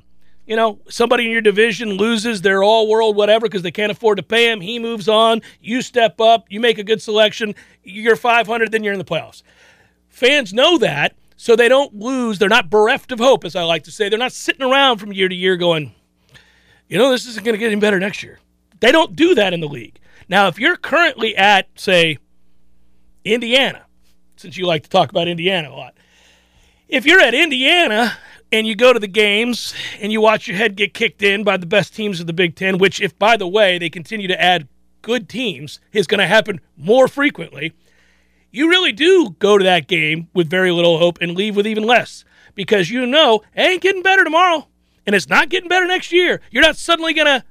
you 0.50 0.56
know, 0.56 0.80
somebody 0.88 1.26
in 1.26 1.30
your 1.30 1.40
division 1.40 1.90
loses 1.90 2.42
their 2.42 2.64
all 2.64 2.88
world 2.88 3.14
whatever 3.14 3.46
because 3.46 3.62
they 3.62 3.70
can't 3.70 3.92
afford 3.92 4.16
to 4.16 4.22
pay 4.24 4.50
him. 4.50 4.60
He 4.60 4.80
moves 4.80 5.08
on. 5.08 5.42
You 5.60 5.80
step 5.80 6.20
up. 6.20 6.46
You 6.48 6.58
make 6.58 6.76
a 6.76 6.82
good 6.82 7.00
selection. 7.00 7.54
You're 7.84 8.16
500, 8.16 8.72
then 8.72 8.82
you're 8.82 8.92
in 8.92 8.98
the 8.98 9.04
playoffs. 9.04 9.44
Fans 10.08 10.52
know 10.52 10.76
that, 10.78 11.14
so 11.36 11.54
they 11.54 11.68
don't 11.68 11.94
lose. 11.94 12.40
They're 12.40 12.48
not 12.48 12.68
bereft 12.68 13.12
of 13.12 13.20
hope, 13.20 13.44
as 13.44 13.54
I 13.54 13.62
like 13.62 13.84
to 13.84 13.92
say. 13.92 14.08
They're 14.08 14.18
not 14.18 14.32
sitting 14.32 14.68
around 14.68 14.98
from 14.98 15.12
year 15.12 15.28
to 15.28 15.34
year 15.36 15.56
going, 15.56 15.94
you 16.88 16.98
know, 16.98 17.12
this 17.12 17.28
isn't 17.28 17.44
going 17.44 17.54
to 17.54 17.58
get 17.58 17.70
any 17.70 17.80
better 17.80 18.00
next 18.00 18.20
year. 18.24 18.40
They 18.80 18.90
don't 18.90 19.14
do 19.14 19.36
that 19.36 19.52
in 19.52 19.60
the 19.60 19.68
league. 19.68 20.00
Now, 20.28 20.48
if 20.48 20.58
you're 20.58 20.76
currently 20.76 21.36
at, 21.36 21.68
say, 21.76 22.18
Indiana, 23.24 23.84
since 24.34 24.56
you 24.56 24.66
like 24.66 24.82
to 24.82 24.90
talk 24.90 25.10
about 25.10 25.28
Indiana 25.28 25.70
a 25.70 25.76
lot, 25.76 25.94
if 26.88 27.06
you're 27.06 27.20
at 27.20 27.34
Indiana 27.34 28.18
and 28.52 28.66
you 28.66 28.74
go 28.74 28.92
to 28.92 28.98
the 28.98 29.08
games 29.08 29.74
and 30.00 30.12
you 30.12 30.20
watch 30.20 30.48
your 30.48 30.56
head 30.56 30.76
get 30.76 30.94
kicked 30.94 31.22
in 31.22 31.44
by 31.44 31.56
the 31.56 31.66
best 31.66 31.94
teams 31.94 32.20
of 32.20 32.26
the 32.26 32.32
Big 32.32 32.56
Ten, 32.56 32.78
which, 32.78 33.00
if 33.00 33.18
by 33.18 33.36
the 33.36 33.46
way, 33.46 33.78
they 33.78 33.90
continue 33.90 34.28
to 34.28 34.40
add 34.40 34.68
good 35.02 35.28
teams, 35.28 35.80
is 35.92 36.06
going 36.06 36.18
to 36.18 36.26
happen 36.26 36.60
more 36.76 37.08
frequently. 37.08 37.72
You 38.50 38.68
really 38.68 38.92
do 38.92 39.36
go 39.38 39.58
to 39.58 39.64
that 39.64 39.86
game 39.86 40.28
with 40.34 40.50
very 40.50 40.72
little 40.72 40.98
hope 40.98 41.18
and 41.20 41.36
leave 41.36 41.54
with 41.56 41.66
even 41.66 41.84
less 41.84 42.24
because 42.54 42.90
you 42.90 43.06
know 43.06 43.42
it 43.54 43.60
ain't 43.60 43.82
getting 43.82 44.02
better 44.02 44.24
tomorrow 44.24 44.66
and 45.06 45.14
it's 45.14 45.28
not 45.28 45.48
getting 45.48 45.68
better 45.68 45.86
next 45.86 46.12
year. 46.12 46.40
You're 46.50 46.62
not 46.62 46.76
suddenly 46.76 47.14
going 47.14 47.26
to 47.26 47.44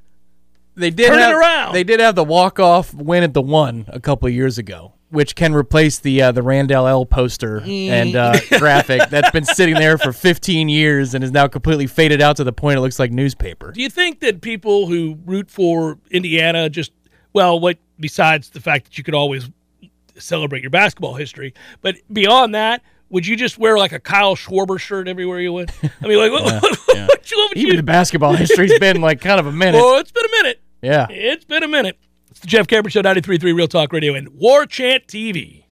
they 0.75 0.91
did 0.91 1.07
turn 1.07 1.19
have, 1.19 1.31
it 1.31 1.35
around. 1.35 1.73
They 1.73 1.83
did 1.83 1.99
have 1.99 2.15
the 2.15 2.23
walk 2.23 2.59
off 2.59 2.93
win 2.93 3.23
at 3.23 3.33
the 3.33 3.41
one 3.41 3.85
a 3.88 3.99
couple 3.99 4.27
of 4.27 4.33
years 4.33 4.57
ago 4.57 4.93
which 5.12 5.36
can 5.36 5.54
replace 5.54 6.00
the 6.00 6.22
uh, 6.22 6.32
the 6.32 6.41
Randle 6.41 6.88
El 6.88 7.06
poster 7.06 7.62
mm. 7.62 7.89
and 7.89 8.15
uh, 8.15 8.39
graphic 8.58 9.10
that's 9.10 9.32
been 9.32 9.45
sitting 9.45 9.76
there 9.76 9.98
for 9.98 10.13
15 10.13 10.69
years 10.69 11.13
and 11.13 11.24
is 11.24 11.32
now 11.32 11.48
completely 11.48 11.88
faded 11.88 12.22
out 12.22 12.38
to 12.38 12.43
the 12.43 12.54
point 12.54 12.78
it 12.78 12.82
looks 12.82 13.00
like 13.00 13.12
newspaper. 13.12 13.72
Do 13.72 13.82
you 13.82 13.89
think 13.89 14.19
that 14.19 14.41
people 14.41 14.88
who 14.88 15.17
root 15.26 15.50
for 15.50 15.98
Indiana 16.12 16.69
just 16.69 16.91
well, 17.34 17.60
what 17.60 17.78
besides 18.00 18.50
the 18.50 18.60
fact 18.60 18.86
that 18.86 18.98
you 18.98 19.04
could 19.04 19.15
always 19.15 19.50
celebrate 20.17 20.62
your 20.62 20.72
basketball 20.72 21.15
history, 21.15 21.54
but 21.82 21.95
beyond 22.12 22.56
that, 22.56 22.82
would 23.10 23.26
you 23.26 23.36
just 23.36 23.58
wear 23.58 23.78
like 23.78 23.91
a 23.91 24.00
Kyle 24.00 24.36
Schwarber 24.36 24.80
shirt 24.80 25.08
everywhere 25.08 25.39
you 25.39 25.54
went? 25.54 25.72
I 25.84 26.08
mean, 26.08 26.17
like, 26.17 26.32
what, 26.32 26.45
yeah, 26.45 26.60
what, 26.60 26.80
yeah. 26.95 27.08
what, 27.08 27.22
what 27.32 27.58
Even 27.58 27.72
you? 27.72 27.78
the 27.78 27.84
basketball 27.84 28.34
history's 28.34 28.78
been 28.80 29.02
like 29.02 29.22
kind 29.22 29.39
of 29.39 29.48
a 29.48 29.52
minute. 29.52 29.80
Oh, 29.82 29.98
it's 30.00 30.12
been 30.12 30.26
a 30.26 30.43
minute. 30.43 30.62
Yeah, 30.82 31.08
it's 31.10 31.45
been 31.45 31.63
a 31.63 31.67
minute. 31.67 31.98
It's 32.39 32.45
the 32.45 32.52
Jeff 32.52 32.67
Cameron 32.67 32.89
Show, 32.89 33.02
93.3 33.02 33.54
Real 33.54 33.67
Talk 33.67 33.91
Radio 33.91 34.13
and 34.13 34.30
Warchant 34.30 35.08
TV. 35.08 35.65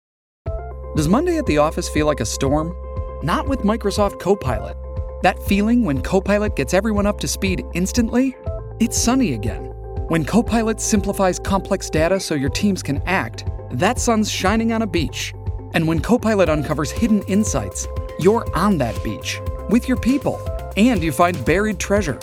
Does 0.96 1.08
Monday 1.08 1.36
at 1.36 1.44
the 1.44 1.58
office 1.58 1.90
feel 1.90 2.06
like 2.06 2.20
a 2.20 2.24
storm? 2.24 2.74
Not 3.22 3.46
with 3.46 3.58
Microsoft 3.58 4.18
Copilot. 4.18 4.74
That 5.22 5.38
feeling 5.42 5.84
when 5.84 6.00
Copilot 6.00 6.56
gets 6.56 6.72
everyone 6.72 7.06
up 7.06 7.20
to 7.20 7.28
speed 7.28 7.66
instantly? 7.74 8.34
It's 8.80 8.96
sunny 8.96 9.34
again. 9.34 9.66
When 10.08 10.24
Copilot 10.24 10.80
simplifies 10.80 11.38
complex 11.38 11.90
data 11.90 12.18
so 12.18 12.34
your 12.34 12.48
teams 12.48 12.82
can 12.82 13.02
act, 13.04 13.44
that 13.72 13.98
sun's 13.98 14.30
shining 14.30 14.72
on 14.72 14.80
a 14.80 14.86
beach. 14.86 15.34
And 15.74 15.86
when 15.86 16.00
Copilot 16.00 16.48
uncovers 16.48 16.90
hidden 16.90 17.20
insights, 17.24 17.86
you're 18.18 18.46
on 18.56 18.78
that 18.78 18.98
beach 19.04 19.38
with 19.68 19.86
your 19.86 19.98
people 19.98 20.40
and 20.78 21.02
you 21.02 21.12
find 21.12 21.44
buried 21.44 21.78
treasure. 21.78 22.18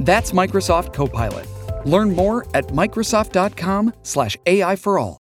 That's 0.00 0.32
Microsoft 0.32 0.92
Copilot. 0.92 1.46
Learn 1.86 2.14
more 2.14 2.46
at 2.52 2.66
Microsoft.com 2.66 3.94
slash 4.02 4.36
AI 4.44 4.76
for 4.76 4.98
all. 4.98 5.18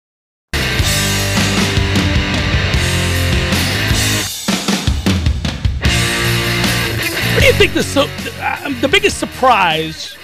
What 7.34 7.42
do 7.42 7.46
you 7.46 7.54
think 7.54 7.74
the, 7.74 8.10
uh, 8.42 8.82
the 8.82 8.88
biggest 8.88 9.20
surprise? 9.20 10.16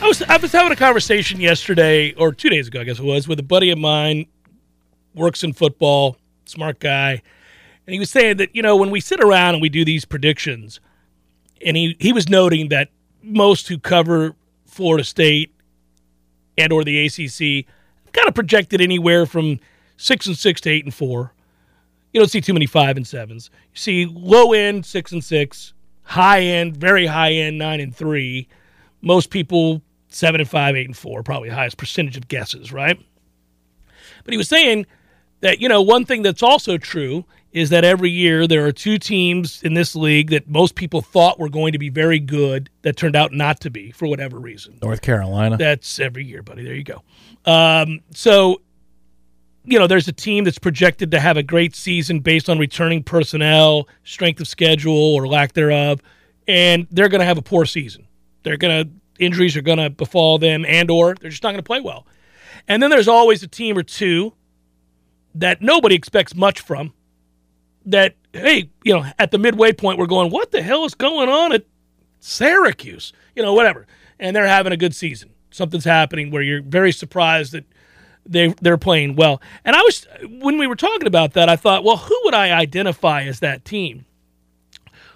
I 0.00 0.06
was 0.06 0.22
I 0.22 0.36
was 0.36 0.52
having 0.52 0.72
a 0.72 0.76
conversation 0.76 1.40
yesterday 1.40 2.14
or 2.14 2.32
two 2.32 2.48
days 2.48 2.68
ago, 2.68 2.80
I 2.80 2.84
guess 2.84 3.00
it 3.00 3.04
was, 3.04 3.28
with 3.28 3.38
a 3.40 3.42
buddy 3.42 3.70
of 3.70 3.78
mine, 3.78 4.26
works 5.14 5.42
in 5.42 5.52
football, 5.52 6.16
smart 6.46 6.78
guy, 6.78 7.20
and 7.86 7.92
he 7.92 7.98
was 7.98 8.08
saying 8.08 8.36
that 8.36 8.54
you 8.54 8.62
know 8.62 8.76
when 8.76 8.90
we 8.90 9.00
sit 9.00 9.20
around 9.20 9.54
and 9.54 9.62
we 9.62 9.68
do 9.68 9.84
these 9.84 10.04
predictions, 10.04 10.80
and 11.66 11.76
he 11.76 11.96
he 11.98 12.12
was 12.12 12.28
noting 12.28 12.68
that 12.68 12.88
most 13.22 13.66
who 13.68 13.76
cover 13.76 14.36
Florida 14.66 15.02
State 15.02 15.52
and 16.58 16.72
or 16.72 16.84
the 16.84 17.06
ACC 17.06 17.66
kind 18.12 18.28
of 18.28 18.34
projected 18.34 18.80
anywhere 18.80 19.26
from 19.26 19.60
six 19.96 20.26
and 20.26 20.36
six 20.36 20.60
to 20.62 20.70
eight 20.70 20.84
and 20.84 20.92
four. 20.94 21.32
You 22.12 22.20
don't 22.20 22.28
see 22.28 22.40
too 22.40 22.52
many 22.52 22.66
five 22.66 22.96
and 22.96 23.06
sevens. 23.06 23.50
You 23.72 23.78
see 23.78 24.06
low 24.06 24.52
end 24.52 24.84
six 24.84 25.12
and 25.12 25.22
six, 25.22 25.72
high 26.02 26.40
end, 26.40 26.76
very 26.76 27.06
high 27.06 27.32
end 27.32 27.58
nine 27.58 27.80
and 27.80 27.94
three. 27.94 28.48
Most 29.02 29.30
people 29.30 29.82
seven 30.08 30.40
and 30.40 30.48
five, 30.48 30.74
eight 30.74 30.86
and 30.86 30.96
four, 30.96 31.22
probably 31.22 31.50
highest 31.50 31.76
percentage 31.76 32.16
of 32.16 32.28
guesses, 32.28 32.72
right? 32.72 32.98
But 34.24 34.32
he 34.32 34.38
was 34.38 34.48
saying 34.48 34.86
that 35.40 35.60
you 35.60 35.68
know 35.68 35.82
one 35.82 36.04
thing 36.04 36.22
that's 36.22 36.42
also 36.42 36.78
true 36.78 37.24
is 37.52 37.70
that 37.70 37.84
every 37.84 38.10
year 38.10 38.46
there 38.46 38.66
are 38.66 38.72
two 38.72 38.98
teams 38.98 39.62
in 39.62 39.74
this 39.74 39.96
league 39.96 40.30
that 40.30 40.48
most 40.48 40.74
people 40.74 41.00
thought 41.00 41.38
were 41.38 41.48
going 41.48 41.72
to 41.72 41.78
be 41.78 41.88
very 41.88 42.18
good 42.18 42.68
that 42.82 42.96
turned 42.96 43.16
out 43.16 43.32
not 43.32 43.60
to 43.60 43.70
be 43.70 43.90
for 43.90 44.06
whatever 44.06 44.38
reason. 44.38 44.78
North 44.82 45.00
Carolina. 45.00 45.56
That's 45.56 45.98
every 45.98 46.24
year, 46.24 46.42
buddy. 46.42 46.62
There 46.62 46.74
you 46.74 46.84
go. 46.84 47.02
Um, 47.44 48.00
so 48.12 48.60
you 49.64 49.78
know, 49.78 49.86
there's 49.86 50.08
a 50.08 50.12
team 50.12 50.44
that's 50.44 50.58
projected 50.58 51.10
to 51.10 51.20
have 51.20 51.36
a 51.36 51.42
great 51.42 51.76
season 51.76 52.20
based 52.20 52.48
on 52.48 52.58
returning 52.58 53.02
personnel, 53.02 53.86
strength 54.02 54.40
of 54.40 54.48
schedule 54.48 55.14
or 55.14 55.28
lack 55.28 55.52
thereof, 55.52 56.00
and 56.46 56.86
they're 56.90 57.10
going 57.10 57.20
to 57.20 57.26
have 57.26 57.36
a 57.36 57.42
poor 57.42 57.66
season. 57.66 58.06
They're 58.44 58.56
going 58.56 58.86
to 58.86 58.90
injuries 59.22 59.56
are 59.56 59.62
going 59.62 59.78
to 59.78 59.90
befall 59.90 60.38
them, 60.38 60.64
and 60.64 60.90
or 60.90 61.14
they're 61.20 61.30
just 61.30 61.42
not 61.42 61.50
going 61.50 61.58
to 61.58 61.66
play 61.66 61.80
well. 61.80 62.06
And 62.66 62.82
then 62.82 62.90
there's 62.90 63.08
always 63.08 63.42
a 63.42 63.48
team 63.48 63.76
or 63.76 63.82
two 63.82 64.32
that 65.34 65.60
nobody 65.60 65.94
expects 65.94 66.34
much 66.34 66.60
from. 66.60 66.94
That 67.90 68.14
hey, 68.32 68.70
you 68.84 68.94
know, 68.94 69.06
at 69.18 69.30
the 69.30 69.38
midway 69.38 69.72
point, 69.72 69.98
we're 69.98 70.06
going, 70.06 70.30
what 70.30 70.52
the 70.52 70.62
hell 70.62 70.84
is 70.84 70.94
going 70.94 71.28
on 71.28 71.52
at 71.52 71.64
Syracuse? 72.20 73.12
You 73.34 73.42
know, 73.42 73.54
whatever, 73.54 73.86
and 74.18 74.34
they're 74.34 74.46
having 74.46 74.72
a 74.72 74.76
good 74.76 74.94
season. 74.94 75.30
Something's 75.50 75.84
happening 75.84 76.30
where 76.30 76.42
you're 76.42 76.62
very 76.62 76.92
surprised 76.92 77.52
that 77.52 77.64
they 78.26 78.54
they're 78.60 78.78
playing 78.78 79.16
well. 79.16 79.40
And 79.64 79.74
I 79.74 79.80
was 79.80 80.06
when 80.28 80.58
we 80.58 80.66
were 80.66 80.76
talking 80.76 81.06
about 81.06 81.32
that, 81.32 81.48
I 81.48 81.56
thought, 81.56 81.84
well, 81.84 81.96
who 81.96 82.20
would 82.24 82.34
I 82.34 82.50
identify 82.50 83.22
as 83.22 83.40
that 83.40 83.64
team? 83.64 84.04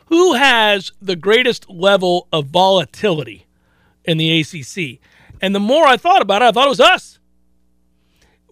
Who 0.07 0.35
has 0.35 0.93
the 1.01 1.17
greatest 1.17 1.71
level 1.71 2.29
of 2.33 2.47
volatility 2.47 3.47
in 4.05 4.19
the 4.19 4.41
ACC? 4.41 5.01
And 5.41 5.55
the 5.55 5.61
more 5.61 5.87
I 5.87 5.97
thought 5.97 6.23
about 6.23 6.43
it, 6.43 6.47
I 6.47 6.53
thought 6.53 6.67
it 6.67 6.71
was 6.71 6.81
us. 6.81 7.19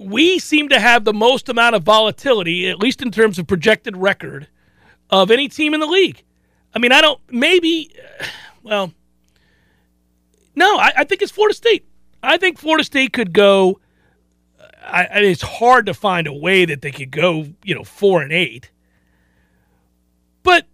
We 0.01 0.39
seem 0.39 0.71
to 0.71 0.81
have 0.81 1.05
the 1.05 1.13
most 1.13 1.49
amount 1.49 1.77
of 1.77 1.83
volatility, 1.83 2.69
at 2.69 2.79
least 2.79 3.03
in 3.03 3.11
terms 3.11 3.39
of 3.39 3.47
projected 3.47 3.97
record, 3.97 4.49
of 5.11 5.31
any 5.31 5.49
team 5.49 5.75
in 5.75 5.81
the 5.81 5.87
league. 5.87 6.25
I 6.75 6.79
mean, 6.79 6.93
I 6.93 7.01
don't, 7.01 7.21
maybe, 7.31 7.95
well, 8.63 8.93
no, 10.55 10.79
I, 10.79 10.93
I 10.99 11.05
think 11.05 11.23
it's 11.23 11.33
Florida 11.33 11.55
State. 11.55 11.87
I 12.23 12.37
think 12.37 12.59
Florida 12.59 12.85
State 12.85 13.13
could 13.13 13.33
go 13.33 13.81
I, 14.91 15.05
I 15.05 15.19
it's 15.21 15.43
hard 15.43 15.87
to 15.87 15.95
find 15.95 16.27
a 16.27 16.33
way 16.33 16.65
that 16.65 16.83
they 16.83 16.91
could 16.91 17.11
go, 17.11 17.47
you 17.65 17.75
know, 17.75 17.85
four 17.85 18.23
and 18.23 18.33
eight. 18.33 18.71
But 20.43 20.67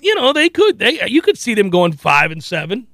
you 0.00 0.14
know, 0.14 0.32
they 0.32 0.48
could. 0.48 0.78
They 0.78 1.06
you 1.06 1.22
could 1.22 1.38
see 1.38 1.54
them 1.54 1.70
going 1.70 1.92
five 1.92 2.30
and 2.30 2.42
seven. 2.42 2.86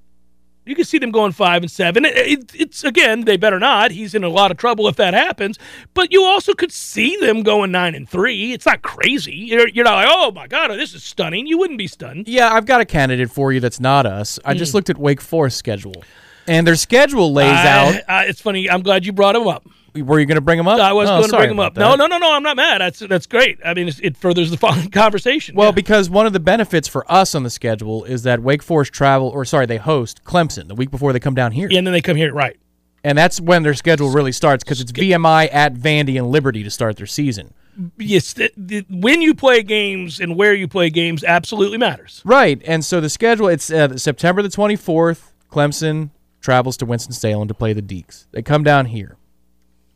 You 0.66 0.74
can 0.74 0.84
see 0.84 0.98
them 0.98 1.12
going 1.12 1.30
five 1.30 1.62
and 1.62 1.70
seven. 1.70 2.04
It, 2.04 2.16
it, 2.16 2.54
it's 2.54 2.82
again, 2.82 3.24
they 3.24 3.36
better 3.36 3.60
not. 3.60 3.92
He's 3.92 4.14
in 4.14 4.24
a 4.24 4.28
lot 4.28 4.50
of 4.50 4.56
trouble 4.56 4.88
if 4.88 4.96
that 4.96 5.14
happens. 5.14 5.58
But 5.94 6.12
you 6.12 6.24
also 6.24 6.54
could 6.54 6.72
see 6.72 7.16
them 7.16 7.44
going 7.44 7.70
nine 7.70 7.94
and 7.94 8.08
three. 8.08 8.52
It's 8.52 8.66
not 8.66 8.82
crazy. 8.82 9.34
You're, 9.34 9.68
you're 9.68 9.84
not 9.84 9.94
like, 9.94 10.08
oh 10.10 10.32
my 10.32 10.48
god, 10.48 10.72
this 10.72 10.92
is 10.92 11.04
stunning. 11.04 11.46
You 11.46 11.56
wouldn't 11.56 11.78
be 11.78 11.86
stunned. 11.86 12.26
Yeah, 12.26 12.52
I've 12.52 12.66
got 12.66 12.80
a 12.80 12.84
candidate 12.84 13.30
for 13.30 13.52
you 13.52 13.60
that's 13.60 13.78
not 13.78 14.06
us. 14.06 14.40
I 14.44 14.54
just 14.54 14.72
hmm. 14.72 14.78
looked 14.78 14.90
at 14.90 14.98
Wake 14.98 15.20
Forest 15.20 15.56
schedule, 15.56 16.04
and 16.48 16.66
their 16.66 16.74
schedule 16.74 17.32
lays 17.32 17.52
I- 17.52 17.68
out. 17.68 18.02
I- 18.08 18.24
it's 18.24 18.40
funny. 18.40 18.68
I'm 18.68 18.82
glad 18.82 19.06
you 19.06 19.12
brought 19.12 19.36
him 19.36 19.46
up. 19.46 19.66
Were 20.02 20.18
you 20.20 20.26
going 20.26 20.36
to 20.36 20.40
bring 20.40 20.56
them 20.58 20.68
up? 20.68 20.78
I 20.80 20.92
was 20.92 21.08
Oh, 21.08 21.18
going 21.20 21.30
to 21.30 21.36
bring 21.36 21.50
him 21.50 21.60
up. 21.60 21.76
No, 21.76 21.94
no, 21.94 22.06
no, 22.06 22.18
no. 22.18 22.32
I'm 22.32 22.42
not 22.42 22.56
mad. 22.56 22.80
That's 22.80 22.98
that's 23.00 23.26
great. 23.26 23.58
I 23.64 23.74
mean, 23.74 23.90
it 24.02 24.16
furthers 24.16 24.50
the 24.50 24.88
conversation. 24.92 25.54
Well, 25.56 25.68
Yeah. 25.68 25.72
because 25.72 26.08
one 26.10 26.26
of 26.26 26.32
the 26.32 26.40
benefits 26.40 26.88
for 26.88 27.10
us 27.10 27.34
on 27.34 27.42
the 27.42 27.50
schedule 27.50 28.04
is 28.04 28.22
that 28.24 28.42
Wake 28.42 28.62
Forest 28.62 28.92
travel, 28.92 29.28
or 29.28 29.44
sorry, 29.44 29.66
they 29.66 29.76
host 29.78 30.24
Clemson 30.24 30.68
the 30.68 30.74
week 30.74 30.90
before 30.90 31.12
they 31.12 31.20
come 31.20 31.34
down 31.34 31.52
here, 31.52 31.68
Yeah, 31.70 31.78
and 31.78 31.86
then 31.86 31.92
they 31.92 32.02
come 32.02 32.16
here, 32.16 32.32
right? 32.32 32.56
and 33.04 33.16
that's 33.16 33.40
when 33.40 33.62
their 33.62 33.74
schedule 33.74 34.10
really 34.10 34.32
starts 34.32 34.64
because 34.64 34.80
it's 34.80 34.90
VMI 34.90 35.48
at 35.52 35.74
Vandy 35.74 36.18
and 36.18 36.28
Liberty 36.28 36.64
to 36.64 36.70
start 36.70 36.96
their 36.96 37.06
season. 37.06 37.54
yes, 37.98 38.34
th- 38.34 38.52
th- 38.68 38.84
when 38.90 39.20
you 39.22 39.32
play 39.34 39.62
games 39.62 40.18
and 40.18 40.34
where 40.34 40.54
you 40.54 40.66
play 40.66 40.90
games 40.90 41.22
absolutely 41.22 41.78
matters. 41.78 42.20
Right, 42.24 42.60
and 42.66 42.84
so 42.84 43.00
the 43.00 43.08
schedule 43.10 43.48
it's 43.48 43.70
uh, 43.70 43.96
September 43.96 44.42
the 44.42 44.48
twenty 44.48 44.76
fourth. 44.76 45.32
Clemson 45.52 46.10
travels 46.40 46.76
to 46.78 46.86
Winston 46.86 47.12
Salem 47.12 47.48
to 47.48 47.54
play 47.54 47.72
the 47.72 47.82
Deacs. 47.82 48.26
They 48.32 48.42
come 48.42 48.62
down 48.64 48.86
here, 48.86 49.16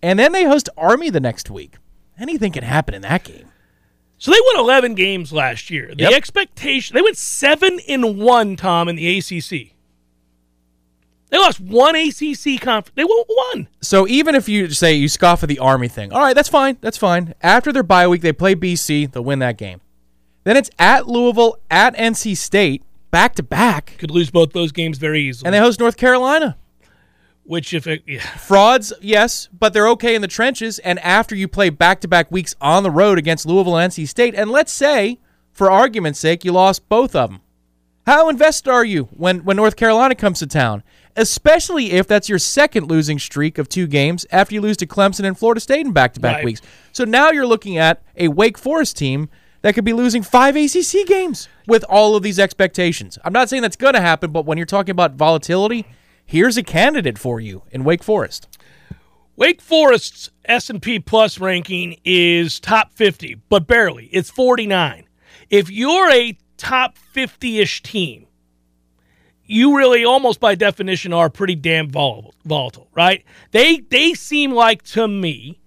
and 0.02 0.18
then 0.18 0.32
they 0.32 0.44
host 0.44 0.68
Army 0.76 1.10
the 1.10 1.20
next 1.20 1.50
week. 1.50 1.76
Anything 2.18 2.52
can 2.52 2.64
happen 2.64 2.94
in 2.94 3.02
that 3.02 3.24
game. 3.24 3.46
So 4.18 4.30
they 4.30 4.38
won 4.54 4.60
11 4.64 4.94
games 4.94 5.32
last 5.32 5.70
year. 5.70 5.92
The 5.94 6.02
Yep. 6.04 6.12
expectation 6.12 6.94
they 6.94 7.00
went 7.02 7.16
seven 7.16 7.78
in 7.86 8.18
one. 8.18 8.56
Tom 8.56 8.88
in 8.88 8.96
the 8.96 9.18
ACC. 9.18 9.72
They 11.30 11.38
lost 11.38 11.60
one 11.60 11.94
ACC 11.94 12.58
conference. 12.60 12.92
They 12.96 13.04
won 13.04 13.24
one. 13.26 13.68
So 13.80 14.06
even 14.08 14.34
if 14.34 14.48
you 14.48 14.68
say 14.70 14.94
you 14.94 15.08
scoff 15.08 15.42
at 15.44 15.48
the 15.48 15.60
Army 15.60 15.86
thing, 15.88 16.12
all 16.12 16.20
right, 16.20 16.34
that's 16.34 16.48
fine. 16.48 16.76
That's 16.80 16.98
fine. 16.98 17.34
After 17.40 17.72
their 17.72 17.84
bye 17.84 18.08
week, 18.08 18.20
they 18.20 18.32
play 18.32 18.54
BC. 18.54 19.06
They'll 19.06 19.22
win 19.24 19.38
that 19.38 19.56
game. 19.56 19.80
Then 20.44 20.56
it's 20.56 20.70
at 20.78 21.06
Louisville, 21.06 21.56
at 21.70 21.94
NC 21.96 22.34
State, 22.36 22.82
back 23.12 23.34
to 23.36 23.42
back, 23.42 23.94
Could 23.98 24.10
lose 24.10 24.30
both 24.30 24.52
those 24.52 24.72
games 24.72 24.98
very 24.98 25.22
easily. 25.22 25.46
and 25.46 25.54
they 25.54 25.58
host 25.60 25.78
North 25.78 25.96
Carolina. 25.96 26.56
Which 27.44 27.74
if 27.74 27.86
it, 27.86 28.02
yeah, 28.06 28.20
Frauds, 28.20 28.92
yes, 29.00 29.48
but 29.56 29.72
they're 29.72 29.88
okay 29.88 30.14
in 30.14 30.22
the 30.22 30.28
trenches. 30.28 30.78
And 30.80 30.98
after 31.00 31.34
you 31.34 31.48
play 31.48 31.70
back 31.70 32.00
to 32.02 32.08
back 32.08 32.30
weeks 32.30 32.54
on 32.60 32.82
the 32.82 32.90
road 32.90 33.18
against 33.18 33.46
Louisville 33.46 33.76
and 33.76 33.92
NC 33.92 34.08
State, 34.08 34.34
and 34.34 34.50
let's 34.50 34.72
say, 34.72 35.18
for 35.52 35.70
argument's 35.70 36.20
sake, 36.20 36.44
you 36.44 36.52
lost 36.52 36.88
both 36.88 37.16
of 37.16 37.30
them. 37.30 37.40
How 38.06 38.28
invested 38.28 38.70
are 38.70 38.84
you 38.84 39.04
when, 39.12 39.44
when 39.44 39.56
North 39.56 39.76
Carolina 39.76 40.14
comes 40.14 40.38
to 40.38 40.46
town? 40.46 40.82
Especially 41.16 41.92
if 41.92 42.06
that's 42.06 42.28
your 42.28 42.38
second 42.38 42.88
losing 42.88 43.18
streak 43.18 43.58
of 43.58 43.68
two 43.68 43.86
games 43.86 44.24
after 44.30 44.54
you 44.54 44.60
lose 44.60 44.76
to 44.78 44.86
Clemson 44.86 45.24
and 45.24 45.36
Florida 45.36 45.60
State 45.60 45.84
in 45.84 45.92
back 45.92 46.14
to 46.14 46.20
back 46.20 46.44
weeks. 46.44 46.62
So 46.92 47.04
now 47.04 47.30
you're 47.30 47.46
looking 47.46 47.78
at 47.78 48.02
a 48.16 48.28
Wake 48.28 48.56
Forest 48.56 48.96
team 48.96 49.28
that 49.62 49.74
could 49.74 49.84
be 49.84 49.92
losing 49.92 50.22
five 50.22 50.56
ACC 50.56 51.06
games 51.06 51.48
with 51.66 51.84
all 51.88 52.16
of 52.16 52.22
these 52.22 52.38
expectations. 52.38 53.18
I'm 53.24 53.32
not 53.32 53.48
saying 53.48 53.62
that's 53.62 53.76
going 53.76 53.94
to 53.94 54.00
happen, 54.00 54.30
but 54.30 54.46
when 54.46 54.56
you're 54.56 54.66
talking 54.66 54.92
about 54.92 55.12
volatility, 55.14 55.84
here's 56.30 56.56
a 56.56 56.62
candidate 56.62 57.18
for 57.18 57.40
you 57.40 57.64
in 57.72 57.82
Wake 57.82 58.04
Forest. 58.04 58.46
Wake 59.34 59.60
Forest's 59.60 60.30
S&P 60.44 61.00
Plus 61.00 61.40
ranking 61.40 61.96
is 62.04 62.60
top 62.60 62.92
50, 62.92 63.40
but 63.48 63.66
barely. 63.66 64.06
It's 64.12 64.30
49. 64.30 65.08
If 65.50 65.70
you're 65.70 66.08
a 66.08 66.38
top 66.56 66.96
50ish 67.14 67.82
team, 67.82 68.28
you 69.44 69.76
really 69.76 70.04
almost 70.04 70.38
by 70.38 70.54
definition 70.54 71.12
are 71.12 71.28
pretty 71.28 71.56
damn 71.56 71.90
vol- 71.90 72.32
volatile, 72.44 72.88
right? 72.94 73.24
They 73.50 73.80
they 73.80 74.14
seem 74.14 74.52
like 74.52 74.84
to 74.84 75.08
me 75.08 75.58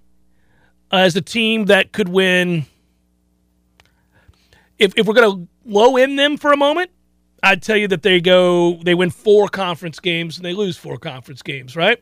as 0.89 1.18
a 1.18 1.22
team 1.22 1.66
that 1.66 1.91
could 1.91 2.07
win 2.07 2.68
if 4.80 4.93
if 4.95 5.05
we're 5.05 5.14
going 5.14 5.30
to 5.30 5.47
low 5.66 5.97
in 5.97 6.16
them 6.16 6.38
for 6.38 6.53
a 6.53 6.57
moment, 6.57 6.91
I'd 7.44 7.62
tell 7.62 7.78
you 7.78 7.88
that 7.89 8.02
they 8.02 8.22
go 8.22 8.80
they 8.84 8.96
win 8.96 9.10
four 9.10 9.50
conference 9.50 10.00
games 10.00 10.38
and 10.38 10.46
they 10.46 10.54
lose 10.54 10.78
four 10.78 10.98
conference 10.98 11.41
games, 11.41 11.76
right? 11.76 12.02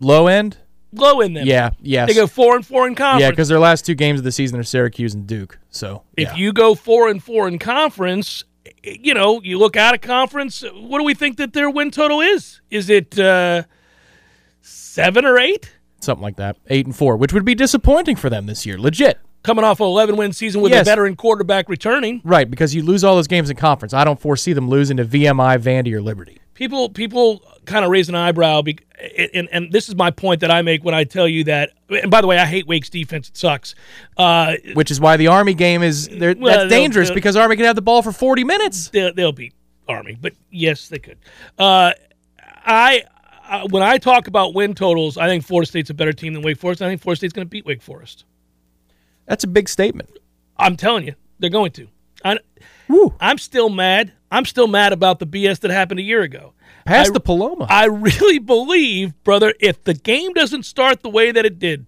Low 0.00 0.26
end? 0.26 0.56
Low 0.92 1.20
end 1.20 1.36
them. 1.36 1.46
Yeah, 1.46 1.70
yes. 1.80 2.08
They 2.08 2.14
go 2.14 2.26
four 2.26 2.56
and 2.56 2.66
four 2.66 2.86
in 2.86 2.94
conference. 2.94 3.20
yeah, 3.20 3.30
because 3.30 3.48
their 3.48 3.58
last 3.58 3.84
two 3.84 3.94
games 3.94 4.18
of 4.18 4.24
the 4.24 4.32
season 4.32 4.58
are 4.58 4.64
Syracuse 4.64 5.14
and 5.14 5.26
Duke. 5.26 5.58
So 5.68 6.02
if 6.16 6.28
yeah. 6.28 6.34
you 6.36 6.52
go 6.52 6.74
four 6.74 7.08
and 7.08 7.22
four 7.22 7.46
in 7.48 7.58
conference, 7.58 8.44
you 8.82 9.12
know, 9.14 9.42
you 9.42 9.58
look 9.58 9.76
out 9.76 9.94
of 9.94 10.00
conference, 10.00 10.64
what 10.74 10.98
do 10.98 11.04
we 11.04 11.14
think 11.14 11.36
that 11.36 11.52
their 11.52 11.68
win 11.68 11.90
total 11.90 12.20
is? 12.20 12.60
Is 12.70 12.88
it 12.88 13.18
uh, 13.18 13.64
seven 14.62 15.24
or 15.26 15.38
eight? 15.38 15.76
something 16.06 16.22
like 16.22 16.36
that, 16.36 16.56
eight 16.68 16.86
and 16.86 16.96
four, 16.96 17.16
which 17.16 17.32
would 17.34 17.44
be 17.44 17.54
disappointing 17.54 18.16
for 18.16 18.30
them 18.30 18.46
this 18.46 18.64
year. 18.64 18.78
Legit, 18.78 19.18
Coming 19.46 19.64
off 19.64 19.80
an 19.80 19.86
11 19.86 20.16
win 20.16 20.32
season 20.32 20.60
with 20.60 20.72
Yes. 20.72 20.82
a 20.86 20.90
veteran 20.90 21.14
quarterback 21.16 21.68
returning. 21.68 22.20
right? 22.24 22.50
Because 22.50 22.74
you 22.74 22.82
lose 22.82 23.04
all 23.04 23.14
those 23.14 23.28
games 23.28 23.48
in 23.48 23.56
conference. 23.56 23.94
I 23.94 24.04
don't 24.04 24.20
foresee 24.20 24.52
them 24.52 24.68
losing 24.68 24.96
to 24.98 25.04
VMI, 25.04 25.56
Vandy, 25.58 25.92
or 25.92 26.02
Liberty. 26.02 26.38
People 26.54 26.88
people 26.88 27.42
kind 27.64 27.84
of 27.84 27.90
raise 27.90 28.08
an 28.08 28.14
eyebrow, 28.14 28.62
be, 28.62 28.78
and, 29.34 29.48
and 29.52 29.70
this 29.72 29.88
is 29.88 29.94
my 29.94 30.10
point 30.10 30.40
that 30.40 30.50
I 30.50 30.62
make 30.62 30.82
when 30.84 30.94
I 30.94 31.04
tell 31.04 31.28
you 31.28 31.44
that. 31.44 31.70
And 31.90 32.10
by 32.10 32.20
the 32.22 32.26
way, 32.26 32.38
I 32.38 32.46
hate 32.46 32.66
Wake's 32.66 32.88
defense; 32.90 33.28
it 33.28 33.36
sucks. 33.36 33.74
Uh, 34.16 34.54
Which 34.74 34.90
is 34.90 34.98
why 34.98 35.16
the 35.18 35.26
Army 35.28 35.52
game 35.54 35.82
is 35.82 36.08
Well, 36.10 36.18
that's 36.18 36.36
they'll- 36.38 36.68
dangerous 36.68 37.08
they'll- 37.08 37.14
because 37.14 37.36
Army 37.36 37.56
can 37.56 37.66
have 37.66 37.76
the 37.76 37.82
ball 37.82 38.02
for 38.02 38.10
forty 38.10 38.42
minutes. 38.42 38.88
they'll, 38.88 39.12
they'll 39.14 39.32
beat 39.32 39.52
Army, 39.86 40.16
but 40.20 40.32
yes, 40.50 40.88
they 40.88 40.98
could. 40.98 41.18
Uh, 41.58 41.92
I 42.64 43.04
uh, 43.48 43.68
when 43.68 43.82
I 43.82 43.98
talk 43.98 44.26
about 44.26 44.54
win 44.54 44.74
totals, 44.74 45.18
I 45.18 45.28
think 45.28 45.44
Florida 45.44 45.68
State's 45.68 45.90
a 45.90 45.94
better 45.94 46.12
team 46.14 46.32
than 46.32 46.42
Wake 46.42 46.58
Forest. 46.58 46.80
I 46.82 46.88
think 46.88 47.00
Florida 47.02 47.18
State's 47.18 47.32
going 47.34 47.46
to 47.46 47.50
beat 47.50 47.66
Wake 47.66 47.82
Forest. 47.82 48.24
That's 49.26 49.44
a 49.44 49.48
big 49.48 49.68
statement. 49.68 50.10
I'm 50.56 50.76
telling 50.76 51.04
you, 51.06 51.14
they're 51.38 51.50
going 51.50 51.72
to. 51.72 51.88
I, 52.24 52.38
Woo. 52.88 53.14
I'm 53.20 53.38
still 53.38 53.68
mad. 53.68 54.12
I'm 54.30 54.44
still 54.44 54.66
mad 54.68 54.92
about 54.92 55.18
the 55.18 55.26
BS 55.26 55.60
that 55.60 55.70
happened 55.70 56.00
a 56.00 56.02
year 56.02 56.22
ago. 56.22 56.52
Past 56.84 57.10
I- 57.10 57.12
the 57.14 57.20
Paloma. 57.20 57.66
I 57.68 57.86
really 57.86 58.38
believe, 58.38 59.12
brother, 59.24 59.54
if 59.60 59.82
the 59.84 59.94
game 59.94 60.32
doesn't 60.32 60.64
start 60.64 61.02
the 61.02 61.08
way 61.10 61.30
that 61.32 61.44
it 61.44 61.58
did, 61.58 61.86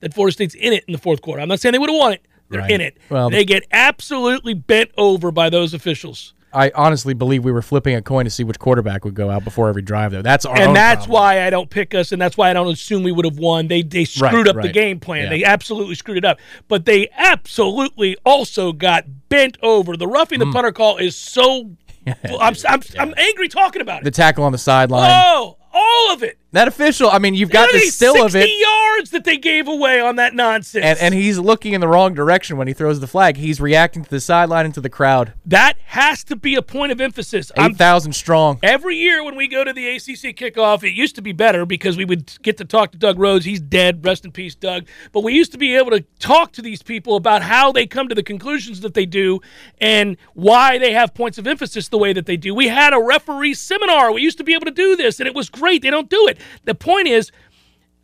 that 0.00 0.12
Florida 0.14 0.32
State's 0.32 0.54
in 0.54 0.72
it 0.72 0.84
in 0.86 0.92
the 0.92 0.98
fourth 0.98 1.22
quarter. 1.22 1.40
I'm 1.40 1.48
not 1.48 1.60
saying 1.60 1.72
they 1.72 1.78
would 1.78 1.90
have 1.90 1.98
won 1.98 2.12
it. 2.12 2.22
They're 2.48 2.60
Right. 2.60 2.70
in 2.70 2.80
it. 2.80 2.96
Well, 3.08 3.30
they 3.30 3.44
get 3.44 3.64
absolutely 3.72 4.54
bent 4.54 4.90
over 4.96 5.32
by 5.32 5.50
those 5.50 5.74
officials. 5.74 6.32
I 6.56 6.72
honestly 6.74 7.12
believe 7.14 7.44
we 7.44 7.52
were 7.52 7.62
flipping 7.62 7.94
a 7.94 8.02
coin 8.02 8.24
to 8.24 8.30
see 8.30 8.42
which 8.44 8.58
quarterback 8.58 9.04
would 9.04 9.14
go 9.14 9.30
out 9.30 9.44
before 9.44 9.68
every 9.68 9.82
drive. 9.82 10.12
Though 10.12 10.22
that's 10.22 10.44
our 10.46 10.56
own 10.56 10.62
and 10.68 10.76
that's 10.76 11.06
problem. 11.06 11.12
why 11.22 11.46
I 11.46 11.50
don't 11.50 11.68
pick 11.70 11.94
us, 11.94 12.12
and 12.12 12.20
that's 12.20 12.36
why 12.36 12.50
I 12.50 12.52
don't 12.54 12.68
assume 12.72 13.02
we 13.02 13.12
would 13.12 13.24
have 13.26 13.38
won. 13.38 13.68
They 13.68 13.82
they 13.82 14.04
screwed 14.06 14.46
Right, 14.46 14.56
up 14.56 14.62
the 14.62 14.72
game 14.72 14.98
plan. 14.98 15.24
Yeah. 15.24 15.28
They 15.30 15.44
absolutely 15.44 15.94
screwed 15.96 16.16
it 16.18 16.24
up. 16.24 16.38
But 16.68 16.84
they 16.86 17.08
absolutely 17.16 18.16
also 18.24 18.72
got 18.72 19.04
bent 19.28 19.58
over. 19.62 19.96
The 19.96 20.06
roughing 20.06 20.40
Mm. 20.40 20.46
the 20.46 20.52
punter 20.52 20.72
call 20.72 20.96
is 20.96 21.14
so. 21.16 21.70
I'm, 22.40 22.54
I'm, 22.68 22.80
I'm 22.98 23.14
angry 23.16 23.48
talking 23.48 23.82
about 23.82 24.00
it. 24.02 24.04
the 24.04 24.10
tackle 24.12 24.44
on 24.44 24.52
the 24.52 24.58
sideline. 24.58 25.10
Oh, 25.12 25.56
all 25.72 26.12
of 26.12 26.22
it. 26.22 26.38
That 26.56 26.68
official, 26.68 27.10
I 27.10 27.18
mean, 27.18 27.34
you've 27.34 27.50
got 27.50 27.70
the 27.70 27.80
still 27.80 28.24
of 28.24 28.34
it. 28.34 28.48
yards 28.48 29.10
that 29.10 29.24
they 29.24 29.36
gave 29.36 29.68
away 29.68 30.00
on 30.00 30.16
that 30.16 30.34
nonsense. 30.34 30.86
And, 30.86 30.98
and 30.98 31.12
he's 31.12 31.38
looking 31.38 31.74
in 31.74 31.82
the 31.82 31.86
wrong 31.86 32.14
direction 32.14 32.56
when 32.56 32.66
he 32.66 32.72
throws 32.72 32.98
the 32.98 33.06
flag. 33.06 33.36
He's 33.36 33.60
reacting 33.60 34.04
to 34.04 34.08
the 34.08 34.20
sideline 34.20 34.64
and 34.64 34.72
to 34.72 34.80
the 34.80 34.88
crowd. 34.88 35.34
that 35.44 35.76
has 35.84 36.24
to 36.24 36.34
be 36.34 36.54
a 36.54 36.62
point 36.62 36.92
of 36.92 37.00
emphasis. 37.00 37.52
8,000 37.58 38.14
strong. 38.14 38.58
Every 38.62 38.96
year 38.96 39.22
when 39.22 39.36
we 39.36 39.48
go 39.48 39.64
to 39.64 39.72
the 39.74 39.86
ACC 39.96 40.34
kickoff, 40.34 40.82
it 40.82 40.94
used 40.94 41.14
to 41.16 41.20
be 41.22 41.32
better 41.32 41.66
because 41.66 41.98
we 41.98 42.06
would 42.06 42.32
get 42.40 42.56
to 42.56 42.64
talk 42.64 42.90
to 42.92 42.98
Doug 42.98 43.18
Rhoads. 43.18 43.44
He's 43.44 43.60
dead. 43.60 44.02
Rest 44.02 44.24
in 44.24 44.32
peace, 44.32 44.54
Doug. 44.54 44.86
But 45.12 45.24
we 45.24 45.34
used 45.34 45.52
to 45.52 45.58
be 45.58 45.76
able 45.76 45.90
to 45.90 46.00
talk 46.18 46.52
to 46.52 46.62
these 46.62 46.82
people 46.82 47.16
about 47.16 47.42
how 47.42 47.70
they 47.70 47.86
come 47.86 48.08
to 48.08 48.14
the 48.14 48.22
conclusions 48.22 48.80
that 48.80 48.94
they 48.94 49.04
do 49.04 49.40
and 49.78 50.16
why 50.32 50.78
they 50.78 50.94
have 50.94 51.12
points 51.12 51.36
of 51.36 51.46
emphasis 51.46 51.88
the 51.88 51.98
way 51.98 52.14
that 52.14 52.24
they 52.24 52.38
do. 52.38 52.54
We 52.54 52.68
had 52.68 52.94
a 52.94 52.98
referee 52.98 53.54
seminar. 53.54 54.10
We 54.10 54.22
used 54.22 54.38
to 54.38 54.44
be 54.44 54.54
able 54.54 54.64
to 54.64 54.70
do 54.70 54.96
this, 54.96 55.20
and 55.20 55.26
it 55.26 55.34
was 55.34 55.50
great. 55.50 55.82
They 55.82 55.90
don't 55.90 56.08
do 56.08 56.26
it. 56.28 56.38
The 56.64 56.74
point 56.74 57.08
is, 57.08 57.32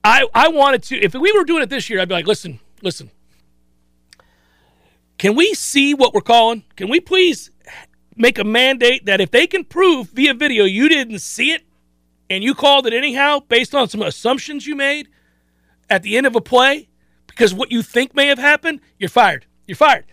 I, 0.04 0.26
I 0.34 0.48
wanted 0.48 0.82
to, 0.84 0.96
if 0.98 1.14
we 1.14 1.32
were 1.32 1.44
doing 1.44 1.62
it 1.62 1.70
this 1.70 1.88
year, 1.88 2.00
I'd 2.00 2.08
be 2.08 2.14
like, 2.14 2.26
listen, 2.26 2.60
listen. 2.82 3.10
Can 5.18 5.36
we 5.36 5.54
see 5.54 5.94
what 5.94 6.14
we're 6.14 6.20
calling? 6.20 6.64
Can 6.76 6.88
we 6.88 7.00
please 7.00 7.50
make 8.16 8.38
a 8.38 8.44
mandate 8.44 9.06
that 9.06 9.20
if 9.20 9.30
they 9.30 9.46
can 9.46 9.64
prove 9.64 10.08
via 10.08 10.34
video 10.34 10.64
you 10.64 10.88
didn't 10.88 11.20
see 11.20 11.52
it 11.52 11.62
and 12.28 12.44
you 12.44 12.54
called 12.54 12.86
it 12.86 12.92
anyhow 12.92 13.40
based 13.48 13.74
on 13.74 13.88
some 13.88 14.02
assumptions 14.02 14.66
you 14.66 14.74
made 14.74 15.08
at 15.88 16.02
the 16.02 16.16
end 16.16 16.26
of 16.26 16.36
a 16.36 16.40
play 16.40 16.88
because 17.26 17.54
what 17.54 17.72
you 17.72 17.82
think 17.82 18.14
may 18.14 18.26
have 18.26 18.38
happened, 18.38 18.80
you're 18.98 19.08
fired. 19.08 19.46
You're 19.66 19.76
fired. 19.76 20.04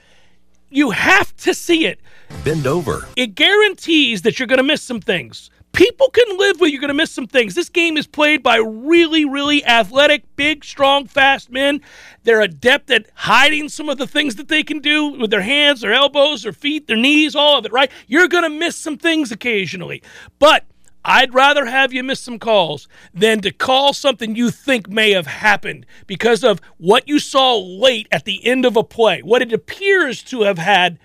You 0.70 0.92
have 0.92 1.36
to 1.38 1.54
see 1.54 1.86
it. 1.86 2.00
Bend 2.44 2.68
over. 2.68 3.08
It 3.16 3.36
guarantees 3.36 4.22
that 4.22 4.40
you're 4.40 4.48
going 4.48 4.58
to 4.58 4.64
miss 4.64 4.82
some 4.82 5.02
things. 5.02 5.50
People 5.72 6.10
can 6.10 6.38
live 6.38 6.60
with 6.60 6.72
you're 6.72 6.82
going 6.82 6.90
to 6.90 6.94
miss 6.94 7.12
some 7.12 7.28
things. 7.28 7.56
This 7.56 7.70
game 7.70 7.96
is 7.96 8.08
played 8.08 8.42
by 8.42 8.58
really, 8.58 9.24
really 9.24 9.64
athletic, 9.66 10.24
big, 10.36 10.66
strong, 10.66 11.06
fast 11.06 11.52
men. 11.52 11.82
They're 12.24 12.42
adept 12.42 12.90
at 12.92 13.08
hiding 13.14 13.70
some 13.70 13.88
of 13.88 13.98
the 13.98 14.08
things 14.08 14.36
that 14.36 14.48
they 14.48 14.64
can 14.64 14.80
do 14.80 15.10
with 15.10 15.30
their 15.30 15.42
hands, 15.42 15.82
their 15.82 15.94
elbows, 15.94 16.44
their 16.44 16.54
feet, 16.54 16.88
their 16.88 16.98
knees, 16.98 17.36
all 17.36 17.58
of 17.58 17.66
it, 17.66 17.72
right? 17.72 17.92
You're 18.08 18.28
going 18.28 18.44
to 18.44 18.50
miss 18.50 18.76
some 18.76 18.98
things 18.98 19.32
occasionally. 19.32 20.02
But 20.40 20.66
I'd 21.06 21.34
rather 21.34 21.66
have 21.66 21.94
you 21.94 22.04
miss 22.04 22.20
some 22.20 22.40
calls 22.40 22.88
than 23.14 23.40
to 23.42 23.52
call 23.52 23.94
something 23.94 24.36
you 24.36 24.52
think 24.52 24.90
may 24.90 25.12
have 25.12 25.28
happened 25.28 25.86
because 26.08 26.44
of 26.44 26.60
what 26.78 27.08
you 27.08 27.20
saw 27.20 27.58
late 27.58 28.08
at 28.12 28.26
the 28.26 28.46
end 28.46 28.66
of 28.66 28.76
a 28.76 28.84
play, 28.84 29.22
what 29.22 29.42
it 29.42 29.54
appears 29.54 30.22
to 30.24 30.42
have 30.42 30.58
had 30.58 31.00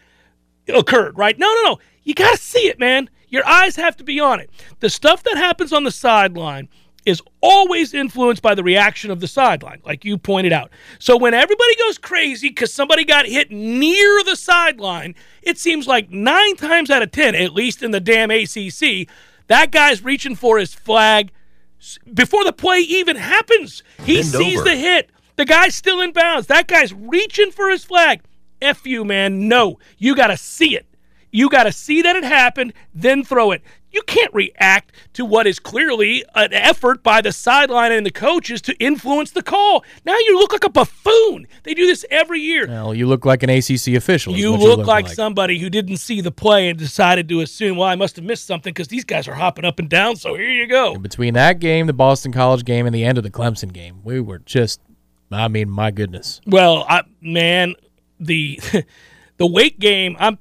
occurred, 0.69 1.17
right? 1.17 1.39
No, 1.39 1.47
no, 1.55 1.63
no. 1.63 1.79
You 2.03 2.15
got 2.15 2.37
to 2.37 2.43
see 2.43 2.67
it, 2.67 2.79
man. 2.79 3.09
Your 3.35 3.45
eyes 3.49 3.75
have 3.75 3.97
to 3.97 4.05
be 4.05 4.21
on 4.21 4.39
it. 4.39 4.49
The 4.79 4.89
stuff 4.89 5.25
that 5.25 5.37
happens 5.37 5.73
on 5.73 5.83
the 5.83 5.91
sideline 5.91 6.69
is 7.05 7.21
always 7.41 7.93
influenced 7.93 8.43
by 8.43 8.55
the 8.55 8.63
reaction 8.63 9.11
of 9.11 9.19
the 9.19 9.27
sideline, 9.27 9.83
like 9.85 10.05
you 10.05 10.17
pointed 10.17 10.53
out. 10.53 10.71
So 11.01 11.17
when 11.17 11.35
everybody 11.35 11.75
goes 11.75 11.99
crazy 11.99 12.51
because 12.51 12.73
somebody 12.73 13.05
got 13.05 13.27
hit 13.27 13.51
near 13.51 14.23
the 14.23 14.37
sideline, 14.37 15.17
it 15.43 15.59
seems 15.59 15.89
like 15.89 16.11
nine 16.13 16.55
times 16.55 16.91
out 16.91 17.03
of 17.03 17.11
10, 17.11 17.35
at 17.35 17.53
least 17.53 17.83
in 17.83 17.91
the 17.91 17.99
damn 17.99 18.31
ACC, 18.31 19.09
that 19.49 19.73
guy's 19.73 20.05
reaching 20.05 20.37
for 20.37 20.61
his 20.61 20.73
flag 20.73 21.33
before 22.15 22.45
the 22.45 22.53
play 22.53 22.79
even 22.79 23.17
happens. 23.17 23.83
He 24.05 24.19
Bend 24.19 24.27
sees 24.29 24.61
over. 24.61 24.71
the 24.71 24.77
hit. 24.77 25.11
The 25.35 25.45
guy's 25.45 25.75
still 25.75 26.01
in 26.03 26.13
bounds. 26.13 26.47
That 26.47 26.69
guy's 26.69 26.95
reaching 26.95 27.51
for 27.51 27.69
his 27.69 27.83
flag. 27.83 28.21
F 28.63 28.87
you, 28.87 29.05
man. 29.05 29.49
No, 29.49 29.81
you 29.99 30.15
got 30.15 30.29
to 30.29 30.37
see 30.37 30.77
it. 30.77 30.87
You 31.35 31.49
got 31.49 31.65
to 31.65 31.73
see 31.73 32.01
that 32.01 32.15
it 32.15 32.23
happened, 32.23 32.75
then 32.95 33.25
throw 33.25 33.51
it. 33.51 33.61
You 33.91 34.03
can't 34.03 34.33
react 34.33 34.93
to 35.15 35.25
what 35.25 35.49
is 35.49 35.59
clearly 35.59 36.25
an 36.37 36.53
effort 36.53 37.03
by 37.03 37.23
the 37.23 37.33
sideline 37.33 37.91
and 37.91 38.07
the 38.07 38.13
coaches 38.13 38.63
to 38.63 38.75
influence 38.77 39.33
the 39.33 39.43
call. 39.43 39.85
Now 40.07 40.17
you 40.17 40.39
look 40.39 40.53
like 40.53 40.63
a 40.63 40.71
buffoon. 40.71 41.49
They 41.65 41.75
do 41.75 41.89
this 41.89 42.05
every 42.09 42.39
year. 42.39 42.69
Well, 42.69 42.95
you 42.95 43.09
look 43.09 43.25
like 43.25 43.43
an 43.43 43.51
ACC 43.51 43.95
official. 43.97 44.37
You 44.37 44.53
what 44.53 44.61
look, 44.61 44.87
like, 44.87 45.09
somebody 45.09 45.59
who 45.59 45.69
didn't 45.69 45.97
see 45.97 46.21
the 46.21 46.31
play 46.31 46.69
and 46.69 46.79
decided 46.79 47.29
to 47.31 47.41
assume, 47.41 47.79
well, 47.79 47.89
I 47.89 47.97
must 47.97 48.15
have 48.15 48.25
missed 48.25 48.47
something 48.47 48.73
because 48.73 48.87
these 48.87 49.05
guys 49.05 49.27
are 49.27 49.35
hopping 49.35 49.65
up 49.65 49.81
and 49.81 49.89
down. 49.89 50.15
So 50.15 50.37
here 50.37 50.49
you 50.49 50.69
go. 50.69 50.97
Between 50.99 51.35
that 51.35 51.59
game, 51.59 51.89
the 51.89 51.93
Boston 51.93 52.31
College 52.31 52.65
game, 52.65 52.87
and 52.87 52.95
the 52.95 53.05
end 53.05 53.19
of 53.19 53.25
the 53.25 53.31
Clemson 53.31 53.73
game, 53.73 54.03
we 54.05 54.21
were 54.21 54.39
just, 54.39 54.81
I 55.33 55.49
mean, 55.49 55.69
my 55.69 55.91
goodness. 55.91 56.41
Well, 56.47 56.87
I, 56.89 57.03
man, 57.21 57.75
the 58.21 58.61
the 59.37 59.49
Wake 59.49 59.81
game. 59.81 60.17
I'm. 60.21 60.39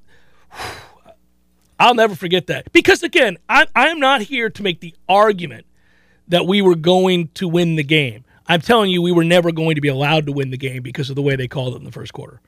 I'll 1.84 1.96
never 1.96 2.16
forget 2.16 2.48
that 2.48 2.72
because 2.72 3.04
again, 3.04 3.38
I, 3.50 3.68
am 3.76 4.00
not 4.00 4.22
here 4.22 4.50
to 4.50 4.64
make 4.64 4.80
the 4.80 4.96
argument 5.10 5.66
that 6.30 6.48
we 6.48 6.62
were 6.62 6.76
going 6.76 7.28
to 7.34 7.46
win 7.46 7.76
the 7.76 7.84
game. 7.84 8.24
I'm 8.48 8.62
telling 8.62 8.90
you, 8.90 9.02
we 9.02 9.12
were 9.12 9.26
never 9.26 9.52
going 9.52 9.76
to 9.76 9.82
be 9.82 9.90
allowed 9.90 10.26
to 10.28 10.32
win 10.32 10.50
the 10.50 10.58
game 10.58 10.82
because 10.82 11.10
of 11.10 11.18
the 11.18 11.22
way 11.22 11.36
they 11.36 11.50
called 11.50 11.74
it 11.74 11.80
in 11.80 11.84
the 11.84 11.92
first 11.92 12.14
quarter. 12.14 12.40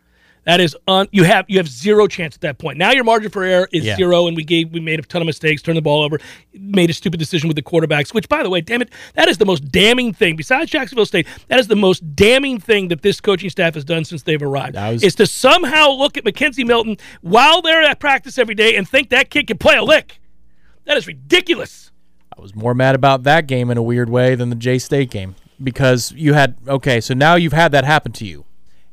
That 0.45 0.59
is 0.61 0.75
un, 0.87 1.07
you 1.11 1.23
have 1.23 1.45
you 1.47 1.57
have 1.57 1.67
zero 1.67 2.07
chance 2.07 2.35
at 2.35 2.41
that 2.41 2.59
point. 2.59 2.77
Now 2.77 2.91
your 2.91 3.03
margin 3.03 3.31
for 3.31 3.43
error 3.43 3.67
is 3.71 3.83
Yeah. 3.83 3.95
zero, 3.95 4.27
and 4.27 4.37
we 4.37 4.43
gave 4.43 4.71
we 4.71 4.79
made 4.79 4.99
a 4.99 5.03
ton 5.03 5.21
of 5.21 5.25
mistakes, 5.25 5.61
turned 5.63 5.77
the 5.77 5.81
ball 5.81 6.03
over, 6.03 6.19
made 6.53 6.89
a 6.89 6.93
stupid 6.93 7.17
decision 7.19 7.47
with 7.47 7.55
the 7.55 7.63
quarterbacks. 7.63 8.13
Which, 8.13 8.29
by 8.29 8.43
the 8.43 8.49
way, 8.49 8.61
damn 8.61 8.81
it, 8.81 8.89
that 9.15 9.27
is 9.27 9.39
the 9.39 9.45
most 9.45 9.71
damning 9.71 10.13
thing. 10.13 10.35
Besides 10.35 10.69
Jacksonville 10.69 11.07
State, 11.07 11.25
that 11.47 11.59
is 11.59 11.67
the 11.67 11.75
most 11.75 12.15
damning 12.15 12.59
thing 12.59 12.89
that 12.89 13.01
this 13.01 13.19
coaching 13.19 13.49
staff 13.49 13.73
has 13.73 13.83
done 13.83 14.05
since 14.05 14.21
they've 14.23 14.41
arrived. 14.41 14.75
Was- 14.75 15.03
is 15.03 15.15
to 15.15 15.25
somehow 15.25 15.89
look 15.89 16.15
at 16.15 16.23
McKenzie 16.23 16.65
Milton 16.65 16.97
while 17.21 17.61
they're 17.63 17.81
at 17.81 17.99
practice 17.99 18.37
every 18.37 18.55
day 18.55 18.75
and 18.75 18.87
think 18.87 19.09
that 19.09 19.29
kid 19.31 19.47
can 19.47 19.57
play 19.57 19.77
a 19.77 19.83
lick. 19.83 20.19
That 20.85 20.95
is 20.97 21.07
ridiculous. 21.07 21.91
I 22.37 22.41
was 22.41 22.53
more 22.53 22.75
mad 22.75 22.93
about 22.93 23.23
that 23.23 23.47
game 23.47 23.71
in 23.71 23.77
a 23.77 23.81
weird 23.83 24.09
way 24.09 24.35
than 24.35 24.49
the 24.51 24.55
J 24.55 24.77
State 24.77 25.09
game 25.09 25.35
because 25.63 26.11
you 26.11 26.33
had 26.33 26.55
okay, 26.67 27.01
so 27.01 27.15
now 27.15 27.33
you've 27.35 27.53
had 27.53 27.71
that 27.71 27.83
happen 27.85 28.11
to 28.11 28.25
you, 28.25 28.45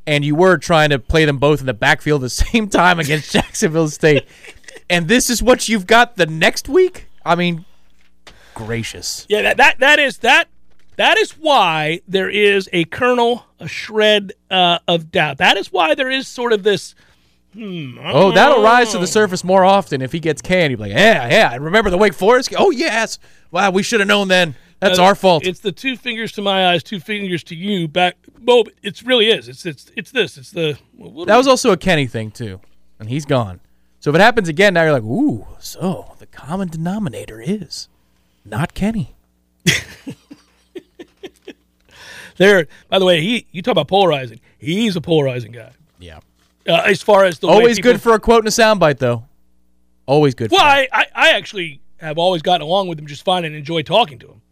and 0.07 0.24
you 0.24 0.34
were 0.34 0.57
trying 0.59 0.90
to 0.90 0.98
play 0.98 1.24
them 1.24 1.38
both 1.38 1.61
in 1.61 1.66
the 1.66 1.74
backfield 1.74 2.22
at 2.22 2.26
the 2.26 2.30
same 2.44 2.68
time 2.68 2.98
against 3.00 3.32
Jacksonville 3.32 3.88
State, 3.88 4.26
and 4.90 5.09
this 5.09 5.30
is 5.30 5.42
what 5.42 5.68
you've 5.68 5.86
got 5.86 6.16
the 6.16 6.26
next 6.26 6.68
week. 6.68 7.07
I 7.24 7.34
mean, 7.36 7.64
gracious. 8.55 9.26
Yeah, 9.28 9.42
that 9.42 9.57
that, 9.59 9.78
that 9.80 9.98
is 9.98 10.18
that 10.18 10.48
that 10.96 11.16
is 11.18 11.32
why 11.32 12.00
there 12.07 12.28
is 12.28 12.68
a 12.72 12.84
kernel, 12.84 13.46
a 13.59 13.68
shred 13.68 14.32
uh, 14.50 14.78
of 14.86 15.11
doubt. 15.11 15.38
That 15.38 15.57
is 15.57 15.72
why 15.72 15.94
there 15.94 16.11
is 16.11 16.28
sort 16.28 16.53
of 16.53 16.62
this. 16.62 16.94
Hmm, 17.55 17.98
Oh, 18.03 18.32
that'll 18.32 18.62
rise 18.62 18.92
to 18.92 18.98
the 18.98 19.07
surface 19.07 19.44
more 19.44 19.62
often 19.62 20.00
if 20.00 20.11
he 20.12 20.20
gets 20.20 20.40
canned. 20.40 20.70
You'd 20.70 20.78
be 20.78 20.84
like, 20.84 20.92
yeah, 20.92 21.28
yeah. 21.28 21.50
I 21.53 21.57
remember 21.57 21.90
the 21.90 21.98
Wake 21.98 22.14
Forest. 22.14 22.48
game? 22.50 22.59
Oh 22.61 22.70
yes. 22.70 23.18
Wow, 23.50 23.70
we 23.70 23.82
should 23.82 24.00
have 24.00 24.07
known 24.07 24.28
then. 24.28 24.55
That's 24.83 24.99
Uh, 24.99 25.05
our 25.05 25.14
fault. 25.14 25.47
It's 25.47 25.61
the 25.61 25.70
two 25.72 25.97
fingers 25.97 26.33
to 26.33 26.43
my 26.43 26.66
eyes, 26.72 26.83
two 26.83 26.99
fingers 27.01 27.45
to 27.45 27.55
you. 27.55 27.87
Back, 27.89 28.16
Bo. 28.39 28.64
It 28.83 29.01
really 29.03 29.28
is. 29.28 29.49
It's 29.49 29.64
it's 29.64 29.91
it's 29.97 30.11
this. 30.11 30.37
It's 30.37 30.51
the. 30.51 30.76
That 31.26 31.37
was 31.37 31.47
also 31.47 31.70
a 31.72 31.76
Kenny 31.76 32.07
thing 32.07 32.30
too, 32.33 32.61
and 32.99 33.09
he's 33.09 33.24
gone. 33.24 33.61
So 34.01 34.11
if 34.11 34.16
it 34.16 34.20
happens 34.20 34.49
again, 34.49 34.74
now 34.74 34.83
you're 34.83 34.93
like, 34.93 35.05
ooh. 35.05 35.47
So 35.61 36.16
the 36.18 36.26
common 36.26 36.66
denominator 36.68 37.41
is 37.41 37.89
not 38.45 38.74
Kenny. 38.74 39.14
there. 42.37 42.66
By 42.89 42.99
the 42.99 43.05
way, 43.05 43.20
he 43.20 43.47
you 43.53 43.62
talk 43.62 43.72
about 43.72 43.89
polarizing. 43.89 44.41
He's 44.59 44.97
a 44.97 45.01
polarizing 45.01 45.53
guy. 45.53 45.70
Yeah. 45.99 46.18
Uh, 46.66 46.83
as 46.87 47.03
far 47.03 47.24
as 47.24 47.39
the 47.41 47.49
Always 47.49 47.76
people- 47.78 47.93
good 47.93 48.03
for 48.03 48.14
a 48.14 48.20
quote 48.20 48.41
and 48.41 48.49
a 48.49 48.51
soundbite, 48.51 48.99
though. 48.99 49.24
Always 50.07 50.35
good. 50.35 50.51
Well. 50.51 50.61
I, 50.61 50.89
I, 50.93 51.07
I 51.14 51.30
actually 51.30 51.80
have 51.99 52.18
always 52.18 52.43
gotten 52.43 52.62
along 52.62 52.89
with 52.89 52.99
him 52.99 53.07
just 53.07 53.24
fine 53.24 53.45
and 53.45 53.55
enjoy 53.55 53.83
talking 53.83 54.18
to 54.20 54.26
him. 54.28 54.43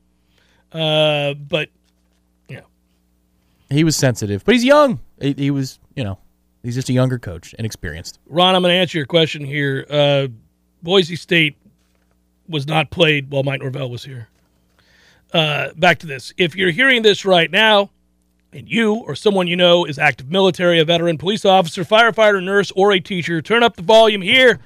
Uh, 0.72 1.34
but 1.34 1.68
yeah, 2.48 2.60
he 3.70 3.84
was 3.84 3.96
sensitive, 3.96 4.44
but 4.44 4.54
he's 4.54 4.64
young. 4.64 5.00
He, 5.20 5.34
he 5.36 5.50
was, 5.50 5.78
you 5.96 6.04
know, 6.04 6.18
he's 6.62 6.74
just 6.74 6.88
a 6.88 6.92
younger 6.92 7.18
coach, 7.18 7.54
inexperienced. 7.54 8.18
Ron, 8.26 8.54
I'm 8.54 8.62
going 8.62 8.72
to 8.72 8.78
answer 8.78 8.98
your 8.98 9.06
question 9.06 9.44
here. 9.44 9.86
Uh, 9.90 10.28
Boise 10.82 11.16
State 11.16 11.56
was 12.48 12.66
not 12.66 12.90
played 12.90 13.30
while 13.30 13.42
Mike 13.42 13.60
Norvell 13.60 13.90
was 13.90 14.04
here. 14.04 14.28
Uh, 15.32 15.72
back 15.76 15.98
to 16.00 16.06
this. 16.06 16.32
If 16.36 16.56
you're 16.56 16.70
hearing 16.70 17.02
this 17.02 17.24
right 17.24 17.50
now, 17.50 17.90
and 18.52 18.68
you 18.68 18.94
or 18.94 19.14
someone 19.14 19.46
you 19.46 19.56
know 19.56 19.84
is 19.84 19.98
active 19.98 20.30
military, 20.30 20.80
a 20.80 20.84
veteran, 20.84 21.18
police 21.18 21.44
officer, 21.44 21.84
firefighter, 21.84 22.42
nurse, 22.42 22.72
or 22.72 22.92
a 22.92 23.00
teacher, 23.00 23.40
turn 23.40 23.62
up 23.62 23.76
the 23.76 23.82
volume 23.82 24.22
here. 24.22 24.58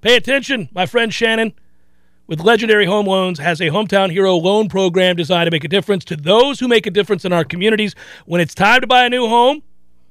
Pay 0.00 0.16
attention. 0.16 0.68
My 0.72 0.86
friend 0.86 1.12
Shannon 1.12 1.52
with 2.32 2.40
Legendary 2.40 2.86
Home 2.86 3.04
Loans 3.04 3.38
has 3.40 3.60
a 3.60 3.66
hometown 3.66 4.10
hero 4.10 4.34
loan 4.36 4.66
program 4.66 5.16
designed 5.16 5.48
to 5.48 5.50
make 5.50 5.64
a 5.64 5.68
difference 5.68 6.02
to 6.06 6.16
those 6.16 6.58
who 6.58 6.66
make 6.66 6.86
a 6.86 6.90
difference 6.90 7.26
in 7.26 7.32
our 7.34 7.44
communities. 7.44 7.94
When 8.24 8.40
it's 8.40 8.54
time 8.54 8.80
to 8.80 8.86
buy 8.86 9.04
a 9.04 9.10
new 9.10 9.28
home, 9.28 9.62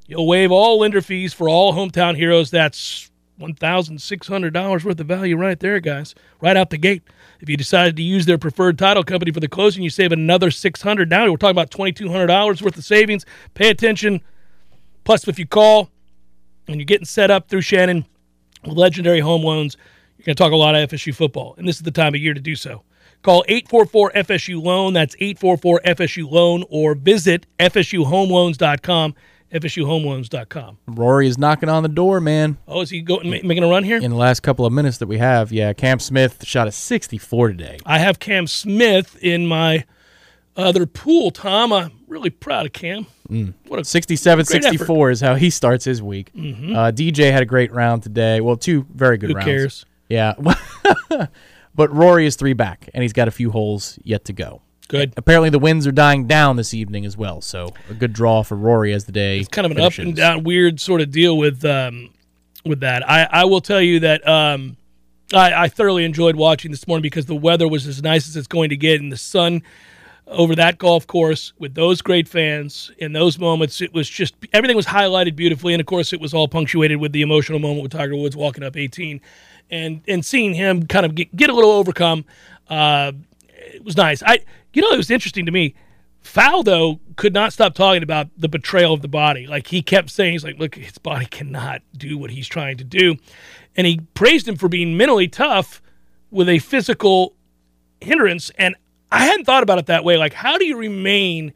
you'll 0.06 0.28
waive 0.28 0.52
all 0.52 0.78
lender 0.78 1.02
fees 1.02 1.34
for 1.34 1.50
all 1.50 1.74
hometown 1.74 2.16
heroes. 2.16 2.52
That's 2.52 3.10
$1,600 3.40 4.86
worth 4.86 5.00
of 5.00 5.08
value 5.08 5.36
right 5.36 5.60
there, 5.60 5.80
guys, 5.80 6.14
right 6.42 6.56
out 6.56 6.70
the 6.70 6.78
gate. 6.78 7.02
If 7.40 7.50
you 7.50 7.58
decide 7.58 7.96
to 7.96 8.04
use 8.04 8.28
their 8.28 8.38
preferred 8.38 8.78
title 8.78 9.04
company 9.04 9.32
for 9.32 9.40
the 9.40 9.48
closing, 9.48 9.82
you 9.82 9.90
save 9.90 10.12
another 10.12 10.52
600 10.52 11.10
Now 11.10 11.28
we're 11.28 11.38
talking 11.38 11.56
about 11.56 11.72
$2,200 11.72 12.62
worth 12.62 12.78
of 12.78 12.86
savings. 12.86 13.26
Pay 13.56 13.72
attention. 13.72 14.22
Plus, 15.06 15.28
if 15.28 15.40
you 15.40 15.48
call 15.48 15.90
and 16.68 16.76
you're 16.76 16.86
getting 16.86 17.06
set 17.06 17.32
up 17.32 17.50
through 17.50 17.62
Shannon 17.62 18.06
with 18.64 18.78
legendary 18.78 19.22
home 19.22 19.42
loans, 19.42 19.76
you're 20.22 20.36
going 20.36 20.36
to 20.36 20.44
talk 20.44 20.52
a 20.52 20.56
lot 20.56 20.76
of 20.76 20.88
FSU 20.92 21.16
football. 21.16 21.56
And 21.58 21.68
this 21.68 21.78
is 21.78 21.82
the 21.82 21.90
time 21.90 22.14
of 22.14 22.22
year 22.22 22.36
to 22.36 22.40
do 22.40 22.56
so. 22.56 22.84
Call 23.24 23.44
844 23.48 24.12
FSU 24.12 24.62
Loan. 24.62 24.94
That's 24.94 25.16
844 25.20 25.82
FSU 25.84 26.30
Loan 26.30 26.64
or 26.70 26.94
visit 26.94 27.48
FSUHomeLoans.com. 27.60 29.16
FSUHomeLoans.com. 29.52 30.78
Rory 30.88 31.28
is 31.28 31.40
knocking 31.40 31.70
on 31.70 31.82
the 31.82 31.90
door, 31.90 32.22
man. 32.22 32.60
Oh, 32.68 32.82
is 32.82 32.92
he 32.92 33.02
going, 33.02 33.30
making 33.32 33.64
a 33.64 33.68
run 33.68 33.84
here? 33.84 33.98
In 33.98 34.12
the 34.12 34.18
last 34.18 34.42
couple 34.42 34.66
of 34.66 34.72
minutes 34.72 35.00
that 35.00 35.08
we 35.08 35.18
have, 35.18 35.52
yeah, 35.52 35.74
Cam 35.74 35.98
Smith 36.00 36.46
shot 36.46 36.68
a 36.68 36.72
64 36.72 37.48
today. 37.50 37.80
I 37.84 37.98
have 37.98 38.20
Cam 38.20 38.46
Smith 38.46 39.18
in 39.24 39.48
my 39.48 39.86
other 40.56 40.86
pool, 40.86 41.32
Tom. 41.32 41.74
I'm 41.74 41.92
really 42.08 42.30
proud 42.30 42.68
of 42.68 42.74
Cam. 42.74 43.08
What 43.68 43.80
a 43.80 43.86
67 43.86 44.46
Great 44.46 44.64
64 44.64 45.12
is 45.12 45.22
how 45.22 45.36
he 45.36 45.50
starts 45.50 45.84
his 45.86 46.02
week. 46.02 46.30
Uh, 46.36 46.92
DJ 46.92 47.32
had 47.32 47.42
a 47.42 47.46
great 47.46 47.72
round 47.72 48.04
today. 48.04 48.40
Well, 48.42 48.58
two 48.58 48.86
very 48.94 49.18
good 49.18 49.30
Who 49.32 49.36
rounds. 49.36 49.46
cares? 49.46 49.86
Yeah. 50.12 50.34
but 51.76 51.94
Rory 51.94 52.26
is 52.26 52.36
three 52.36 52.54
back, 52.54 52.90
and 52.94 53.02
he's 53.02 53.14
got 53.14 53.28
a 53.28 53.32
few 53.32 53.52
holes 53.52 53.98
yet 54.04 54.26
to 54.26 54.34
go. 54.34 54.62
good. 54.88 55.14
Apparently, 55.18 55.50
the 55.50 55.60
winds 55.60 55.88
are 55.88 55.92
dying 55.92 56.28
down 56.28 56.58
this 56.58 56.74
evening 56.74 57.06
as 57.06 57.16
well, 57.16 57.42
so 57.42 57.74
a 57.90 57.94
good 57.94 58.14
draw 58.14 58.44
for 58.44 58.56
Rory 58.56 58.94
as 58.94 59.06
the 59.06 59.12
day. 59.12 59.40
It's 59.40 59.48
kind 59.48 59.66
of 59.66 59.72
an 59.72 59.80
up 59.80 59.98
and 59.98 60.16
down, 60.16 60.44
weird 60.44 60.80
sort 60.80 61.02
of 61.02 61.12
deal 61.12 61.38
with 61.38 61.64
um, 61.64 62.10
with 62.66 62.82
that. 62.82 63.10
I, 63.10 63.28
I 63.32 63.46
will 63.46 63.62
tell 63.62 63.82
you 63.82 64.02
that 64.02 64.28
um, 64.28 64.78
I, 65.34 65.64
I 65.64 65.68
thoroughly 65.70 66.04
enjoyed 66.04 66.36
watching 66.36 66.72
this 66.72 66.88
morning 66.88 67.04
because 67.04 67.26
the 67.26 67.36
weather 67.36 67.68
was 67.68 67.88
as 67.88 68.04
nice 68.04 68.28
as 68.28 68.36
it's 68.36 68.48
going 68.48 68.70
to 68.70 68.78
get, 68.78 69.00
and 69.00 69.12
the 69.12 69.18
sun 69.18 69.64
over 70.28 70.56
that 70.56 70.78
golf 70.78 71.06
course 71.08 71.52
with 71.60 71.76
those 71.76 72.02
great 72.02 72.28
fans 72.28 72.90
in 72.98 73.14
those 73.14 73.38
moments, 73.38 73.82
it 73.82 73.94
was 73.94 74.10
just 74.10 74.34
everything 74.54 74.76
was 74.76 74.86
highlighted 74.86 75.36
beautifully, 75.36 75.74
and 75.74 75.82
of 75.82 75.88
course, 75.88 76.14
it 76.14 76.20
was 76.20 76.34
all 76.34 76.48
punctuated 76.48 77.00
with 77.00 77.12
the 77.12 77.22
emotional 77.22 77.60
moment 77.60 77.84
with 77.84 77.92
Tiger 77.92 78.16
Woods 78.16 78.36
walking 78.36 78.64
up 78.64 78.76
18, 78.78 79.22
and 79.70 80.02
and 80.08 80.26
seeing 80.26 80.54
him 80.54 80.88
kind 80.88 81.06
of 81.06 81.16
get, 81.16 81.36
get 81.36 81.50
a 81.50 81.54
little 81.54 81.72
overcome. 81.72 82.26
Uh, 82.70 83.12
it 83.50 83.84
was 83.84 83.98
nice. 83.98 84.24
I, 84.24 84.40
you 84.74 84.82
know, 84.82 84.92
it 84.92 84.98
was 84.98 85.12
interesting 85.12 85.46
to 85.46 85.52
me. 85.52 85.76
Faldo 86.24 87.00
could 87.16 87.34
not 87.34 87.52
stop 87.52 87.74
talking 87.74 88.04
about 88.04 88.28
the 88.38 88.48
betrayal 88.48 88.94
of 88.94 89.02
the 89.02 89.08
body. 89.08 89.48
Like 89.48 89.68
he 89.68 89.82
kept 89.82 90.10
saying, 90.10 90.34
he's 90.34 90.44
like, 90.44 90.60
look, 90.60 90.76
his 90.76 90.98
body 90.98 91.26
cannot 91.26 91.82
do 91.98 92.18
what 92.18 92.30
he's 92.30 92.48
trying 92.48 92.78
to 92.78 92.84
do, 92.84 93.16
and 93.76 93.88
he 93.88 94.02
praised 94.14 94.48
him 94.48 94.56
for 94.56 94.70
being 94.70 94.96
mentally 94.98 95.28
tough 95.28 95.82
with 96.30 96.48
a 96.48 96.60
physical 96.60 97.36
hindrance. 98.00 98.52
And 98.58 98.76
I 99.12 99.26
hadn't 99.26 99.46
thought 99.46 99.64
about 99.64 99.80
it 99.80 99.88
that 99.88 100.04
way. 100.04 100.18
Like, 100.18 100.34
how 100.34 100.58
do 100.58 100.66
you 100.66 100.78
remain 100.78 101.54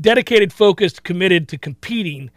dedicated, 0.00 0.52
focused, 0.52 1.04
committed 1.04 1.48
to 1.48 1.58
competing 1.58 2.30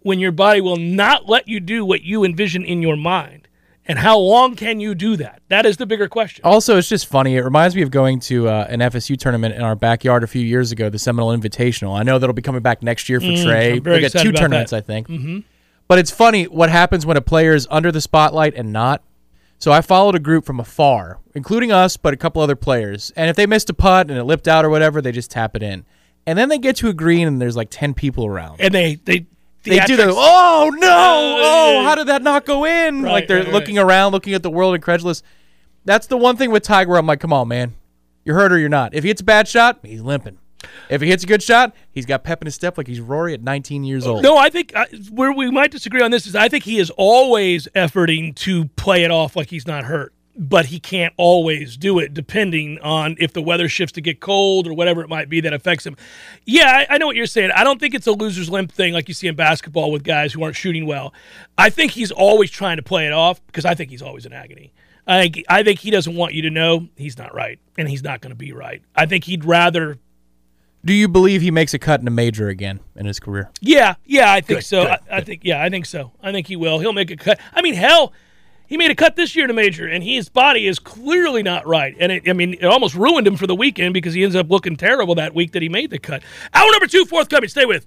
when 0.00 0.18
your 0.18 0.32
body 0.32 0.60
will 0.60 0.76
not 0.76 1.28
let 1.28 1.46
you 1.46 1.60
do 1.60 1.84
what 1.84 2.02
you 2.02 2.24
envision 2.24 2.64
in 2.64 2.82
your 2.82 2.96
mind? 2.96 3.48
And 3.86 3.98
how 3.98 4.16
long 4.16 4.54
can 4.54 4.78
you 4.78 4.94
do 4.94 5.16
that? 5.16 5.42
That 5.48 5.66
is 5.66 5.76
the 5.76 5.86
bigger 5.86 6.08
question. 6.08 6.44
Also, 6.44 6.78
it's 6.78 6.88
just 6.88 7.06
funny. 7.06 7.36
It 7.36 7.42
reminds 7.42 7.74
me 7.74 7.82
of 7.82 7.90
going 7.90 8.20
to 8.20 8.48
uh, 8.48 8.66
an 8.68 8.78
FSU 8.78 9.18
tournament 9.18 9.56
in 9.56 9.62
our 9.62 9.74
backyard 9.74 10.22
a 10.22 10.28
few 10.28 10.44
years 10.44 10.70
ago, 10.70 10.88
the 10.88 11.00
Seminole 11.00 11.36
Invitational. 11.36 11.98
I 11.98 12.04
know 12.04 12.18
that'll 12.18 12.32
be 12.32 12.42
coming 12.42 12.62
back 12.62 12.82
next 12.82 13.08
year 13.08 13.18
for 13.18 13.26
Trey. 13.26 13.80
Mm, 13.80 13.86
I'm 13.86 13.92
we 13.92 14.00
got 14.00 14.12
two 14.12 14.32
tournaments, 14.32 14.70
that. 14.70 14.76
I 14.76 14.80
think. 14.82 15.08
Mm-hmm. 15.08 15.38
But 15.88 15.98
it's 15.98 16.12
funny 16.12 16.44
what 16.44 16.70
happens 16.70 17.04
when 17.04 17.16
a 17.16 17.20
player 17.20 17.54
is 17.54 17.66
under 17.70 17.90
the 17.90 18.00
spotlight 18.00 18.54
and 18.54 18.72
not. 18.72 19.02
So 19.58 19.72
I 19.72 19.80
followed 19.80 20.14
a 20.14 20.20
group 20.20 20.44
from 20.44 20.58
afar, 20.58 21.20
including 21.34 21.70
us, 21.70 21.96
but 21.96 22.14
a 22.14 22.16
couple 22.16 22.40
other 22.40 22.56
players. 22.56 23.12
And 23.14 23.30
if 23.30 23.36
they 23.36 23.46
missed 23.46 23.68
a 23.70 23.74
putt 23.74 24.10
and 24.10 24.18
it 24.18 24.24
lipped 24.24 24.48
out 24.48 24.64
or 24.64 24.70
whatever, 24.70 25.00
they 25.00 25.12
just 25.12 25.30
tap 25.30 25.54
it 25.54 25.62
in. 25.62 25.84
And 26.26 26.38
then 26.38 26.48
they 26.48 26.58
get 26.58 26.76
to 26.76 26.88
a 26.88 26.92
green 26.92 27.28
and 27.28 27.40
there's 27.40 27.56
like 27.56 27.68
10 27.70 27.94
people 27.94 28.26
around. 28.26 28.60
And 28.60 28.72
they 28.72 28.96
they 28.96 29.26
they 29.62 29.80
do 29.80 29.96
the 29.96 30.12
oh 30.14 30.72
no! 30.74 31.38
Oh 31.40 31.82
how 31.84 31.94
did 31.94 32.08
that 32.08 32.22
not 32.22 32.44
go 32.44 32.64
in? 32.64 33.02
Right, 33.02 33.12
like 33.12 33.28
they're 33.28 33.38
right, 33.38 33.46
right. 33.46 33.52
looking 33.52 33.78
around 33.78 34.12
looking 34.12 34.34
at 34.34 34.42
the 34.42 34.50
world 34.50 34.74
incredulous. 34.74 35.22
That's 35.84 36.06
the 36.06 36.16
one 36.16 36.36
thing 36.36 36.50
with 36.50 36.62
tiger. 36.62 36.90
Where 36.90 36.98
i'm 36.98 37.06
like 37.06 37.20
come 37.20 37.32
on 37.32 37.48
man. 37.48 37.74
You're 38.24 38.36
hurt 38.36 38.52
or 38.52 38.58
you're 38.58 38.68
not. 38.68 38.94
If 38.94 39.04
he 39.04 39.08
hits 39.10 39.20
a 39.20 39.24
bad 39.24 39.48
shot 39.48 39.80
he's 39.82 40.00
limping. 40.02 40.38
If 40.88 41.00
he 41.00 41.08
hits 41.08 41.24
a 41.24 41.26
good 41.26 41.42
shot 41.42 41.74
he's 41.90 42.06
got 42.06 42.22
pep 42.24 42.40
in 42.42 42.46
his 42.46 42.54
step 42.54 42.78
like 42.78 42.86
he's 42.86 43.00
rory 43.00 43.34
at 43.34 43.42
19 43.42 43.84
years 43.84 44.06
old. 44.06 44.22
No, 44.22 44.36
I 44.36 44.48
think 44.48 44.72
uh, 44.74 44.86
where 45.10 45.32
we 45.32 45.50
might 45.50 45.70
disagree 45.70 46.02
on 46.02 46.10
this 46.10 46.26
is 46.26 46.36
I 46.36 46.48
think 46.48 46.64
he 46.64 46.78
is 46.78 46.90
always 46.96 47.66
efforting 47.74 48.34
to 48.36 48.66
play 48.76 49.04
it 49.04 49.10
off 49.10 49.34
like 49.36 49.50
he's 49.50 49.66
not 49.66 49.84
hurt, 49.84 50.12
but 50.36 50.66
he 50.66 50.80
can't 50.80 51.12
always 51.16 51.76
do 51.76 51.98
it 51.98 52.14
depending 52.14 52.78
on 52.80 53.16
if 53.18 53.32
the 53.32 53.42
weather 53.42 53.68
shifts 53.68 53.92
to 53.92 54.00
get 54.00 54.20
cold 54.20 54.66
or 54.66 54.74
whatever 54.74 55.02
it 55.02 55.08
might 55.08 55.28
be 55.28 55.40
that 55.40 55.52
affects 55.52 55.84
him. 55.84 55.96
Yeah, 56.44 56.84
I, 56.88 56.94
I 56.94 56.98
know 56.98 57.06
what 57.06 57.16
you're 57.16 57.26
saying. 57.26 57.50
I 57.54 57.64
don't 57.64 57.78
think 57.78 57.94
it's 57.94 58.06
a 58.06 58.12
loser's 58.12 58.48
limp 58.48 58.72
thing 58.72 58.92
like 58.92 59.08
you 59.08 59.14
see 59.14 59.28
in 59.28 59.36
basketball 59.36 59.92
with 59.92 60.04
guys 60.04 60.32
who 60.32 60.42
aren't 60.42 60.56
shooting 60.56 60.86
well. 60.86 61.12
I 61.58 61.70
think 61.70 61.92
he's 61.92 62.10
always 62.10 62.50
trying 62.50 62.78
to 62.78 62.82
play 62.82 63.06
it 63.06 63.12
off 63.12 63.44
because 63.46 63.64
I 63.64 63.74
think 63.74 63.90
he's 63.90 64.02
always 64.02 64.24
in 64.24 64.32
agony. 64.32 64.72
I 65.06 65.22
think, 65.22 65.44
I 65.48 65.62
think 65.62 65.80
he 65.80 65.90
doesn't 65.90 66.14
want 66.14 66.32
you 66.32 66.42
to 66.42 66.50
know 66.50 66.88
he's 66.96 67.18
not 67.18 67.34
right 67.34 67.58
and 67.76 67.88
he's 67.88 68.02
not 68.02 68.20
going 68.20 68.30
to 68.30 68.36
be 68.36 68.52
right. 68.52 68.82
I 68.94 69.06
think 69.06 69.24
he'd 69.24 69.44
rather 69.44 69.98
do 70.84 70.92
you 70.92 71.06
believe 71.06 71.42
he 71.42 71.52
makes 71.52 71.74
a 71.74 71.78
cut 71.78 72.00
in 72.00 72.08
a 72.08 72.10
major 72.10 72.48
again 72.48 72.80
in 72.96 73.06
his 73.06 73.20
career 73.20 73.50
Yeah, 73.60 73.94
yeah, 74.04 74.32
I 74.32 74.40
think 74.40 74.62
so. 74.62 74.82
I, 74.82 74.98
I 75.10 75.20
think 75.20 75.42
yeah, 75.44 75.62
I 75.62 75.68
think 75.68 75.86
so. 75.86 76.12
I 76.20 76.32
think 76.32 76.48
he 76.48 76.56
will. 76.56 76.80
He'll 76.80 76.92
make 76.92 77.10
a 77.10 77.16
cut. 77.16 77.38
I 77.52 77.62
mean, 77.62 77.74
hell, 77.74 78.12
he 78.72 78.78
made 78.78 78.90
a 78.90 78.94
cut 78.94 79.16
this 79.16 79.36
year 79.36 79.46
to 79.46 79.52
major, 79.52 79.86
and 79.86 80.02
his 80.02 80.30
body 80.30 80.66
is 80.66 80.78
clearly 80.78 81.42
not 81.42 81.66
right. 81.66 81.94
And 82.00 82.10
it, 82.10 82.26
I 82.26 82.32
mean, 82.32 82.54
it 82.54 82.64
almost 82.64 82.94
ruined 82.94 83.26
him 83.26 83.36
for 83.36 83.46
the 83.46 83.54
weekend 83.54 83.92
because 83.92 84.14
he 84.14 84.24
ends 84.24 84.34
up 84.34 84.48
looking 84.48 84.76
terrible 84.76 85.14
that 85.16 85.34
week 85.34 85.52
that 85.52 85.60
he 85.60 85.68
made 85.68 85.90
the 85.90 85.98
cut. 85.98 86.22
Hour 86.54 86.70
number 86.70 86.86
two, 86.86 87.04
forthcoming. 87.04 87.50
Stay 87.50 87.66
with. 87.66 87.86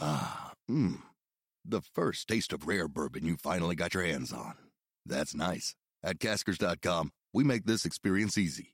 Ah, 0.00 0.52
Mmm. 0.70 1.02
The 1.62 1.82
first 1.82 2.26
taste 2.26 2.54
of 2.54 2.66
rare 2.66 2.88
bourbon 2.88 3.26
you 3.26 3.36
finally 3.36 3.76
got 3.76 3.92
your 3.92 4.02
hands 4.02 4.32
on. 4.32 4.54
That's 5.04 5.34
nice. 5.34 5.74
At 6.02 6.20
Caskers.com, 6.20 7.10
we 7.34 7.44
make 7.44 7.66
this 7.66 7.84
experience 7.84 8.38
easy. 8.38 8.73